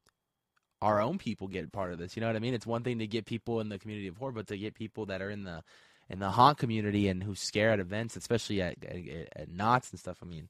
our 0.82 1.02
own 1.02 1.18
people 1.18 1.48
get 1.48 1.72
part 1.72 1.92
of 1.92 2.00
this. 2.00 2.16
You 2.16 2.22
know 2.22 2.28
what 2.28 2.36
I 2.36 2.40
mean? 2.40 2.54
It's 2.54 2.66
one 2.66 2.84
thing 2.84 3.00
to 3.00 3.08
get 3.08 3.26
people 3.26 3.60
in 3.62 3.70
the 3.70 3.80
community 3.80 4.08
of 4.08 4.18
horror, 4.18 4.32
but 4.32 4.48
to 4.48 4.58
get 4.58 4.74
people 4.76 5.08
that 5.08 5.22
are 5.22 5.30
in 5.30 5.44
the 5.44 5.64
in 6.10 6.20
the 6.20 6.30
haunt 6.30 6.58
community 6.58 7.10
and 7.10 7.22
who 7.22 7.36
scare 7.36 7.72
at 7.72 7.80
events, 7.80 8.16
especially 8.16 8.62
at 8.62 8.76
at, 8.84 9.30
at 9.36 9.50
Knott's 9.50 9.92
and 9.92 10.00
stuff. 10.00 10.18
I 10.22 10.26
mean, 10.26 10.50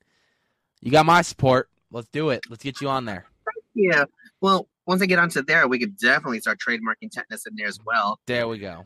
you 0.81 0.91
got 0.91 1.05
my 1.05 1.21
support. 1.21 1.69
Let's 1.91 2.09
do 2.09 2.29
it. 2.29 2.41
Let's 2.49 2.63
get 2.63 2.81
you 2.81 2.89
on 2.89 3.05
there. 3.05 3.25
Yeah. 3.73 4.05
Well, 4.41 4.67
once 4.85 5.01
I 5.01 5.05
get 5.05 5.19
onto 5.19 5.41
there, 5.43 5.67
we 5.67 5.79
could 5.79 5.97
definitely 5.97 6.39
start 6.41 6.59
trademarking 6.59 7.11
tetanus 7.11 7.45
in 7.45 7.55
there 7.55 7.67
as 7.67 7.79
well. 7.85 8.19
There 8.25 8.47
we 8.47 8.57
go. 8.57 8.85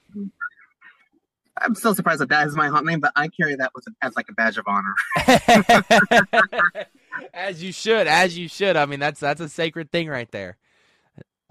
I'm 1.57 1.75
still 1.75 1.93
surprised 1.93 2.21
that 2.21 2.29
that 2.29 2.47
is 2.47 2.55
my 2.55 2.67
haunt 2.67 2.85
name, 2.85 2.99
but 2.99 3.11
I 3.15 3.27
carry 3.27 3.55
that 3.55 3.71
with 3.75 3.85
as 4.01 4.15
like 4.15 4.27
a 4.29 4.33
badge 4.33 4.57
of 4.57 4.65
honor. 4.67 4.93
as 7.33 7.61
you 7.61 7.71
should, 7.71 8.07
as 8.07 8.37
you 8.37 8.47
should. 8.47 8.75
I 8.75 8.85
mean, 8.85 8.99
that's 8.99 9.19
that's 9.19 9.41
a 9.41 9.49
sacred 9.49 9.91
thing 9.91 10.07
right 10.07 10.31
there. 10.31 10.57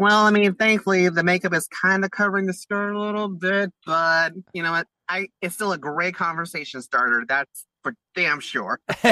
Well, 0.00 0.24
I 0.24 0.30
mean, 0.30 0.54
thankfully 0.54 1.10
the 1.10 1.22
makeup 1.22 1.52
is 1.52 1.68
kind 1.68 2.06
of 2.06 2.10
covering 2.10 2.46
the 2.46 2.54
skirt 2.54 2.92
a 2.94 2.98
little 2.98 3.28
bit, 3.28 3.70
but 3.84 4.32
you 4.54 4.62
know 4.62 4.70
what? 4.72 4.86
I 5.10 5.28
it's 5.42 5.56
still 5.56 5.72
a 5.72 5.78
great 5.78 6.14
conversation 6.14 6.80
starter. 6.80 7.22
That's 7.28 7.66
for 7.82 7.92
damn 8.14 8.40
sure. 8.40 8.80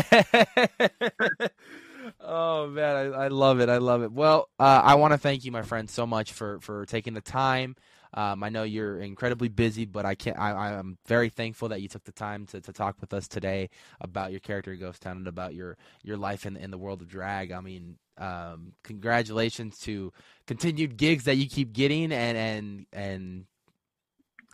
oh 2.20 2.68
man, 2.68 2.96
I, 2.96 3.24
I 3.24 3.29
love 3.29 3.61
it. 3.61 3.68
I 3.68 3.77
love 3.77 4.03
it. 4.03 4.12
Well, 4.12 4.48
uh, 4.59 4.81
I 4.83 4.94
want 4.94 5.12
to 5.12 5.18
thank 5.18 5.44
you, 5.44 5.53
my 5.53 5.61
friend, 5.61 5.90
so 5.90 6.07
much 6.07 6.33
for 6.33 6.59
for 6.61 6.87
taking 6.87 7.12
the 7.12 7.20
time. 7.20 7.77
Um, 8.14 8.42
I 8.42 8.48
know 8.48 8.62
you're 8.62 8.98
incredibly 8.98 9.48
busy, 9.48 9.85
but 9.85 10.07
I 10.07 10.14
can't. 10.14 10.38
I, 10.38 10.79
I'm 10.79 10.96
very 11.07 11.29
thankful 11.29 11.68
that 11.68 11.83
you 11.83 11.88
took 11.88 12.05
the 12.05 12.12
time 12.12 12.46
to, 12.46 12.62
to 12.62 12.72
talk 12.72 12.96
with 13.03 13.12
us 13.12 13.29
today 13.29 13.68
about 14.01 14.31
your 14.31 14.40
character 14.40 14.74
Ghost 14.74 15.03
Town 15.03 15.18
and 15.18 15.29
about 15.29 15.53
your 15.55 15.77
your 16.03 16.16
life 16.16 16.46
in 16.46 16.57
in 16.57 16.70
the 16.70 16.79
world 16.79 17.03
of 17.03 17.09
drag. 17.09 17.53
I 17.53 17.61
mean, 17.61 17.98
um, 18.18 18.72
congratulations 18.83 19.78
to 19.81 20.12
continued 20.46 20.96
gigs 20.96 21.24
that 21.24 21.37
you 21.37 21.48
keep 21.48 21.72
getting, 21.72 22.12
and 22.12 22.37
and 22.37 22.87
and 22.92 23.44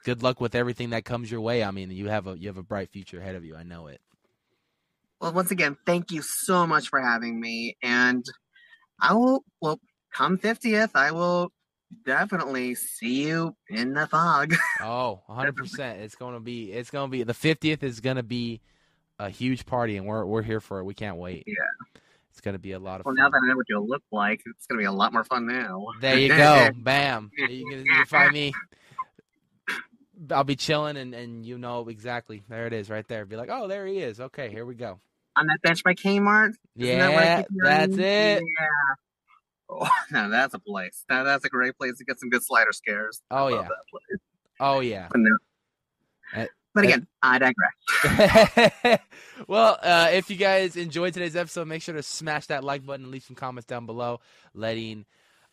good 0.05 0.23
luck 0.23 0.41
with 0.41 0.55
everything 0.55 0.91
that 0.91 1.05
comes 1.05 1.31
your 1.31 1.41
way. 1.41 1.65
I 1.65 1.71
mean, 1.71 1.91
you 1.91 2.09
have 2.09 2.27
a 2.27 2.39
you 2.39 2.49
have 2.49 2.59
a 2.59 2.63
bright 2.63 2.91
future 2.91 3.21
ahead 3.21 3.35
of 3.35 3.45
you. 3.45 3.57
I 3.57 3.63
know 3.63 3.87
it. 3.87 4.01
Well, 5.21 5.33
once 5.33 5.51
again, 5.51 5.77
thank 5.87 6.11
you 6.11 6.23
so 6.23 6.67
much 6.67 6.89
for 6.89 7.01
having 7.01 7.41
me, 7.41 7.77
and 7.83 8.25
I 9.01 9.15
will. 9.15 9.45
Well, 9.61 9.81
come 10.13 10.39
fiftieth, 10.39 10.95
I 10.95 11.13
will 11.13 11.51
definitely 12.05 12.75
see 12.75 13.27
you 13.27 13.57
in 13.69 13.95
the 13.95 14.07
fog. 14.07 14.55
Oh, 14.81 15.23
100%. 15.29 16.01
It's 16.01 16.15
going 16.15 16.35
to 16.35 16.41
be 16.41 16.73
it's 16.73 16.91
going 16.91 17.09
to 17.09 17.11
be 17.11 17.23
the 17.23 17.33
50th 17.33 17.83
is 17.83 18.01
going 18.01 18.17
to 18.17 18.23
be 18.23 18.61
a 19.19 19.31
huge 19.31 19.65
party 19.65 19.97
and 19.97 20.07
we're 20.07 20.27
we're 20.27 20.43
here 20.43 20.61
for 20.61 20.81
it. 20.81 20.85
We 20.85 20.95
can't 20.95 21.17
wait. 21.17 21.45
Yeah. 21.47 21.55
It's 22.35 22.41
going 22.41 22.55
to 22.55 22.59
be 22.59 22.73
a 22.73 22.81
lot 22.81 22.99
of 22.99 23.07
well, 23.07 23.15
fun. 23.15 23.23
now 23.23 23.31
that 23.31 23.41
I 23.43 23.49
know 23.49 23.57
what 23.57 23.67
you'll 23.69 23.87
look 23.87 24.03
like, 24.11 24.43
it's 24.45 24.67
gonna 24.67 24.81
be 24.81 24.87
a 24.87 24.93
lot 24.93 25.13
more 25.13 25.23
fun 25.23 25.47
now. 25.47 25.87
there 26.01 26.19
you 26.19 26.29
go. 26.29 26.71
Bam. 26.77 27.31
You 27.37 27.65
can, 27.71 27.85
you 27.85 28.05
find 28.07 28.33
me 28.33 28.53
I'll 30.31 30.45
be 30.45 30.57
chilling 30.57 30.97
and 30.97 31.15
and 31.15 31.45
you 31.45 31.59
know 31.59 31.89
exactly. 31.89 32.43
There 32.49 32.67
it 32.67 32.73
is 32.73 32.89
right 32.91 33.07
there. 33.09 33.25
Be 33.25 33.37
like, 33.37 33.51
"Oh, 33.51 33.69
there 33.69 33.87
he 33.87 33.99
is. 33.99 34.21
Okay, 34.21 34.51
here 34.51 34.65
we 34.65 34.75
go." 34.75 35.01
On 35.37 35.47
that 35.47 35.61
bench 35.63 35.83
by 35.83 35.95
Kmart. 35.95 36.53
Isn't 36.77 36.99
that 36.99 37.13
Yeah, 37.13 37.43
your 37.51 37.65
that's 37.65 37.97
it. 37.97 38.43
Yeah. 38.43 38.95
Oh, 39.69 39.89
now 40.11 40.29
that's 40.29 40.55
a 40.55 40.59
place. 40.59 41.05
Now 41.09 41.25
that's 41.25 41.45
a 41.45 41.49
great 41.49 41.77
place 41.77 41.99
to 41.99 42.05
get 42.05 42.21
some 42.21 42.31
good 42.31 42.45
slider 42.45 42.73
scares. 42.73 43.21
Oh 43.31 43.49
yeah. 43.49 43.63
that. 43.63 44.19
Oh 44.61 44.81
yeah. 44.81 45.09
But, 46.75 46.85
again, 46.85 47.07
I 47.23 47.39
digress. 47.39 49.01
well, 49.49 49.79
uh, 49.83 50.09
if 50.13 50.29
you 50.29 50.37
guys 50.37 50.77
enjoyed 50.77 51.15
today's 51.15 51.37
episode, 51.37 51.69
make 51.69 51.83
sure 51.83 51.95
to 51.95 52.03
smash 52.03 52.47
that 52.47 52.65
like 52.65 52.85
button 52.85 53.05
and 53.05 53.13
leave 53.13 53.23
some 53.23 53.37
comments 53.37 53.67
down 53.67 53.87
below, 53.87 54.21
letting 54.55 55.07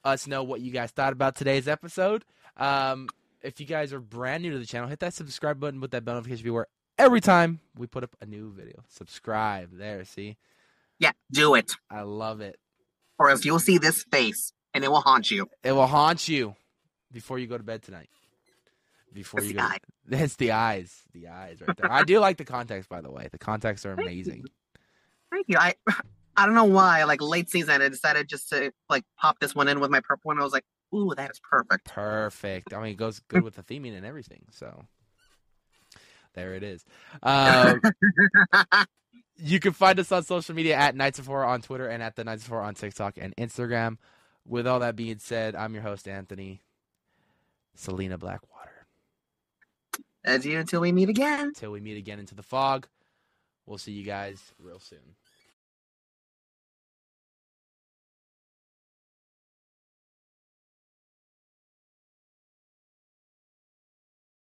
us 0.03 0.27
know 0.27 0.43
what 0.43 0.61
you 0.61 0.71
guys 0.71 0.91
thought 0.91 1.13
about 1.13 1.35
today's 1.35 1.67
episode. 1.67 2.25
Um, 2.57 3.07
if 3.41 3.59
you 3.59 3.65
guys 3.65 3.93
are 3.93 3.99
brand 3.99 4.43
new 4.43 4.51
to 4.51 4.59
the 4.59 4.65
channel, 4.65 4.89
hit 4.89 4.99
that 4.99 5.13
subscribe 5.13 5.59
button 5.59 5.79
with 5.79 5.91
that 5.91 6.05
bell 6.05 6.15
notification 6.15 6.43
be 6.43 6.49
where 6.49 6.67
every 6.97 7.21
time 7.21 7.59
we 7.77 7.87
put 7.87 8.03
up 8.03 8.15
a 8.21 8.25
new 8.25 8.51
video. 8.51 8.83
Subscribe 8.89 9.77
there, 9.77 10.05
see? 10.05 10.37
Yeah, 10.99 11.11
do 11.31 11.55
it. 11.55 11.71
I 11.89 12.01
love 12.01 12.41
it. 12.41 12.57
Or 13.17 13.31
if 13.31 13.45
you'll 13.45 13.59
see 13.59 13.77
this 13.77 14.03
face 14.11 14.53
and 14.73 14.83
it 14.83 14.91
will 14.91 15.01
haunt 15.01 15.31
you. 15.31 15.47
It 15.63 15.71
will 15.71 15.87
haunt 15.87 16.27
you 16.27 16.55
before 17.11 17.39
you 17.39 17.47
go 17.47 17.57
to 17.57 17.63
bed 17.63 17.83
tonight. 17.83 18.09
Before 19.13 19.41
you 19.41 19.53
go, 19.53 19.67
it's 20.09 20.35
the 20.37 20.51
eyes, 20.51 21.03
the 21.13 21.27
eyes 21.27 21.61
right 21.65 21.75
there. 21.75 21.91
I 21.91 22.03
do 22.03 22.19
like 22.19 22.37
the 22.37 22.45
contacts, 22.45 22.87
by 22.87 23.01
the 23.01 23.11
way. 23.11 23.27
The 23.31 23.37
contacts 23.37 23.85
are 23.85 23.93
amazing. 23.93 24.45
Thank 25.31 25.47
you. 25.49 25.57
I 25.57 25.75
I 26.37 26.45
don't 26.45 26.55
know 26.55 26.65
why. 26.65 27.03
Like 27.03 27.21
late 27.21 27.49
season, 27.49 27.81
I 27.81 27.89
decided 27.89 28.29
just 28.29 28.49
to 28.49 28.71
like 28.89 29.03
pop 29.17 29.39
this 29.39 29.53
one 29.53 29.67
in 29.67 29.79
with 29.79 29.91
my 29.91 29.99
purple 29.99 30.29
one. 30.29 30.39
I 30.39 30.43
was 30.43 30.53
like, 30.53 30.65
ooh, 30.95 31.13
that 31.15 31.29
is 31.31 31.39
perfect. 31.39 31.85
Perfect. 31.85 32.73
I 32.73 32.81
mean, 32.81 32.91
it 32.91 32.97
goes 32.97 33.19
good 33.27 33.43
with 33.43 33.55
the 33.55 33.63
theming 33.63 33.95
and 33.95 34.05
everything. 34.05 34.45
So 34.51 34.85
there 36.33 36.53
it 36.53 36.63
is. 36.63 36.85
Um, 37.23 37.81
you 39.35 39.59
can 39.59 39.73
find 39.73 39.99
us 39.99 40.11
on 40.11 40.23
social 40.23 40.55
media 40.55 40.75
at 40.75 40.95
Mindless 40.95 41.25
Horror 41.25 41.45
on 41.45 41.61
Twitter 41.61 41.87
and 41.87 42.01
at 42.01 42.15
the 42.15 42.23
Mindless 42.23 42.47
Horror 42.47 42.63
on 42.63 42.75
TikTok 42.75 43.17
and 43.17 43.35
Instagram. 43.35 43.97
With 44.45 44.67
all 44.67 44.79
that 44.79 44.95
being 44.95 45.19
said, 45.19 45.55
I'm 45.55 45.73
your 45.73 45.83
host 45.83 46.07
Anthony. 46.07 46.61
Selena 47.75 48.17
Blackwater. 48.17 48.50
As 50.23 50.45
you 50.45 50.59
until 50.59 50.81
we 50.81 50.91
meet 50.91 51.09
again. 51.09 51.47
Until 51.47 51.71
we 51.71 51.79
meet 51.79 51.97
again 51.97 52.19
into 52.19 52.35
the 52.35 52.43
fog, 52.43 52.87
we'll 53.65 53.79
see 53.79 53.91
you 53.91 54.03
guys 54.03 54.53
real 54.59 54.79
soon. 54.79 55.15